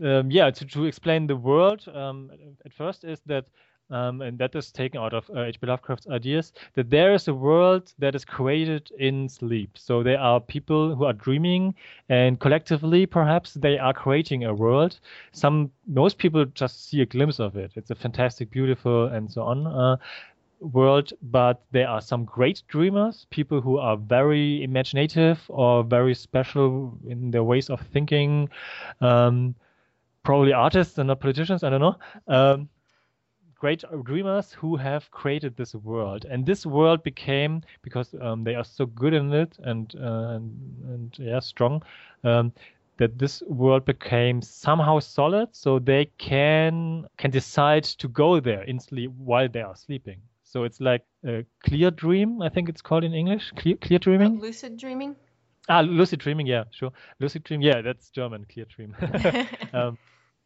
um, 0.00 0.30
yeah, 0.30 0.52
to, 0.52 0.64
to 0.64 0.84
explain 0.84 1.26
the 1.26 1.34
world, 1.34 1.88
um, 1.92 2.30
at 2.64 2.72
first 2.72 3.02
is 3.02 3.20
that 3.26 3.46
um, 3.90 4.22
and 4.22 4.38
that 4.38 4.54
is 4.54 4.70
taken 4.70 5.00
out 5.00 5.14
of 5.14 5.30
H.P. 5.34 5.66
Uh, 5.66 5.70
Lovecraft's 5.70 6.08
ideas, 6.08 6.52
that 6.74 6.90
there 6.90 7.14
is 7.14 7.28
a 7.28 7.34
world 7.34 7.92
that 7.98 8.14
is 8.14 8.24
created 8.24 8.90
in 8.98 9.28
sleep. 9.28 9.76
So 9.76 10.02
there 10.02 10.18
are 10.18 10.40
people 10.40 10.94
who 10.94 11.04
are 11.04 11.12
dreaming, 11.12 11.74
and 12.08 12.38
collectively, 12.38 13.06
perhaps, 13.06 13.54
they 13.54 13.78
are 13.78 13.92
creating 13.92 14.44
a 14.44 14.54
world. 14.54 15.00
Some, 15.32 15.70
most 15.86 16.18
people 16.18 16.44
just 16.46 16.88
see 16.88 17.00
a 17.00 17.06
glimpse 17.06 17.40
of 17.40 17.56
it. 17.56 17.72
It's 17.76 17.90
a 17.90 17.94
fantastic, 17.94 18.50
beautiful, 18.50 19.06
and 19.06 19.30
so 19.30 19.42
on. 19.42 19.66
Uh, 19.66 19.96
world, 20.60 21.12
but 21.22 21.62
there 21.70 21.88
are 21.88 22.00
some 22.00 22.24
great 22.24 22.62
dreamers, 22.68 23.26
people 23.30 23.60
who 23.60 23.78
are 23.78 23.96
very 23.96 24.62
imaginative 24.62 25.40
or 25.48 25.82
very 25.82 26.14
special 26.14 26.98
in 27.06 27.30
their 27.30 27.42
ways 27.42 27.70
of 27.70 27.80
thinking. 27.92 28.48
Um, 29.00 29.54
probably 30.22 30.52
artists 30.52 30.98
and 30.98 31.08
not 31.08 31.20
politicians. 31.20 31.64
I 31.64 31.70
don't 31.70 31.80
know. 31.80 31.96
Um, 32.28 32.68
great 33.60 33.84
dreamers 34.04 34.52
who 34.52 34.76
have 34.76 35.10
created 35.10 35.56
this 35.56 35.74
world, 35.74 36.24
and 36.24 36.44
this 36.44 36.66
world 36.66 37.02
became 37.04 37.62
because 37.82 38.14
um, 38.20 38.42
they 38.42 38.54
are 38.54 38.64
so 38.64 38.86
good 38.86 39.14
in 39.14 39.32
it 39.32 39.56
and 39.62 39.94
uh, 39.96 40.34
and, 40.34 40.84
and, 40.88 41.16
yeah 41.18 41.40
strong. 41.40 41.82
Um, 42.24 42.52
that 42.96 43.18
this 43.18 43.42
world 43.48 43.86
became 43.86 44.42
somehow 44.42 44.98
solid, 44.98 45.48
so 45.52 45.78
they 45.78 46.10
can 46.18 47.06
can 47.16 47.30
decide 47.30 47.84
to 47.84 48.08
go 48.08 48.40
there 48.40 48.62
instantly 48.64 49.06
while 49.06 49.48
they 49.48 49.62
are 49.62 49.76
sleeping. 49.76 50.20
So 50.42 50.64
it's 50.64 50.80
like 50.80 51.04
a 51.24 51.44
clear 51.64 51.90
dream, 51.90 52.42
I 52.42 52.48
think 52.48 52.68
it's 52.68 52.82
called 52.82 53.04
in 53.04 53.14
English. 53.14 53.52
Clear, 53.56 53.76
clear 53.76 54.00
dreaming. 54.00 54.36
Uh, 54.36 54.40
lucid 54.40 54.76
dreaming. 54.76 55.16
Ah, 55.68 55.80
lucid 55.80 56.18
dreaming. 56.18 56.46
Yeah, 56.48 56.64
sure. 56.72 56.90
Lucid 57.20 57.44
dream. 57.44 57.62
Yeah, 57.62 57.80
that's 57.82 58.10
German. 58.10 58.44
Clear 58.52 58.66
dream. 58.66 58.96
um, 59.72 59.96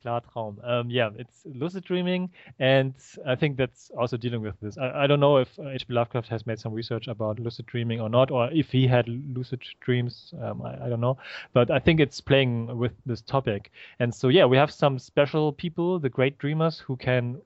Klartraum. 0.04 0.56
Um, 0.68 0.90
yeah, 0.90 1.10
it's 1.16 1.42
lucid 1.46 1.84
dreaming, 1.84 2.30
and 2.58 2.94
I 3.26 3.34
think 3.34 3.56
that's 3.56 3.90
also 3.98 4.16
dealing 4.16 4.42
with 4.42 4.58
this. 4.60 4.76
I, 4.78 5.04
I 5.04 5.06
don't 5.06 5.20
know 5.20 5.38
if 5.38 5.48
H.P. 5.58 5.92
Uh, 5.92 5.96
Lovecraft 5.96 6.28
has 6.28 6.46
made 6.46 6.58
some 6.58 6.72
research 6.72 7.08
about 7.08 7.38
lucid 7.38 7.66
dreaming 7.66 8.00
or 8.00 8.08
not, 8.08 8.30
or 8.30 8.50
if 8.52 8.70
he 8.70 8.86
had 8.86 9.08
lucid 9.08 9.62
dreams. 9.80 10.34
Um, 10.42 10.62
I, 10.62 10.86
I, 10.86 10.88
don't 10.88 11.00
know, 11.00 11.16
but 11.52 11.70
I 11.70 11.78
think 11.78 12.00
it's 12.00 12.20
playing 12.20 12.76
with 12.76 12.92
this 13.06 13.22
topic. 13.22 13.72
And 13.98 14.14
so, 14.14 14.28
yeah, 14.28 14.44
we 14.44 14.56
have 14.56 14.70
some 14.70 14.98
special 14.98 15.52
people, 15.52 15.98
the 15.98 16.10
great 16.10 16.38
dreamers, 16.38 16.78
who 16.78 16.96
can 16.96 17.40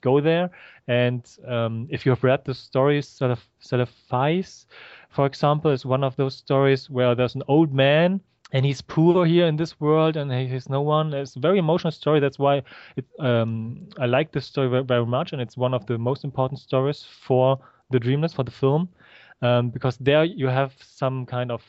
go 0.00 0.20
there. 0.20 0.50
And 0.86 1.28
um, 1.46 1.88
if 1.90 2.06
you 2.06 2.10
have 2.10 2.24
read 2.24 2.44
the 2.44 2.54
stories, 2.54 3.08
sort 3.08 3.30
of, 3.30 3.44
sort 3.60 3.88
Celephaïs, 3.88 4.66
for 5.10 5.26
example, 5.26 5.70
is 5.70 5.84
one 5.84 6.04
of 6.04 6.16
those 6.16 6.36
stories 6.36 6.88
where 6.90 7.14
there's 7.14 7.34
an 7.34 7.42
old 7.48 7.72
man 7.72 8.20
and 8.52 8.64
he's 8.64 8.80
poor 8.80 9.24
here 9.26 9.46
in 9.46 9.56
this 9.56 9.78
world 9.80 10.16
and 10.16 10.32
he 10.32 10.48
has 10.48 10.68
no 10.68 10.80
one. 10.80 11.12
It's 11.12 11.36
a 11.36 11.40
very 11.40 11.58
emotional 11.58 11.90
story. 11.90 12.20
That's 12.20 12.38
why 12.38 12.62
it, 12.96 13.04
um, 13.18 13.88
i 13.98 14.06
like 14.06 14.32
this 14.32 14.46
story 14.46 14.68
very, 14.68 14.84
very, 14.84 15.06
much 15.06 15.32
and 15.32 15.40
it's 15.42 15.56
one 15.56 15.74
of 15.74 15.86
the 15.86 15.98
most 15.98 16.24
important 16.24 16.60
stories 16.60 17.04
for 17.26 17.58
the 17.90 17.98
Dreamlands 17.98 18.34
for 18.34 18.44
the 18.44 18.50
film 18.50 18.88
um, 19.42 19.70
because 19.70 19.96
there 19.98 20.24
you 20.24 20.46
have 20.48 20.74
some 20.80 21.26
kind 21.26 21.50
of 21.50 21.62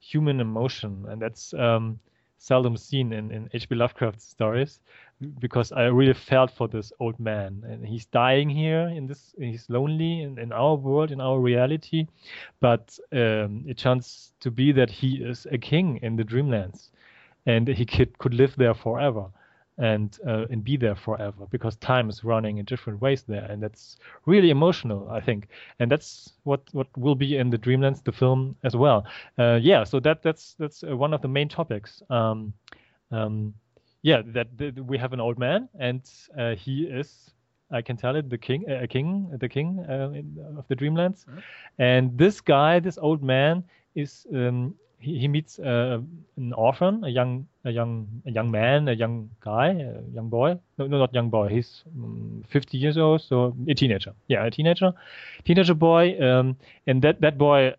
human 0.00 0.40
emotion 0.40 1.04
and 1.08 1.20
that's 1.20 1.54
um, 1.54 1.98
seldom 2.38 2.76
seen 2.76 3.12
in, 3.12 3.30
in 3.30 3.48
hp 3.54 3.68
lovecraft 3.70 4.20
stories 4.20 4.80
because 5.38 5.72
I 5.72 5.84
really 5.84 6.14
felt 6.14 6.50
for 6.50 6.68
this 6.68 6.92
old 7.00 7.18
man, 7.18 7.62
and 7.68 7.86
he's 7.86 8.06
dying 8.06 8.50
here 8.50 8.88
in 8.88 9.06
this. 9.06 9.34
He's 9.38 9.68
lonely 9.68 10.22
in, 10.22 10.38
in 10.38 10.52
our 10.52 10.74
world, 10.74 11.10
in 11.10 11.20
our 11.20 11.38
reality, 11.38 12.06
but 12.60 12.98
um, 13.12 13.64
it 13.66 13.78
turns 13.78 14.32
to 14.40 14.50
be 14.50 14.72
that 14.72 14.90
he 14.90 15.16
is 15.16 15.46
a 15.50 15.58
king 15.58 15.98
in 16.02 16.16
the 16.16 16.24
Dreamlands, 16.24 16.90
and 17.46 17.68
he 17.68 17.84
could 17.84 18.18
could 18.18 18.34
live 18.34 18.54
there 18.56 18.74
forever, 18.74 19.26
and 19.78 20.18
uh, 20.26 20.46
and 20.50 20.64
be 20.64 20.76
there 20.76 20.94
forever 20.94 21.46
because 21.50 21.76
time 21.76 22.08
is 22.08 22.24
running 22.24 22.58
in 22.58 22.64
different 22.64 23.00
ways 23.00 23.22
there, 23.22 23.44
and 23.44 23.62
that's 23.62 23.96
really 24.26 24.50
emotional, 24.50 25.08
I 25.10 25.20
think, 25.20 25.48
and 25.78 25.90
that's 25.90 26.32
what 26.44 26.62
what 26.72 26.88
will 26.96 27.14
be 27.16 27.36
in 27.36 27.50
the 27.50 27.58
Dreamlands, 27.58 28.02
the 28.04 28.12
film 28.12 28.56
as 28.64 28.76
well. 28.76 29.06
Uh, 29.38 29.58
yeah, 29.62 29.84
so 29.84 30.00
that 30.00 30.22
that's 30.22 30.54
that's 30.58 30.84
uh, 30.84 30.96
one 30.96 31.14
of 31.14 31.22
the 31.22 31.28
main 31.28 31.48
topics. 31.48 32.02
Um, 32.10 32.52
um, 33.10 33.54
yeah, 34.04 34.20
that, 34.34 34.58
that, 34.58 34.84
we 34.84 34.98
have 34.98 35.14
an 35.14 35.20
old 35.20 35.38
man, 35.38 35.66
and 35.80 36.02
uh, 36.38 36.54
he 36.54 36.82
is, 36.82 37.30
I 37.70 37.80
can 37.80 37.96
tell 37.96 38.14
it, 38.16 38.28
the 38.28 38.36
king, 38.36 38.66
a 38.68 38.84
uh, 38.84 38.86
king, 38.86 39.30
the 39.40 39.48
king 39.48 39.82
uh, 39.88 40.10
in, 40.10 40.36
of 40.58 40.68
the 40.68 40.76
Dreamlands. 40.76 41.24
Mm-hmm. 41.24 41.38
And 41.78 42.18
this 42.18 42.42
guy, 42.42 42.80
this 42.80 42.98
old 42.98 43.22
man, 43.22 43.64
is 43.94 44.26
um, 44.34 44.74
he, 44.98 45.20
he, 45.20 45.26
meets 45.26 45.58
uh, 45.58 46.00
an 46.36 46.52
orphan, 46.52 47.02
a 47.02 47.08
young, 47.08 47.46
a 47.64 47.70
young, 47.70 48.06
a 48.26 48.30
young 48.30 48.50
man, 48.50 48.88
a 48.88 48.92
young 48.92 49.30
guy, 49.40 49.68
a 49.68 50.02
young 50.14 50.28
boy. 50.28 50.58
No, 50.76 50.86
no, 50.86 50.98
not 50.98 51.14
young 51.14 51.30
boy. 51.30 51.48
He's 51.48 51.82
um, 51.96 52.44
50 52.50 52.76
years 52.76 52.98
old, 52.98 53.22
so 53.22 53.56
a 53.66 53.74
teenager. 53.74 54.12
Yeah, 54.28 54.44
a 54.44 54.50
teenager, 54.50 54.92
teenager 55.46 55.74
boy. 55.74 56.20
Um, 56.20 56.56
and 56.86 57.00
that 57.00 57.22
that 57.22 57.38
boy 57.38 57.72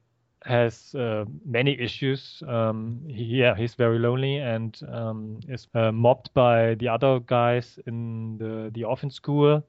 has 0.46 0.94
uh, 0.96 1.26
many 1.46 1.80
issues. 1.80 2.42
Um, 2.48 3.02
he, 3.08 3.24
yeah, 3.24 3.56
he's 3.56 3.74
very 3.74 4.00
lonely 4.00 4.38
and 4.38 4.80
um, 4.92 5.40
is 5.50 5.68
uh, 5.74 5.92
mobbed 5.92 6.34
by 6.34 6.76
the 6.76 6.88
other 6.88 7.20
guys 7.20 7.80
in 7.88 8.38
the 8.38 8.72
the 8.74 8.84
orphan 8.84 9.10
school. 9.10 9.64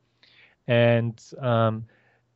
And 0.68 1.20
um, 1.41 1.87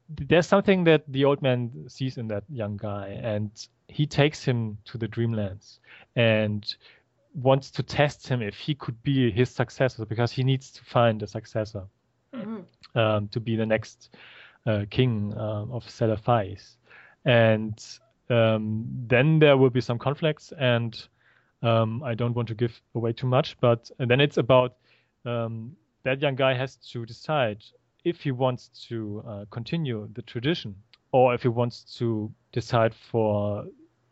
there's 0.08 0.46
something 0.46 0.84
that 0.84 1.04
the 1.08 1.24
old 1.24 1.42
man 1.42 1.70
sees 1.88 2.16
in 2.16 2.28
that 2.28 2.44
young 2.48 2.76
guy, 2.76 3.20
and 3.22 3.50
he 3.88 4.06
takes 4.06 4.44
him 4.44 4.78
to 4.86 4.98
the 4.98 5.08
Dreamlands 5.08 5.78
and 6.16 6.74
wants 7.34 7.70
to 7.72 7.82
test 7.82 8.26
him 8.26 8.42
if 8.42 8.56
he 8.56 8.74
could 8.74 9.00
be 9.02 9.30
his 9.30 9.50
successor 9.50 10.04
because 10.04 10.32
he 10.32 10.42
needs 10.42 10.72
to 10.72 10.84
find 10.84 11.22
a 11.22 11.26
successor 11.26 11.84
mm-hmm. 12.34 13.26
to 13.26 13.40
be 13.40 13.56
the 13.56 13.66
next 13.66 14.10
uh, 14.66 14.84
king 14.90 15.32
uh, 15.36 15.64
of 15.70 15.84
Celephaïs. 15.86 16.76
And 17.24 17.78
um, 18.30 18.86
then 19.08 19.38
there 19.38 19.56
will 19.56 19.70
be 19.70 19.80
some 19.80 19.98
conflicts, 19.98 20.52
and 20.58 21.02
um, 21.62 22.02
I 22.02 22.14
don't 22.14 22.34
want 22.34 22.48
to 22.48 22.54
give 22.54 22.80
away 22.94 23.12
too 23.12 23.26
much. 23.26 23.56
But 23.60 23.90
then 23.98 24.20
it's 24.20 24.38
about 24.38 24.76
um, 25.24 25.76
that 26.04 26.20
young 26.20 26.36
guy 26.36 26.54
has 26.54 26.76
to 26.92 27.04
decide 27.04 27.62
if 28.04 28.20
he 28.20 28.30
wants 28.30 28.68
to 28.88 29.22
uh, 29.26 29.44
continue 29.50 30.08
the 30.14 30.22
tradition 30.22 30.74
or 31.12 31.34
if 31.34 31.42
he 31.42 31.48
wants 31.48 31.82
to 31.98 32.32
decide 32.52 32.94
for 32.94 33.64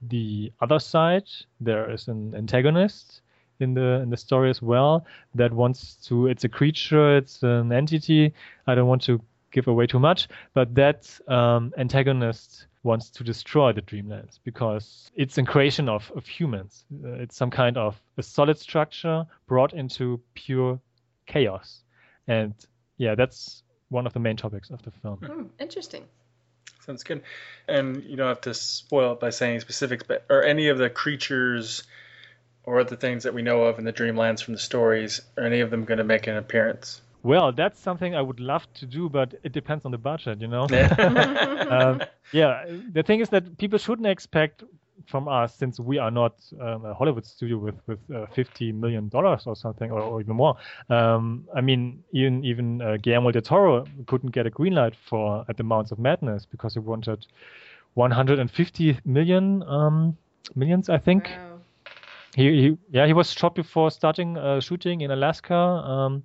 the 0.03 0.53
other 0.61 0.79
side. 0.79 1.25
There 1.61 1.91
is 1.91 2.09
an 2.09 2.35
antagonist 2.35 3.23
in 3.61 3.75
the 3.75 4.01
in 4.03 4.11
the 4.11 4.17
story 4.17 4.51
as 4.51 4.61
well 4.61 5.07
that 5.35 5.53
wants 5.53 5.95
to. 6.07 6.27
It's 6.27 6.45
a 6.45 6.49
creature. 6.49 7.17
It's 7.17 7.43
an 7.43 7.73
entity. 7.73 8.35
I 8.67 8.75
don't 8.75 8.89
want 8.89 9.03
to 9.03 9.21
give 9.51 9.69
away 9.69 9.87
too 9.87 9.99
much, 9.99 10.29
but 10.55 10.75
that 10.75 11.19
um, 11.29 11.73
antagonist 11.77 12.67
wants 12.83 13.11
to 13.11 13.25
destroy 13.25 13.73
the 13.73 13.83
Dreamlands 13.83 14.39
because 14.45 15.11
it's 15.15 15.37
a 15.39 15.43
creation 15.43 15.89
of, 15.89 16.11
of 16.15 16.27
humans. 16.27 16.85
Uh, 17.05 17.13
it's 17.13 17.37
some 17.37 17.51
kind 17.51 17.77
of 17.77 18.01
a 18.17 18.23
solid 18.23 18.59
structure 18.59 19.27
brought 19.47 19.73
into 19.73 20.21
pure 20.35 20.81
chaos. 21.27 21.83
And 22.27 22.55
yeah, 22.97 23.15
that's 23.15 23.63
one 23.89 24.07
of 24.07 24.13
the 24.13 24.21
main 24.21 24.37
topics 24.37 24.71
of 24.71 24.83
the 24.83 24.91
film. 24.91 25.19
Mm, 25.19 25.49
interesting. 25.59 26.05
Sounds 26.85 27.05
good. 27.05 27.23
And 27.67 28.05
you 28.05 28.17
don't 28.17 28.29
have 28.29 28.41
to 28.43 28.55
spoil 28.55 29.13
it 29.13 29.21
by 29.21 29.31
saying 29.31 29.61
specifics, 29.61 30.05
but 30.07 30.25
are 30.31 30.43
any 30.43 30.69
of 30.69 30.79
the 30.79 30.89
creatures 30.89 31.83
or 32.65 32.85
the 32.85 32.97
things 32.97 33.25
that 33.25 33.35
we 33.35 33.43
know 33.43 33.65
of 33.65 33.79
in 33.79 33.85
the 33.85 33.93
Dreamlands 33.93 34.43
from 34.43 34.55
the 34.55 34.61
stories, 34.61 35.21
are 35.37 35.45
any 35.45 35.61
of 35.61 35.71
them 35.71 35.85
going 35.85 35.99
to 35.99 36.05
make 36.05 36.27
an 36.27 36.37
appearance? 36.37 37.01
Well, 37.23 37.53
that's 37.53 37.81
something 37.81 38.15
I 38.15 38.23
would 38.23 38.41
love 38.41 38.73
to 38.75 38.87
do, 38.87 39.09
but 39.09 39.35
it 39.43 39.53
depends 39.53 39.85
on 39.85 39.91
the 39.91 39.99
budget, 39.99 40.41
you 40.41 40.49
know. 40.49 40.63
um, 41.71 42.01
yeah, 42.33 42.65
the 42.93 43.03
thing 43.03 43.21
is 43.21 43.29
that 43.31 43.59
people 43.59 43.79
shouldn't 43.79 44.07
expect 44.07 44.63
from 45.07 45.29
us, 45.29 45.55
since 45.55 45.81
we 45.81 45.99
are 45.99 46.11
not 46.11 46.35
um, 46.61 46.85
a 46.85 46.95
Hollywood 46.95 47.25
studio 47.25 47.59
with 47.59 47.77
with 47.87 47.99
uh, 48.15 48.27
50 48.27 48.73
million 48.73 49.09
dollars 49.09 49.47
or 49.47 49.57
something, 49.57 49.91
or, 49.91 50.01
or, 50.01 50.21
even 50.21 50.37
more. 50.37 50.57
Um, 50.91 51.49
I 51.55 51.61
mean, 51.61 52.03
even 52.13 52.45
even 52.45 52.83
uh, 52.83 52.97
Guillermo 53.01 53.31
del 53.31 53.43
Toro 53.43 53.87
couldn't 54.07 54.31
get 54.31 54.47
a 54.47 54.51
green 54.51 54.75
light 54.75 54.95
for 54.95 55.45
at 55.49 55.57
the 55.57 55.63
Mountains 55.63 55.93
of 55.93 55.99
Madness 55.99 56.47
because 56.47 56.75
he 56.75 56.81
wanted 56.81 57.27
150 57.95 58.99
million 59.05 59.63
um, 59.65 60.17
millions, 60.55 60.89
I 60.89 60.99
think. 60.99 61.25
Wow. 61.25 61.61
he, 62.37 62.63
he 62.63 62.79
yeah 62.91 63.07
he 63.07 63.13
was 63.13 63.33
shot 63.33 63.55
before 63.55 63.91
starting 63.91 64.37
uh, 64.37 64.61
shooting 64.61 65.01
in 65.01 65.11
Alaska 65.11 65.55
um, 65.55 66.23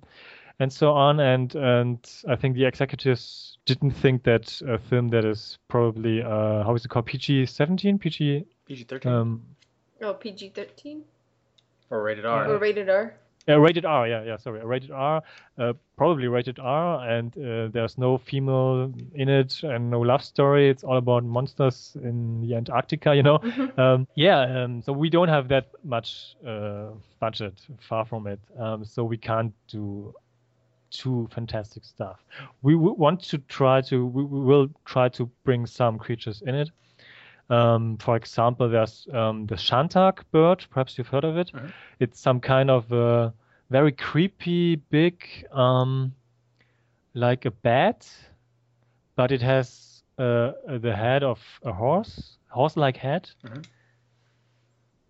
and 0.60 0.72
so 0.72 0.92
on. 0.92 1.20
And 1.20 1.54
and 1.54 1.98
I 2.28 2.36
think 2.36 2.54
the 2.56 2.64
executives 2.64 3.58
didn't 3.66 3.92
think 3.92 4.22
that 4.24 4.60
a 4.66 4.78
film 4.78 5.08
that 5.08 5.24
is 5.24 5.58
probably 5.68 6.22
uh, 6.22 6.62
how 6.64 6.74
is 6.74 6.84
it 6.84 6.88
called? 6.88 7.06
PG 7.06 7.46
seventeen? 7.46 7.98
PG 7.98 8.44
PG 8.66 8.84
thirteen. 8.84 9.12
Um, 9.12 9.42
Oh, 10.02 10.12
PG 10.14 10.50
thirteen? 10.50 11.02
Or 11.90 12.02
rated 12.02 12.26
R. 12.26 12.50
or 12.50 12.58
rated 12.58 12.88
R. 12.90 13.14
uh, 13.48 13.58
rated 13.60 13.84
R 13.84 14.08
yeah 14.08 14.22
yeah 14.24 14.36
sorry 14.38 14.64
rated 14.64 14.90
R 14.90 15.22
uh, 15.58 15.72
probably 15.96 16.28
rated 16.28 16.58
R 16.58 17.08
and 17.08 17.30
uh, 17.38 17.68
there's 17.72 17.96
no 17.98 18.16
female 18.18 18.90
in 19.14 19.28
it 19.28 19.62
and 19.62 19.90
no 19.90 20.00
love 20.00 20.24
story. 20.24 20.68
It's 20.70 20.82
all 20.82 20.96
about 20.96 21.24
monsters 21.24 21.96
in 22.02 22.40
the 22.40 22.56
Antarctica 22.56 23.14
you 23.14 23.22
know? 23.22 23.38
Um, 23.76 24.08
yeah 24.16 24.64
um, 24.64 24.82
so 24.82 24.92
we 24.92 25.10
don't 25.10 25.28
have 25.28 25.48
that 25.48 25.66
much 25.84 26.36
uh, 26.46 26.88
budget 27.20 27.54
far 27.88 28.04
from 28.06 28.26
it. 28.26 28.40
Um, 28.58 28.84
so 28.84 29.04
we 29.04 29.16
can't 29.18 29.52
do 29.68 30.14
too 30.96 31.28
fantastic 31.32 31.84
stuff 31.84 32.24
we 32.62 32.74
w- 32.74 32.94
want 32.98 33.20
to 33.20 33.38
try 33.38 33.80
to 33.80 34.06
we, 34.06 34.24
we 34.24 34.40
will 34.40 34.68
try 34.84 35.08
to 35.08 35.30
bring 35.44 35.66
some 35.66 35.98
creatures 35.98 36.42
in 36.46 36.54
it 36.54 36.70
um, 37.50 37.96
for 37.98 38.16
example 38.16 38.68
there's 38.68 39.06
um, 39.12 39.46
the 39.46 39.54
shantak 39.56 40.22
bird 40.32 40.64
perhaps 40.70 40.98
you've 40.98 41.08
heard 41.08 41.24
of 41.24 41.36
it 41.36 41.52
Mhm. 41.52 41.72
it's 42.00 42.20
some 42.20 42.40
kind 42.40 42.70
of 42.70 42.92
uh, 42.92 43.30
very 43.70 43.92
creepy 43.92 44.76
big 44.76 45.16
um, 45.52 46.12
like 47.14 47.44
a 47.44 47.50
bat 47.50 48.06
but 49.16 49.30
it 49.32 49.42
has 49.42 50.02
uh, 50.18 50.52
the 50.78 50.94
head 50.94 51.22
of 51.22 51.40
a 51.64 51.72
horse 51.72 52.38
horse-like 52.50 52.96
head 52.96 53.30
Mhm. 53.42 53.64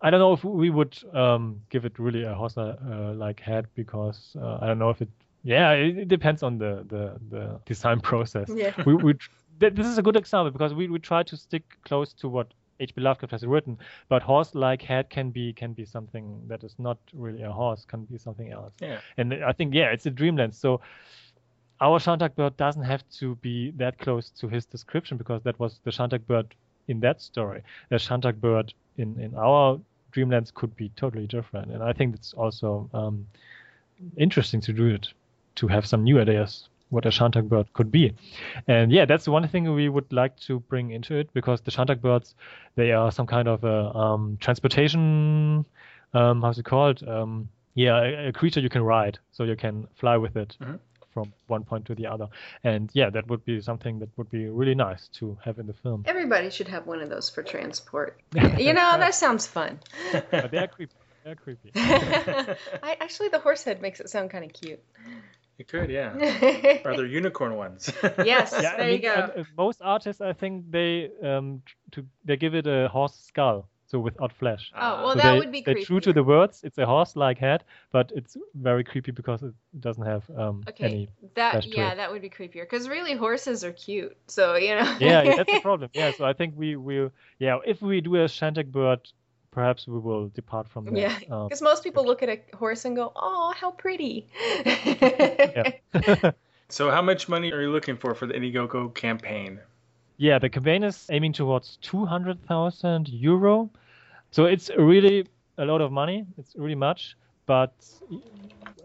I 0.01 0.09
don't 0.09 0.19
know 0.19 0.33
if 0.33 0.43
we 0.43 0.69
would 0.69 0.97
um, 1.13 1.61
give 1.69 1.85
it 1.85 1.97
really 1.99 2.23
a 2.23 2.33
horse-like 2.33 3.39
head 3.39 3.67
because 3.75 4.35
uh, 4.39 4.59
I 4.61 4.67
don't 4.67 4.79
know 4.79 4.89
if 4.89 5.01
it. 5.01 5.09
Yeah, 5.45 5.71
it, 5.71 5.97
it 5.99 6.07
depends 6.07 6.43
on 6.43 6.57
the, 6.57 6.83
the, 6.87 7.19
the 7.29 7.59
design 7.65 7.99
process. 8.01 8.49
Yeah. 8.53 8.73
We, 8.85 8.95
we 8.95 9.13
th- 9.59 9.73
this 9.73 9.85
is 9.85 9.97
a 9.97 10.01
good 10.01 10.17
example 10.17 10.51
because 10.51 10.73
we, 10.73 10.89
we 10.89 10.99
try 10.99 11.23
to 11.23 11.37
stick 11.37 11.63
close 11.85 12.11
to 12.13 12.27
what 12.27 12.53
H.P. 12.79 12.99
Lovecraft 12.99 13.31
has 13.31 13.45
written, 13.45 13.77
but 14.09 14.21
horse-like 14.21 14.81
head 14.81 15.09
can 15.09 15.29
be 15.29 15.53
can 15.53 15.71
be 15.71 15.85
something 15.85 16.41
that 16.47 16.63
is 16.63 16.75
not 16.77 16.97
really 17.13 17.43
a 17.43 17.51
horse, 17.51 17.85
can 17.85 18.03
be 18.05 18.17
something 18.17 18.51
else. 18.51 18.73
Yeah. 18.81 18.99
And 19.17 19.33
I 19.45 19.53
think 19.53 19.73
yeah, 19.73 19.91
it's 19.91 20.05
a 20.07 20.11
dreamland. 20.11 20.53
So 20.55 20.81
our 21.79 21.99
Shantak 21.99 22.35
bird 22.35 22.57
doesn't 22.57 22.83
have 22.83 23.07
to 23.19 23.35
be 23.35 23.71
that 23.71 23.99
close 23.99 24.29
to 24.31 24.47
his 24.47 24.65
description 24.65 25.17
because 25.17 25.41
that 25.43 25.59
was 25.59 25.79
the 25.83 25.91
Shantak 25.91 26.25
bird 26.25 26.55
in 26.87 26.99
that 27.01 27.21
story. 27.21 27.61
The 27.89 27.97
Shantak 27.97 28.41
bird 28.41 28.73
in, 28.97 29.19
in 29.19 29.35
our 29.35 29.79
dreamlands 30.11 30.53
could 30.53 30.75
be 30.75 30.89
totally 30.95 31.27
different. 31.27 31.71
And 31.71 31.83
I 31.83 31.93
think 31.93 32.15
it's 32.15 32.33
also 32.33 32.89
um, 32.93 33.27
interesting 34.17 34.61
to 34.61 34.73
do 34.73 34.87
it, 34.87 35.09
to 35.55 35.67
have 35.67 35.85
some 35.85 36.03
new 36.03 36.19
ideas 36.19 36.69
what 36.89 37.05
a 37.05 37.09
Shantak 37.09 37.49
bird 37.49 37.65
could 37.73 37.91
be. 37.91 38.13
And 38.67 38.91
yeah, 38.91 39.05
that's 39.05 39.27
one 39.27 39.47
thing 39.47 39.73
we 39.73 39.89
would 39.89 40.13
like 40.13 40.39
to 40.41 40.59
bring 40.59 40.91
into 40.91 41.15
it 41.15 41.33
because 41.33 41.59
the 41.61 41.71
Shantak 41.71 41.99
birds, 41.99 42.35
they 42.75 42.91
are 42.91 43.11
some 43.11 43.25
kind 43.25 43.47
of 43.47 43.63
a 43.63 43.91
um, 43.97 44.37
transportation, 44.39 45.65
um, 46.13 46.41
how's 46.43 46.59
it 46.59 46.63
called? 46.65 47.01
Um, 47.07 47.49
yeah, 47.73 47.99
a, 48.01 48.27
a 48.27 48.31
creature 48.31 48.59
you 48.59 48.69
can 48.69 48.83
ride, 48.83 49.17
so 49.31 49.43
you 49.43 49.55
can 49.55 49.87
fly 49.95 50.15
with 50.15 50.37
it 50.37 50.55
Mhm. 50.61 50.79
from 51.11 51.33
one 51.47 51.63
point 51.63 51.85
to 51.85 51.95
the 51.95 52.05
other. 52.05 52.27
And 52.63 52.89
yeah, 52.93 53.09
that 53.09 53.27
would 53.27 53.43
be 53.45 53.59
something 53.61 53.99
that 53.99 54.09
would 54.15 54.29
be 54.29 54.47
really 54.47 54.75
nice 54.75 55.07
to 55.19 55.37
have 55.43 55.57
in 55.59 55.65
the 55.67 55.73
film. 55.73 56.03
Everybody 56.05 56.51
should 56.51 56.67
have 56.67 56.85
one 56.85 57.01
of 57.01 57.09
those 57.09 57.29
for 57.31 57.41
transport. 57.43 58.21
You 58.59 58.73
know, 58.73 58.97
that 58.99 59.15
sounds 59.15 59.47
fun. 59.47 59.79
but 60.31 60.51
they're 60.51 60.67
creepy. 60.75 60.93
They're 61.23 61.35
creepy. 61.35 61.71
I 61.75 62.95
actually 63.01 63.29
the 63.29 63.39
horse 63.39 63.63
head 63.63 63.81
makes 63.81 63.99
it 63.99 64.09
sound 64.09 64.29
kind 64.29 64.45
of 64.45 64.53
cute. 64.53 64.81
You 65.57 65.65
could, 65.65 65.89
yeah. 65.89 66.11
Are 66.85 66.95
there 66.95 67.05
unicorn 67.05 67.55
ones. 67.55 67.91
Yeah, 68.23 68.45
there 68.45 68.79
I 68.79 68.83
you 68.83 68.93
mean, 68.93 69.01
go. 69.01 69.13
and, 69.13 69.31
uh, 69.31 69.43
most 69.57 69.81
artists, 69.81 70.21
I 70.21 70.33
think 70.33 70.69
they 70.71 71.09
um 71.23 71.61
to 71.91 72.05
they 72.25 72.35
give 72.37 72.55
it 72.55 72.67
a 72.67 72.87
horse 72.89 73.15
skull, 73.15 73.67
so 73.85 73.99
without 73.99 74.33
flesh. 74.33 74.71
Oh, 74.75 75.03
well, 75.05 75.13
so 75.13 75.19
that 75.19 75.31
they, 75.31 75.39
would 75.39 75.51
be 75.51 75.61
they're 75.61 75.75
true 75.75 75.99
to 76.01 76.13
the 76.13 76.23
words. 76.23 76.61
It's 76.63 76.77
a 76.77 76.85
horse-like 76.85 77.37
head, 77.37 77.63
but 77.91 78.11
it's 78.15 78.35
very 78.53 78.83
creepy 78.83 79.11
because 79.11 79.43
it 79.43 79.53
doesn't 79.79 80.05
have 80.05 80.23
um 80.37 80.63
Okay, 80.67 80.87
any. 80.87 81.09
that 81.35 81.51
flesh 81.51 81.67
to 81.67 81.77
yeah, 81.77 81.93
it. 81.93 81.97
that 81.97 82.11
would 82.11 82.21
be 82.21 82.29
creepier 82.29 82.63
because 82.63 82.89
really 82.89 83.13
horses 83.15 83.63
are 83.63 83.71
cute. 83.73 84.15
So 84.27 84.55
you 84.55 84.75
know. 84.75 84.95
Yeah, 84.99 85.23
yeah, 85.23 85.33
that's 85.37 85.51
the 85.51 85.59
problem. 85.61 85.89
Yeah, 85.93 86.11
so 86.11 86.25
I 86.25 86.33
think 86.33 86.53
we 86.57 86.75
will. 86.75 87.11
Yeah, 87.39 87.59
if 87.65 87.81
we 87.81 88.01
do 88.01 88.15
a 88.15 88.25
Shantak 88.27 88.71
bird, 88.71 88.99
perhaps 89.55 89.87
we 89.87 89.97
will 89.97 90.27
depart 90.35 90.67
from 90.67 90.85
that. 90.85 90.99
Yeah, 90.99 91.17
um, 91.31 91.47
because 91.47 91.61
most 91.61 91.81
people 91.83 92.05
look 92.05 92.21
at 92.21 92.29
a 92.29 92.39
horse 92.55 92.85
and 92.85 92.95
go, 92.95 93.11
"Oh, 93.15 93.53
how 93.55 93.71
pretty." 93.71 94.27
yeah. 94.65 95.71
so 96.69 96.91
how 96.91 97.01
much 97.01 97.29
money 97.29 97.51
are 97.53 97.61
you 97.61 97.71
looking 97.71 97.97
for 97.97 98.13
for 98.13 98.27
the 98.27 98.33
Indiegogo 98.33 98.93
campaign? 98.93 99.59
Yeah, 100.17 100.39
the 100.39 100.49
campaign 100.49 100.83
is 100.83 101.07
aiming 101.09 101.33
towards 101.33 101.77
200,000 101.81 103.09
euro. 103.09 103.69
So 104.31 104.45
it's 104.45 104.69
really 104.77 105.27
a 105.57 105.65
lot 105.65 105.81
of 105.81 105.91
money. 105.91 106.25
It's 106.37 106.53
really 106.55 106.75
much. 106.75 107.17
But 107.45 107.73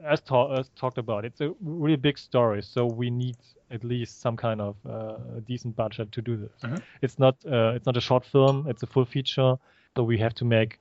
as, 0.05 0.21
ta- 0.21 0.53
as 0.59 0.69
talked 0.71 0.99
about, 0.99 1.25
it's 1.25 1.41
a 1.41 1.53
really 1.61 1.97
big 1.97 2.19
story. 2.19 2.63
So 2.63 2.87
we 2.87 3.11
need 3.11 3.37
at 3.71 3.85
least 3.85 4.21
some 4.21 4.37
kind 4.37 4.61
of 4.61 4.77
uh, 4.89 5.41
decent 5.47 5.77
budget 5.77 6.13
to 6.13 6.23
do 6.23 6.37
this. 6.37 6.53
Mhm. 6.63 6.83
It's 7.03 7.19
not 7.19 7.37
uh, 7.47 7.73
it's 7.77 7.87
not 7.87 7.97
a 7.97 8.01
short 8.01 8.25
film. 8.25 8.67
It's 8.69 8.83
a 8.83 8.87
full 8.87 9.05
feature. 9.05 9.57
So 9.97 10.03
we 10.05 10.19
have 10.19 10.35
to 10.35 10.45
make, 10.45 10.79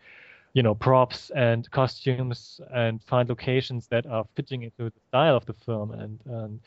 you 0.54 0.64
know, 0.64 0.76
props 0.76 1.32
and 1.32 1.70
costumes 1.72 2.62
and 2.74 3.04
find 3.04 3.30
locations 3.30 3.88
that 3.88 4.06
are 4.06 4.26
fitting 4.36 4.64
into 4.64 4.86
the 4.90 4.94
style 5.10 5.36
of 5.36 5.46
the 5.46 5.54
film. 5.54 5.92
And, 5.92 6.20
and 6.26 6.60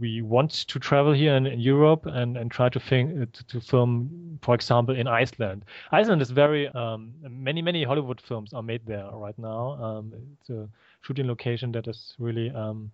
we 0.00 0.22
want 0.22 0.50
to 0.68 0.78
travel 0.78 1.12
here 1.12 1.34
in, 1.34 1.46
in 1.46 1.60
Europe 1.60 2.06
and, 2.06 2.36
and 2.36 2.50
try 2.50 2.68
to, 2.68 2.80
think, 2.80 3.22
uh, 3.22 3.26
to 3.32 3.46
to 3.46 3.60
film, 3.60 4.38
for 4.42 4.54
example, 4.54 4.94
in 4.94 5.06
Iceland. 5.06 5.64
Iceland 5.92 6.22
is 6.22 6.30
very 6.30 6.68
um, 6.68 7.12
many 7.22 7.62
many 7.62 7.84
Hollywood 7.84 8.20
films 8.20 8.52
are 8.52 8.62
made 8.62 8.82
there 8.86 9.08
right 9.12 9.38
now. 9.38 9.72
Um, 9.82 10.12
it's 10.40 10.50
a 10.50 10.68
shooting 11.00 11.26
location 11.26 11.72
that 11.72 11.88
is 11.88 12.14
really 12.18 12.50
um, 12.50 12.90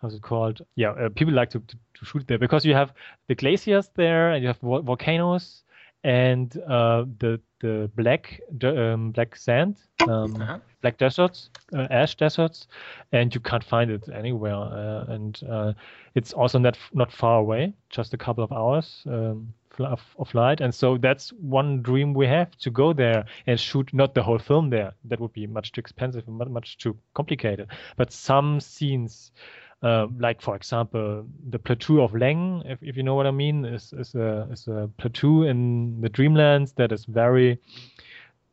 how's 0.00 0.14
it 0.14 0.22
called? 0.22 0.62
Yeah, 0.76 0.90
uh, 0.90 1.08
people 1.08 1.34
like 1.34 1.50
to, 1.50 1.60
to, 1.60 1.76
to 1.94 2.04
shoot 2.04 2.26
there 2.26 2.38
because 2.38 2.64
you 2.64 2.74
have 2.74 2.92
the 3.28 3.34
glaciers 3.34 3.90
there 3.94 4.30
and 4.32 4.42
you 4.42 4.48
have 4.48 4.58
vo- 4.58 4.82
volcanoes 4.82 5.64
and 6.04 6.56
uh, 6.68 7.04
the 7.18 7.40
the 7.60 7.90
black 7.96 8.40
um, 8.64 9.12
black 9.12 9.36
sand, 9.36 9.76
um, 10.08 10.34
Uh-huh. 10.42 10.58
black 10.80 10.98
deserts, 10.98 11.50
uh, 11.74 11.86
ash 11.90 12.16
deserts, 12.16 12.66
and 13.12 13.34
you 13.34 13.40
can't 13.40 13.64
find 13.64 13.90
it 13.90 14.08
anywhere. 14.12 14.54
Uh, 14.54 15.04
and 15.08 15.40
uh, 15.48 15.72
it's 16.14 16.32
also 16.32 16.58
not 16.58 16.78
not 16.92 17.12
far 17.12 17.38
away, 17.38 17.72
just 17.90 18.14
a 18.14 18.16
couple 18.18 18.42
of 18.44 18.52
hours 18.52 19.02
um, 19.06 19.52
of, 19.78 20.00
of 20.18 20.28
flight. 20.28 20.60
And 20.60 20.74
so 20.74 20.96
that's 20.98 21.30
one 21.40 21.82
dream 21.82 22.14
we 22.14 22.26
have 22.26 22.50
to 22.58 22.70
go 22.70 22.92
there 22.92 23.24
and 23.46 23.58
shoot 23.58 23.92
not 23.92 24.14
the 24.14 24.22
whole 24.22 24.38
film 24.38 24.70
there. 24.70 24.92
That 25.04 25.20
would 25.20 25.32
be 25.32 25.46
much 25.46 25.72
too 25.72 25.80
expensive 25.80 26.26
and 26.26 26.36
much 26.50 26.76
too 26.78 26.96
complicated. 27.14 27.68
But 27.96 28.12
some 28.12 28.60
scenes. 28.60 29.32
Uh, 29.82 30.06
like 30.18 30.40
for 30.40 30.54
example, 30.54 31.26
the 31.50 31.58
plateau 31.58 32.02
of 32.02 32.12
Leng, 32.12 32.62
if, 32.70 32.78
if 32.82 32.96
you 32.96 33.02
know 33.02 33.14
what 33.16 33.26
I 33.26 33.32
mean, 33.32 33.64
is 33.64 33.92
is 33.92 34.14
a 34.14 34.48
is 34.52 34.68
a 34.68 34.88
plateau 34.98 35.42
in 35.42 36.00
the 36.00 36.08
Dreamlands 36.08 36.74
that 36.76 36.92
is 36.92 37.04
very 37.04 37.58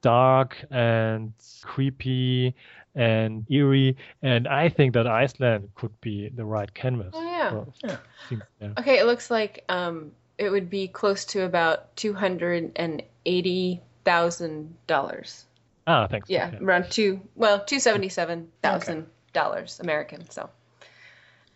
dark 0.01 0.57
and 0.71 1.33
creepy 1.63 2.55
and 2.95 3.45
eerie. 3.51 3.95
And 4.23 4.47
I 4.47 4.69
think 4.69 4.93
that 4.93 5.05
Iceland 5.07 5.69
could 5.75 5.99
be 6.01 6.29
the 6.29 6.45
right 6.45 6.73
canvas. 6.73 7.13
Oh, 7.13 7.21
yeah. 7.23 7.49
for 7.51 7.67
Yeah. 7.83 7.97
scenes 8.27 8.43
there. 8.59 8.73
Okay, 8.79 8.97
it 8.99 9.05
looks 9.05 9.29
like 9.29 9.63
um, 9.69 10.11
it 10.37 10.49
would 10.49 10.69
be 10.69 10.87
close 10.87 11.25
to 11.25 11.43
about 11.43 11.95
two 11.95 12.13
hundred 12.13 12.71
and 12.75 13.03
eighty 13.25 13.81
thousand 14.05 14.75
dollars. 14.87 15.45
Ah, 15.85 16.07
thanks. 16.07 16.29
Yeah, 16.29 16.47
Okay. 16.47 16.63
around 16.63 16.89
two. 16.89 17.21
Well, 17.35 17.63
two 17.63 17.79
seventy-seven 17.79 18.47
thousand 18.63 19.05
dollars 19.33 19.79
American. 19.79 20.29
So 20.29 20.49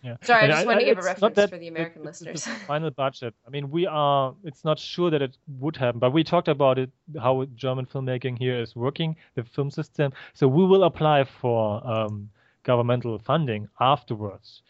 Yeah. 0.03 0.17
Sorry, 0.21 0.41
I 0.41 0.43
And 0.43 0.51
just 0.53 0.65
wanted 0.65 0.79
to 0.81 0.85
give 0.85 0.97
a 0.97 1.01
reference 1.01 1.35
that 1.35 1.49
for 1.49 1.57
the 1.57 1.67
it- 1.67 1.69
American 1.69 2.01
it's 2.05 2.21
listeners. 2.21 2.45
final 2.67 2.91
budget. 2.91 3.33
I 3.47 3.49
mean, 3.49 3.71
we 3.71 3.87
are. 3.87 4.35
It's 4.43 4.65
not 4.65 4.77
sure 4.77 5.09
that 5.09 5.21
it 5.21 5.37
would 5.59 5.77
happen, 5.77 5.99
but 5.99 6.11
we 6.11 6.23
talked 6.23 6.49
about 6.49 6.77
it. 6.77 6.89
How 7.17 7.45
German 7.55 7.85
filmmaking 7.85 8.37
here 8.37 8.59
is 8.59 8.75
working, 8.75 9.15
the 9.35 9.43
film 9.43 9.71
system. 9.71 10.11
So 10.33 10.47
we 10.47 10.65
will 10.65 10.83
apply 10.83 11.23
for 11.23 11.85
um, 11.87 12.29
governmental 12.63 13.17
funding 13.19 13.69
afterwards. 13.79 14.61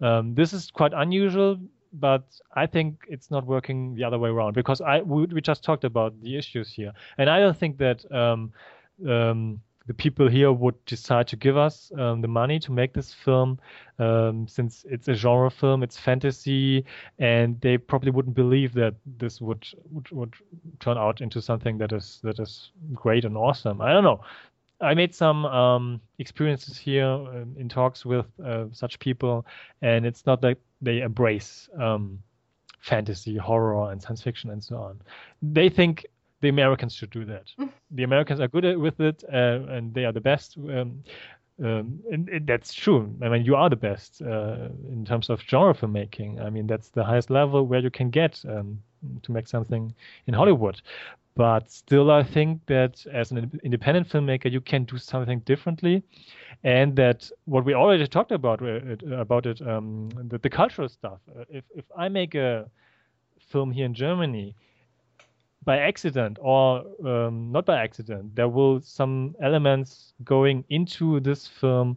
Um, 0.00 0.34
this 0.34 0.52
is 0.52 0.70
quite 0.72 0.92
unusual, 0.92 1.58
but 1.92 2.24
I 2.56 2.66
think 2.66 3.04
it's 3.08 3.30
not 3.30 3.46
working 3.46 3.94
the 3.94 4.02
other 4.04 4.18
way 4.18 4.30
around 4.30 4.54
because 4.54 4.80
I 4.80 5.02
we, 5.02 5.26
we 5.26 5.40
just 5.40 5.62
talked 5.62 5.84
about 5.84 6.20
the 6.20 6.36
issues 6.36 6.72
here, 6.72 6.92
and 7.16 7.30
I 7.30 7.38
don't 7.38 7.56
think 7.56 7.78
that. 7.78 8.10
Um, 8.12 8.52
um, 9.08 9.60
the 9.86 9.94
people 9.94 10.28
here 10.28 10.52
would 10.52 10.84
decide 10.84 11.26
to 11.28 11.36
give 11.36 11.56
us 11.56 11.90
um, 11.98 12.20
the 12.20 12.28
money 12.28 12.58
to 12.60 12.72
make 12.72 12.92
this 12.92 13.12
film 13.12 13.58
um, 13.98 14.46
since 14.46 14.84
it's 14.88 15.08
a 15.08 15.14
genre 15.14 15.50
film, 15.50 15.82
it's 15.82 15.98
fantasy, 15.98 16.84
and 17.18 17.60
they 17.60 17.76
probably 17.76 18.10
wouldn't 18.10 18.34
believe 18.34 18.72
that 18.74 18.94
this 19.18 19.40
would, 19.40 19.66
would 19.90 20.10
would 20.10 20.34
turn 20.78 20.96
out 20.96 21.20
into 21.20 21.40
something 21.42 21.78
that 21.78 21.92
is 21.92 22.20
that 22.22 22.38
is 22.38 22.70
great 22.92 23.24
and 23.24 23.36
awesome. 23.36 23.80
I 23.80 23.92
don't 23.92 24.04
know. 24.04 24.20
I 24.82 24.94
made 24.94 25.14
some 25.14 25.44
um, 25.44 26.00
experiences 26.18 26.78
here 26.78 27.04
um, 27.06 27.54
in 27.58 27.68
talks 27.68 28.06
with 28.06 28.26
uh, 28.44 28.66
such 28.72 28.98
people, 28.98 29.44
and 29.82 30.06
it's 30.06 30.24
not 30.24 30.40
that 30.40 30.58
they 30.80 31.02
embrace 31.02 31.68
um, 31.78 32.22
fantasy, 32.80 33.36
horror, 33.36 33.92
and 33.92 34.00
science 34.00 34.22
fiction 34.22 34.50
and 34.50 34.62
so 34.64 34.76
on. 34.76 35.00
They 35.42 35.68
think 35.68 36.06
the 36.40 36.48
Americans 36.48 36.94
should 36.94 37.10
do 37.10 37.24
that. 37.26 37.50
the 37.90 38.02
Americans 38.02 38.40
are 38.40 38.48
good 38.48 38.64
at, 38.64 38.78
with 38.80 39.00
it, 39.00 39.24
uh, 39.32 39.60
and 39.68 39.94
they 39.94 40.04
are 40.04 40.12
the 40.12 40.20
best. 40.20 40.56
Um, 40.56 41.02
um, 41.62 42.00
and, 42.10 42.28
and 42.30 42.46
that's 42.46 42.72
true. 42.72 43.14
I 43.22 43.28
mean, 43.28 43.44
you 43.44 43.54
are 43.54 43.68
the 43.68 43.76
best 43.76 44.22
uh, 44.22 44.68
in 44.88 45.04
terms 45.04 45.28
of 45.28 45.42
genre 45.42 45.74
filmmaking. 45.74 46.40
I 46.42 46.48
mean, 46.48 46.66
that's 46.66 46.88
the 46.88 47.04
highest 47.04 47.28
level 47.28 47.66
where 47.66 47.80
you 47.80 47.90
can 47.90 48.08
get 48.08 48.42
um, 48.48 48.82
to 49.22 49.32
make 49.32 49.46
something 49.46 49.94
in 50.26 50.34
Hollywood. 50.34 50.80
But 51.36 51.70
still, 51.70 52.10
I 52.10 52.22
think 52.22 52.64
that 52.66 53.06
as 53.12 53.30
an 53.30 53.60
independent 53.62 54.08
filmmaker, 54.08 54.50
you 54.50 54.60
can 54.60 54.84
do 54.84 54.98
something 54.98 55.40
differently, 55.40 56.02
and 56.64 56.96
that 56.96 57.30
what 57.44 57.64
we 57.64 57.74
already 57.74 58.06
talked 58.06 58.32
about 58.32 58.60
uh, 58.62 58.96
about 59.14 59.46
it, 59.46 59.60
um, 59.66 60.08
the, 60.28 60.38
the 60.38 60.50
cultural 60.50 60.88
stuff. 60.88 61.20
Uh, 61.28 61.44
if 61.48 61.64
if 61.74 61.84
I 61.96 62.08
make 62.08 62.34
a 62.34 62.68
film 63.50 63.70
here 63.70 63.86
in 63.86 63.94
Germany, 63.94 64.54
by 65.64 65.78
accident 65.78 66.38
or 66.40 66.84
um, 67.04 67.52
not 67.52 67.66
by 67.66 67.82
accident, 67.82 68.34
there 68.34 68.48
will 68.48 68.80
some 68.80 69.34
elements 69.42 70.14
going 70.24 70.64
into 70.68 71.20
this 71.20 71.46
film 71.46 71.96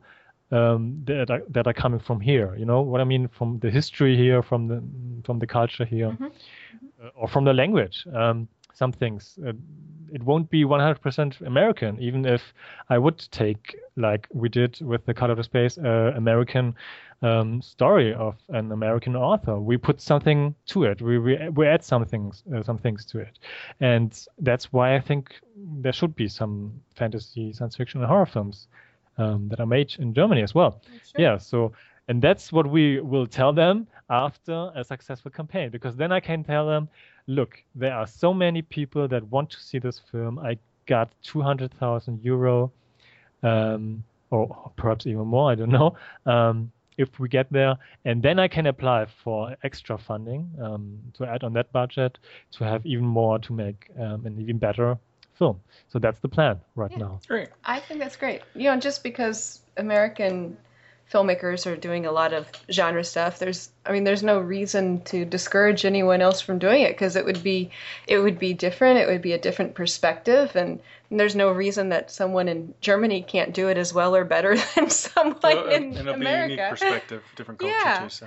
um, 0.52 1.02
that 1.06 1.30
are, 1.30 1.42
that 1.50 1.68
are 1.68 1.74
coming 1.74 2.00
from 2.00 2.20
here. 2.20 2.56
You 2.56 2.66
know 2.66 2.82
what 2.82 3.02
I 3.02 3.06
mean? 3.06 3.28
From 3.28 3.60
the 3.60 3.72
history 3.72 4.16
here, 4.18 4.44
from 4.44 4.68
the 4.68 4.84
from 5.24 5.40
the 5.40 5.48
culture 5.48 5.86
here, 5.86 6.10
mm-hmm. 6.12 6.28
uh, 7.04 7.10
or 7.16 7.28
from 7.28 7.46
the 7.46 7.54
language. 7.54 8.06
Um, 8.14 8.48
some 8.74 8.92
things. 8.92 9.40
Uh, 9.48 9.54
it 10.14 10.24
won't 10.24 10.50
be 10.50 10.64
100% 10.64 11.42
American, 11.42 12.00
even 12.00 12.26
if 12.26 12.54
I 12.90 12.98
would 12.98 13.18
take, 13.32 13.76
like 13.96 14.28
we 14.32 14.48
did 14.48 14.80
with 14.82 15.06
the 15.06 15.14
Color 15.14 15.36
to 15.36 15.44
Space, 15.44 15.78
uh, 15.78 16.14
American 16.16 16.76
um, 17.24 17.62
story 17.62 18.14
of 18.14 18.36
an 18.50 18.72
American 18.72 19.16
author. 19.16 19.60
We 19.60 19.78
put 19.78 20.00
something 20.00 20.54
to 20.68 20.84
it. 20.84 21.02
We 21.02 21.18
we, 21.20 21.50
we 21.50 21.68
add 21.68 21.84
some 21.84 22.06
things, 22.06 22.44
uh, 22.54 22.62
some 22.64 22.78
things 22.78 23.06
to 23.06 23.20
it, 23.20 23.40
and 23.80 24.28
that's 24.40 24.72
why 24.72 24.96
I 24.96 25.00
think 25.00 25.34
there 25.82 25.94
should 25.94 26.16
be 26.16 26.28
some 26.28 26.74
fantasy, 26.96 27.54
science 27.54 27.76
fiction, 27.76 28.02
and 28.02 28.08
horror 28.08 28.26
films 28.26 28.68
um, 29.18 29.48
that 29.50 29.60
are 29.60 29.66
made 29.66 29.96
in 30.00 30.14
Germany 30.14 30.44
as 30.44 30.54
well. 30.54 30.82
Sure. 30.86 31.22
Yeah. 31.22 31.38
So 31.38 31.74
and 32.08 32.22
that's 32.22 32.52
what 32.52 32.70
we 32.70 33.00
will 33.00 33.28
tell 33.28 33.54
them 33.54 33.88
after 34.10 34.72
a 34.76 34.84
successful 34.84 35.32
campaign, 35.32 35.70
because 35.70 35.96
then 35.96 36.12
I 36.12 36.20
can 36.20 36.44
tell 36.44 36.68
them, 36.68 36.90
look, 37.28 37.64
there 37.76 37.94
are 37.94 38.08
so 38.08 38.34
many 38.34 38.62
people 38.62 39.08
that 39.08 39.24
want 39.30 39.50
to 39.52 39.60
see 39.60 39.80
this 39.80 40.02
film. 40.12 40.40
I 40.40 40.58
got 40.86 41.12
200,000 41.24 42.24
euro, 42.24 42.72
um, 43.42 44.04
or 44.30 44.72
perhaps 44.76 45.06
even 45.08 45.28
more, 45.28 45.52
I 45.52 45.56
don't 45.56 45.70
know, 45.70 45.96
um, 46.26 46.72
if 46.98 47.20
we 47.20 47.30
get 47.30 47.52
there. 47.52 47.76
And 48.06 48.22
then 48.22 48.40
I 48.40 48.48
can 48.48 48.68
apply 48.68 49.06
for 49.24 49.56
extra 49.64 49.98
funding 49.98 50.50
um, 50.62 51.00
to 51.14 51.26
add 51.26 51.44
on 51.44 51.54
that 51.54 51.72
budget 51.72 52.18
to 52.54 52.64
have 52.64 52.86
even 52.86 53.06
more 53.06 53.40
to 53.40 53.54
make 53.54 53.90
um, 54.00 54.26
an 54.26 54.40
even 54.40 54.58
better 54.58 54.98
film. 55.34 55.60
So 55.90 56.00
that's 56.00 56.20
the 56.20 56.30
plan 56.30 56.60
right 56.76 56.92
yeah, 56.92 56.98
now. 56.98 57.20
Great. 57.28 57.50
I 57.66 57.80
think 57.80 58.00
that's 58.00 58.16
great. 58.16 58.42
You 58.54 58.66
know, 58.66 58.80
just 58.80 59.04
because 59.04 59.62
American 59.78 60.58
filmmakers 61.12 61.66
are 61.66 61.76
doing 61.76 62.06
a 62.06 62.12
lot 62.12 62.34
of 62.34 62.48
genre 62.72 63.04
stuff. 63.04 63.40
There's 63.40 63.70
i 63.86 63.92
mean 63.92 64.04
there's 64.04 64.24
no 64.24 64.40
reason 64.40 65.02
to 65.02 65.26
discourage 65.26 65.86
anyone 65.86 66.22
else 66.22 66.42
from 66.42 66.60
doing 66.60 66.82
it 66.82 66.94
because 66.94 67.16
it 67.16 67.26
would 67.26 67.44
be 67.44 67.72
it 68.08 68.20
would 68.20 68.40
be 68.40 68.54
different 68.54 69.00
it 69.00 69.08
would 69.08 69.22
be 69.22 69.34
a 69.34 69.38
different 69.38 69.76
perspective 69.76 70.56
and, 70.56 70.80
and 71.10 71.20
there's 71.20 71.36
no 71.36 71.52
reason 71.52 71.90
that 71.90 72.12
someone 72.12 72.48
in 72.48 72.74
germany 72.82 73.22
can't 73.22 73.54
do 73.54 73.68
it 73.68 73.78
as 73.78 73.94
well 73.94 74.16
or 74.16 74.24
better 74.24 74.56
than 74.76 74.90
someone 74.90 75.38
well, 75.44 75.68
in 75.68 75.84
and 75.84 75.98
it'll 75.98 76.14
america 76.14 76.48
be 76.48 76.54
a 76.54 76.56
unique 76.56 76.70
perspective 76.70 77.24
different 77.36 77.60
culture 77.60 77.76
yeah. 77.76 78.00
too 78.00 78.10
so 78.10 78.26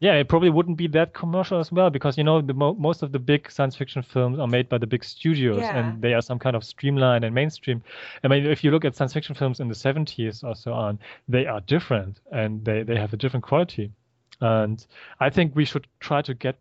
yeah, 0.00 0.14
it 0.14 0.28
probably 0.28 0.48
wouldn't 0.48 0.78
be 0.78 0.86
that 0.88 1.12
commercial 1.12 1.60
as 1.60 1.70
well 1.70 1.90
because 1.90 2.16
you 2.16 2.24
know 2.24 2.40
the 2.40 2.54
mo- 2.54 2.74
most 2.74 3.02
of 3.02 3.12
the 3.12 3.18
big 3.18 3.50
science 3.50 3.76
fiction 3.76 4.02
films 4.02 4.38
are 4.38 4.46
made 4.46 4.66
by 4.66 4.78
the 4.78 4.86
big 4.86 5.04
studios 5.04 5.58
yeah. 5.58 5.76
and 5.76 6.00
they 6.00 6.14
are 6.14 6.22
some 6.22 6.38
kind 6.38 6.56
of 6.56 6.64
streamlined 6.64 7.22
and 7.22 7.34
mainstream. 7.34 7.82
I 8.24 8.28
mean, 8.28 8.46
if 8.46 8.64
you 8.64 8.70
look 8.70 8.86
at 8.86 8.96
science 8.96 9.12
fiction 9.12 9.34
films 9.34 9.60
in 9.60 9.68
the 9.68 9.74
70s 9.74 10.42
or 10.42 10.54
so 10.54 10.72
on, 10.72 10.98
they 11.28 11.44
are 11.44 11.60
different 11.60 12.18
and 12.32 12.64
they, 12.64 12.82
they 12.82 12.96
have 12.96 13.12
a 13.12 13.18
different 13.18 13.44
quality. 13.44 13.92
And 14.40 14.84
I 15.20 15.28
think 15.28 15.54
we 15.54 15.66
should 15.66 15.86
try 16.00 16.22
to 16.22 16.32
get 16.32 16.56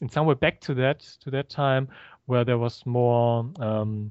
in 0.00 0.08
some 0.08 0.24
way 0.24 0.34
back 0.34 0.60
to 0.62 0.74
that 0.74 1.00
to 1.22 1.30
that 1.32 1.50
time 1.50 1.88
where 2.24 2.44
there 2.44 2.58
was 2.58 2.86
more 2.86 3.50
um, 3.58 4.10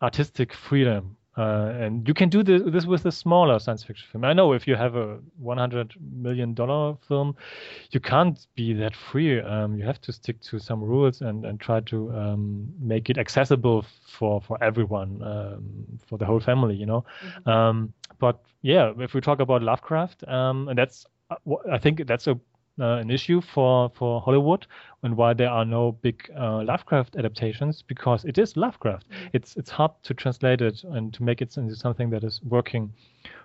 artistic 0.00 0.54
freedom 0.54 1.18
uh, 1.36 1.72
and 1.80 2.06
you 2.06 2.14
can 2.14 2.28
do 2.28 2.42
this, 2.42 2.62
this 2.66 2.86
with 2.86 3.04
a 3.06 3.12
smaller 3.12 3.58
science 3.58 3.82
fiction 3.82 4.06
film. 4.10 4.24
I 4.24 4.32
know 4.32 4.52
if 4.52 4.68
you 4.68 4.76
have 4.76 4.94
a 4.94 5.18
100 5.38 5.94
million 6.22 6.54
dollar 6.54 6.96
film, 7.08 7.34
you 7.90 8.00
can't 8.00 8.46
be 8.54 8.72
that 8.74 8.94
free. 8.94 9.40
Um, 9.40 9.76
you 9.76 9.84
have 9.84 10.00
to 10.02 10.12
stick 10.12 10.40
to 10.42 10.58
some 10.58 10.80
rules 10.80 11.22
and, 11.22 11.44
and 11.44 11.58
try 11.58 11.80
to 11.80 12.12
um, 12.12 12.68
make 12.80 13.10
it 13.10 13.18
accessible 13.18 13.84
for 14.06 14.40
for 14.40 14.62
everyone, 14.62 15.22
um, 15.22 15.98
for 16.06 16.18
the 16.18 16.24
whole 16.24 16.40
family. 16.40 16.76
You 16.76 16.86
know. 16.86 17.04
Mm-hmm. 17.24 17.50
Um, 17.50 17.92
but 18.20 18.40
yeah, 18.62 18.92
if 18.98 19.14
we 19.14 19.20
talk 19.20 19.40
about 19.40 19.62
Lovecraft, 19.62 20.26
um, 20.28 20.68
and 20.68 20.78
that's 20.78 21.04
uh, 21.30 21.36
I 21.70 21.78
think 21.78 22.06
that's 22.06 22.26
a 22.28 22.38
uh, 22.80 22.96
an 22.96 23.10
issue 23.10 23.40
for, 23.40 23.90
for 23.94 24.20
Hollywood 24.20 24.66
and 25.02 25.16
why 25.16 25.34
there 25.34 25.50
are 25.50 25.64
no 25.64 25.92
big 25.92 26.30
uh, 26.36 26.62
Lovecraft 26.64 27.16
adaptations 27.16 27.82
because 27.82 28.24
it 28.24 28.38
is 28.38 28.56
Lovecraft. 28.56 29.08
Mm-hmm. 29.08 29.26
It's 29.34 29.56
it's 29.56 29.70
hard 29.70 29.92
to 30.02 30.14
translate 30.14 30.60
it 30.60 30.82
and 30.84 31.12
to 31.14 31.22
make 31.22 31.42
it 31.42 31.56
into 31.56 31.76
something 31.76 32.10
that 32.10 32.24
is 32.24 32.40
working 32.42 32.92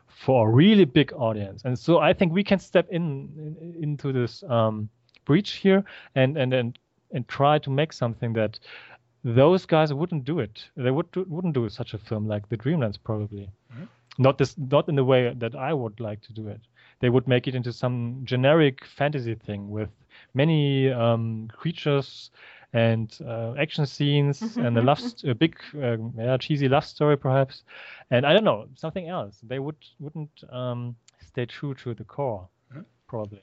for 0.08 0.48
a 0.48 0.52
really 0.52 0.86
big 0.86 1.14
audience. 1.14 1.62
And 1.66 1.78
so 1.78 2.00
I 2.00 2.14
think 2.14 2.34
we 2.34 2.44
can 2.44 2.60
step 2.60 2.88
in, 2.90 3.30
in 3.62 3.84
into 3.84 4.12
this 4.12 4.44
um, 4.44 4.90
breach 5.26 5.52
here 5.52 5.84
and 6.16 6.38
and 6.38 6.54
and 6.54 6.80
and 7.12 7.28
try 7.28 7.60
to 7.60 7.70
make 7.70 7.94
something 7.94 8.34
that 8.34 8.60
those 9.24 9.66
guys 9.66 9.94
wouldn't 9.94 10.24
do 10.24 10.40
it. 10.40 10.70
They 10.78 10.92
would 10.92 11.12
do, 11.12 11.26
wouldn't 11.28 11.54
do 11.54 11.68
such 11.70 11.94
a 11.94 11.98
film 11.98 12.28
like 12.28 12.48
The 12.50 12.58
Dreamlands 12.58 12.98
probably. 13.04 13.50
Mm-hmm. 13.74 13.84
Not 14.18 14.38
this 14.38 14.58
not 14.58 14.90
in 14.90 14.96
the 14.96 15.04
way 15.04 15.34
that 15.38 15.56
I 15.56 15.74
would 15.74 16.00
like 16.00 16.22
to 16.22 16.34
do 16.34 16.48
it 16.48 16.62
they 17.00 17.10
would 17.10 17.28
make 17.28 17.48
it 17.48 17.56
into 17.56 17.74
some 17.74 18.22
generic 18.24 18.86
fantasy 18.86 19.36
thing 19.36 19.70
with 19.70 19.90
many 20.34 20.92
um, 20.92 21.50
creatures 21.54 22.32
and 22.74 23.18
uh, 23.26 23.54
action 23.58 23.86
scenes 23.86 24.40
mm-hmm, 24.40 24.66
and 24.66 24.78
a 24.78 24.82
love, 24.82 25.00
mm-hmm. 25.00 25.30
a 25.30 25.36
big, 25.36 25.58
uh, 25.76 25.98
yeah, 26.16 26.38
cheesy 26.38 26.68
love 26.70 26.86
story 26.86 27.18
perhaps, 27.18 27.64
and 28.12 28.26
I 28.26 28.34
don't 28.34 28.44
know 28.44 28.68
something 28.76 29.08
else. 29.08 29.40
They 29.42 29.60
would 29.60 29.78
wouldn't 30.00 30.44
um, 30.52 30.96
stay 31.28 31.46
true 31.46 31.74
to 31.76 31.94
the 31.94 32.04
core, 32.04 32.48
mm-hmm. 32.72 32.82
probably. 33.08 33.42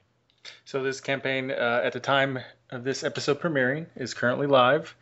So 0.65 0.83
this 0.83 1.01
campaign, 1.01 1.51
uh, 1.51 1.81
at 1.83 1.93
the 1.93 2.01
time 2.01 2.39
of 2.71 2.85
this 2.85 3.03
episode 3.03 3.41
premiering, 3.41 3.87
is 3.97 4.15
currently 4.15 4.47
live, 4.47 4.95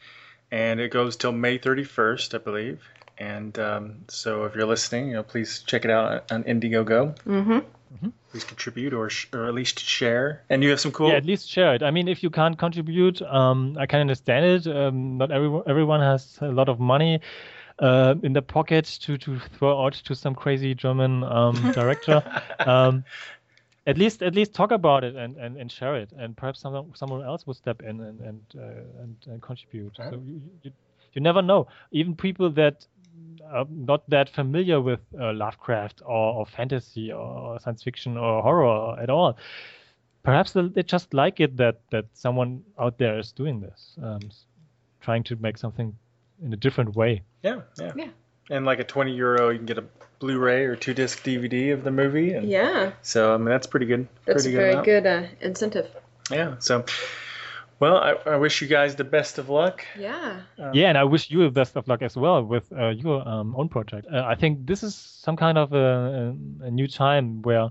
and 0.50 0.80
it 0.80 0.90
goes 0.90 1.16
till 1.16 1.32
May 1.32 1.58
31st, 1.58 2.34
I 2.34 2.38
believe. 2.38 2.82
And 3.18 3.56
um, 3.58 4.04
so 4.08 4.44
if 4.44 4.54
you're 4.54 4.66
listening, 4.66 5.08
you 5.08 5.14
know, 5.14 5.22
please 5.22 5.62
check 5.66 5.84
it 5.84 5.90
out 5.90 6.32
on 6.32 6.44
Indiegogo. 6.44 7.16
Mm-hmm. 7.24 7.58
Mm-hmm. 7.94 8.08
Please 8.30 8.44
contribute 8.44 8.92
or 8.92 9.08
sh- 9.08 9.28
or 9.32 9.46
at 9.46 9.54
least 9.54 9.80
share. 9.80 10.42
And 10.50 10.62
you 10.62 10.70
have 10.70 10.80
some 10.80 10.92
cool. 10.92 11.10
Yeah, 11.10 11.16
at 11.16 11.24
least 11.24 11.48
share 11.48 11.74
it. 11.74 11.82
I 11.82 11.90
mean, 11.90 12.08
if 12.08 12.22
you 12.22 12.30
can't 12.30 12.58
contribute, 12.58 13.22
um, 13.22 13.76
I 13.78 13.86
can 13.86 14.00
understand 14.00 14.44
it. 14.46 14.66
Um, 14.66 15.18
not 15.18 15.30
everyone 15.30 15.62
everyone 15.66 16.00
has 16.00 16.38
a 16.40 16.48
lot 16.48 16.68
of 16.68 16.80
money. 16.80 17.20
Uh, 17.80 18.14
in 18.22 18.32
the 18.32 18.40
pocket 18.40 18.84
to, 19.02 19.18
to 19.18 19.36
throw 19.58 19.84
out 19.84 19.94
to 19.94 20.14
some 20.14 20.32
crazy 20.32 20.76
German 20.76 21.24
um, 21.24 21.72
director. 21.74 22.22
um, 22.60 23.02
at 23.86 23.98
least 23.98 24.22
at 24.22 24.34
least 24.34 24.54
talk 24.54 24.70
about 24.70 25.04
it 25.04 25.16
and, 25.16 25.36
and, 25.36 25.56
and 25.56 25.70
share 25.70 25.96
it, 25.96 26.12
and 26.16 26.36
perhaps 26.36 26.60
someone 26.60 26.92
someone 26.94 27.22
else 27.22 27.46
will 27.46 27.54
step 27.54 27.82
in 27.82 28.00
and 28.00 28.20
and 28.20 28.40
uh, 28.56 29.02
and, 29.02 29.16
and, 29.26 29.42
contribute. 29.42 29.96
So 29.96 30.22
you, 30.24 30.40
you, 30.62 30.70
you 31.12 31.20
never 31.20 31.42
know. 31.42 31.66
Even 31.90 32.14
people 32.14 32.50
that 32.50 32.86
uh, 33.52 33.64
not 33.68 34.08
that 34.10 34.28
familiar 34.28 34.80
with 34.80 35.00
uh, 35.18 35.32
Lovecraft 35.32 36.02
or, 36.04 36.34
or, 36.34 36.46
fantasy 36.46 37.12
or 37.12 37.58
science 37.60 37.82
fiction 37.82 38.16
or 38.16 38.42
horror 38.42 38.98
at 38.98 39.10
all. 39.10 39.36
Perhaps 40.22 40.52
they 40.52 40.82
just 40.82 41.12
like 41.12 41.40
it 41.40 41.58
that 41.58 41.80
that 41.90 42.06
someone 42.14 42.62
out 42.78 42.96
there 42.96 43.18
is 43.18 43.32
doing 43.32 43.60
this, 43.60 43.94
um, 44.02 44.20
trying 45.02 45.22
to 45.24 45.36
make 45.36 45.58
something 45.58 45.94
in 46.42 46.52
a 46.52 46.56
different 46.56 46.96
way. 46.96 47.22
Yeah, 47.42 47.60
yeah, 47.78 47.92
yeah. 47.94 48.08
And 48.50 48.64
like 48.64 48.78
a 48.78 48.84
twenty 48.84 49.12
euro, 49.12 49.50
you 49.50 49.58
can 49.58 49.66
get 49.66 49.78
a 49.78 49.84
Blu-ray 50.20 50.64
or 50.64 50.76
two 50.76 50.94
disc 50.94 51.22
DVD 51.22 51.74
of 51.74 51.84
the 51.84 51.90
movie. 51.90 52.32
And 52.32 52.48
yeah. 52.48 52.92
So 53.02 53.34
I 53.34 53.36
mean 53.36 53.46
that's 53.46 53.66
pretty 53.66 53.84
good. 53.84 54.08
That's 54.24 54.44
pretty 54.44 54.56
a 54.56 54.60
very 54.60 54.74
good, 54.76 55.04
good 55.04 55.06
uh, 55.06 55.26
incentive. 55.42 55.90
Yeah. 56.30 56.54
So 56.58 56.86
well, 57.84 57.98
I, 57.98 58.30
I, 58.30 58.36
wish 58.36 58.62
you 58.62 58.68
guys 58.68 58.96
the 58.96 59.04
best 59.04 59.36
of 59.36 59.50
luck. 59.50 59.84
Yeah. 59.98 60.40
Um, 60.58 60.70
yeah, 60.72 60.88
and 60.88 60.96
I 60.96 61.04
wish 61.04 61.30
you 61.30 61.42
the 61.42 61.50
best 61.50 61.76
of 61.76 61.86
luck 61.86 62.00
as 62.00 62.16
well 62.16 62.42
with 62.42 62.72
uh, 62.72 62.88
your 62.88 63.26
um, 63.28 63.54
own 63.58 63.68
project. 63.68 64.06
Uh, 64.10 64.24
I 64.24 64.34
think 64.36 64.66
this 64.66 64.82
is 64.82 64.94
some 64.94 65.36
kind 65.36 65.58
of 65.58 65.74
a, 65.74 66.34
a, 66.62 66.70
new 66.70 66.88
time 66.88 67.42
where 67.42 67.68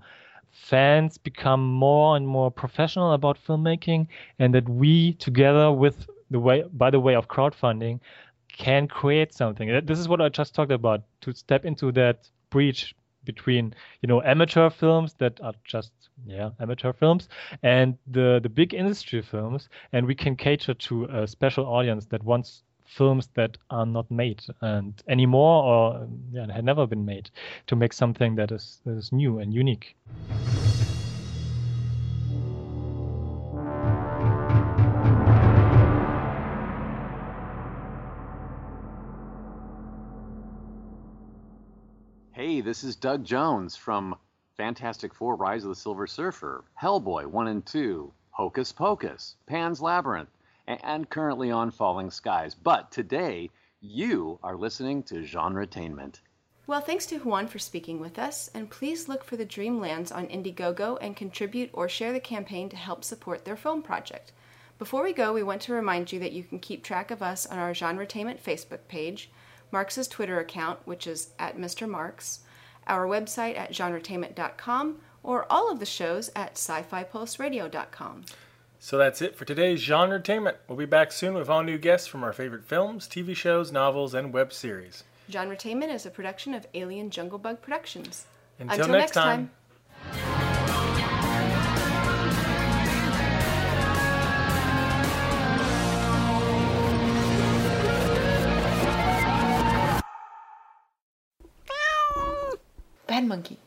fans 0.52 1.18
become 1.18 1.66
more 1.66 2.16
and 2.16 2.28
more 2.28 2.52
professional 2.52 3.14
about 3.14 3.40
filmmaking, 3.44 4.08
and 4.38 4.54
that 4.54 4.70
we, 4.70 5.14
together 5.14 5.72
with 5.72 6.08
the 6.30 6.40
way, 6.40 6.64
by 6.74 6.92
the 6.92 7.00
way 7.00 7.16
of 7.16 7.28
crowdfunding, 7.28 8.00
can 8.50 8.88
create 8.88 9.34
something. 9.34 9.68
This 9.84 9.98
is 9.98 10.08
what 10.08 10.22
I 10.22 10.30
just 10.30 10.54
talked 10.54 10.72
about 10.72 11.02
to 11.22 11.34
step 11.34 11.66
into 11.66 11.92
that 11.94 12.30
breach 12.52 12.94
between 13.26 13.74
you 14.02 14.08
know 14.08 14.22
amateur 14.24 14.70
films 14.70 15.14
that 15.16 15.40
are 15.42 15.54
just 15.64 15.92
yeah 16.26 16.50
amateur 16.60 16.94
films 16.94 17.30
and 17.62 17.98
the 18.08 18.40
the 18.42 18.50
big 18.50 18.74
industry 18.74 19.22
films. 19.22 19.70
And 19.92 20.06
we 20.06 20.16
can 20.16 20.36
cater 20.36 20.74
to 20.74 21.06
a 21.06 21.28
special 21.28 21.66
audience 21.66 22.06
that 22.08 22.24
wants 22.24 22.64
films 22.86 23.30
that 23.34 23.58
are 23.70 23.86
not 23.86 24.10
made 24.12 24.44
and 24.62 25.02
anymore 25.08 25.64
or 25.64 26.08
yeah 26.32 26.52
had 26.52 26.66
never 26.66 26.86
been 26.86 27.06
made 27.06 27.30
to 27.66 27.76
make 27.76 27.94
something 27.94 28.36
that 28.36 28.52
is 28.52 28.82
that 28.86 28.98
is 28.98 29.12
new 29.12 29.40
and 29.40 29.54
unique 29.54 29.96
this 42.64 42.86
is 42.86 42.96
Doug 42.96 43.26
Jones 43.26 43.76
from 43.76 44.16
Fantastic 44.56 45.14
Four 45.14 45.36
Rise 45.36 45.64
of 45.66 45.70
the 45.70 45.76
Silver 45.76 46.08
Surfer, 46.08 46.64
Hellboy 46.82 47.26
1 47.26 47.48
and 47.48 47.66
2, 47.66 48.14
Hocus 48.30 48.72
Pocus, 48.72 49.36
Pan's 49.48 49.82
Labyrinth, 49.82 50.30
and 50.66 51.10
currently 51.10 51.52
on 51.52 51.72
Falling 51.72 52.10
Skies. 52.10 52.56
But 52.56 52.90
today, 52.90 53.50
you 53.82 54.40
are 54.44 54.56
listening 54.56 55.04
to 55.04 55.26
Genre 55.26 55.68
Genretainment. 55.68 56.22
Well, 56.66 56.80
thanks 56.80 57.06
to 57.08 57.18
Huan 57.18 57.48
for 57.48 57.60
speaking 57.60 58.00
with 58.00 58.18
us, 58.18 58.50
and 58.54 58.70
please 58.70 59.10
look 59.10 59.26
for 59.26 59.36
the 59.36 59.46
Dreamlands 59.46 60.16
on 60.16 60.28
Indiegogo 60.28 60.98
and 61.02 61.18
contribute 61.18 61.70
or 61.74 61.90
share 61.90 62.14
the 62.14 62.22
campaign 62.22 62.70
to 62.70 62.78
help 62.78 63.04
support 63.04 63.44
their 63.44 63.58
film 63.58 63.82
project. 63.82 64.32
Before 64.80 65.04
we 65.04 65.12
go, 65.12 65.34
we 65.34 65.44
want 65.44 65.62
to 65.64 65.74
remind 65.74 66.14
you 66.14 66.20
that 66.22 66.32
you 66.32 66.46
can 66.46 66.60
keep 66.60 66.82
track 66.82 67.12
of 67.12 67.22
us 67.22 67.46
on 67.46 67.60
our 67.60 67.74
Genretainment 67.74 68.42
Facebook 68.42 68.88
page 68.88 69.30
Marx's 69.70 70.08
Twitter 70.08 70.40
account, 70.40 70.80
which 70.86 71.08
is 71.08 71.32
at 71.40 71.58
Mr. 71.58 71.90
Marx, 71.90 72.42
our 72.88 73.06
website 73.08 73.58
at 73.58 73.72
genretainment.com, 73.72 74.98
or 75.24 75.46
all 75.50 75.72
of 75.72 75.80
the 75.80 75.86
shows 75.86 76.30
at 76.36 76.52
sci-fi-pulseradio.com. 76.58 78.26
So 78.80 78.98
that's 78.98 79.22
it 79.22 79.38
for 79.38 79.46
today's 79.46 79.82
Genretainment. 79.82 80.56
We'll 80.68 80.78
be 80.78 80.86
back 80.86 81.14
soon 81.14 81.36
with 81.36 81.50
all 81.50 81.64
new 81.64 81.78
guests 81.78 82.06
from 82.06 82.22
our 82.22 82.34
favorite 82.34 82.66
films, 82.66 83.08
TV 83.08 83.34
shows, 83.34 83.72
novels, 83.72 84.14
and 84.14 84.34
web 84.34 84.52
series. 84.52 85.06
Genretainment 85.32 85.94
is 85.94 86.06
a 86.06 86.10
production 86.10 86.54
of 86.54 86.68
Alien 86.74 87.10
Jungle 87.10 87.40
Bug 87.40 87.62
Productions. 87.62 88.26
Until, 88.60 88.82
Until 88.82 88.92
next, 88.92 89.16
next 89.16 89.26
time. 89.26 89.52
time. 90.12 90.33
Monkey. 103.28 103.63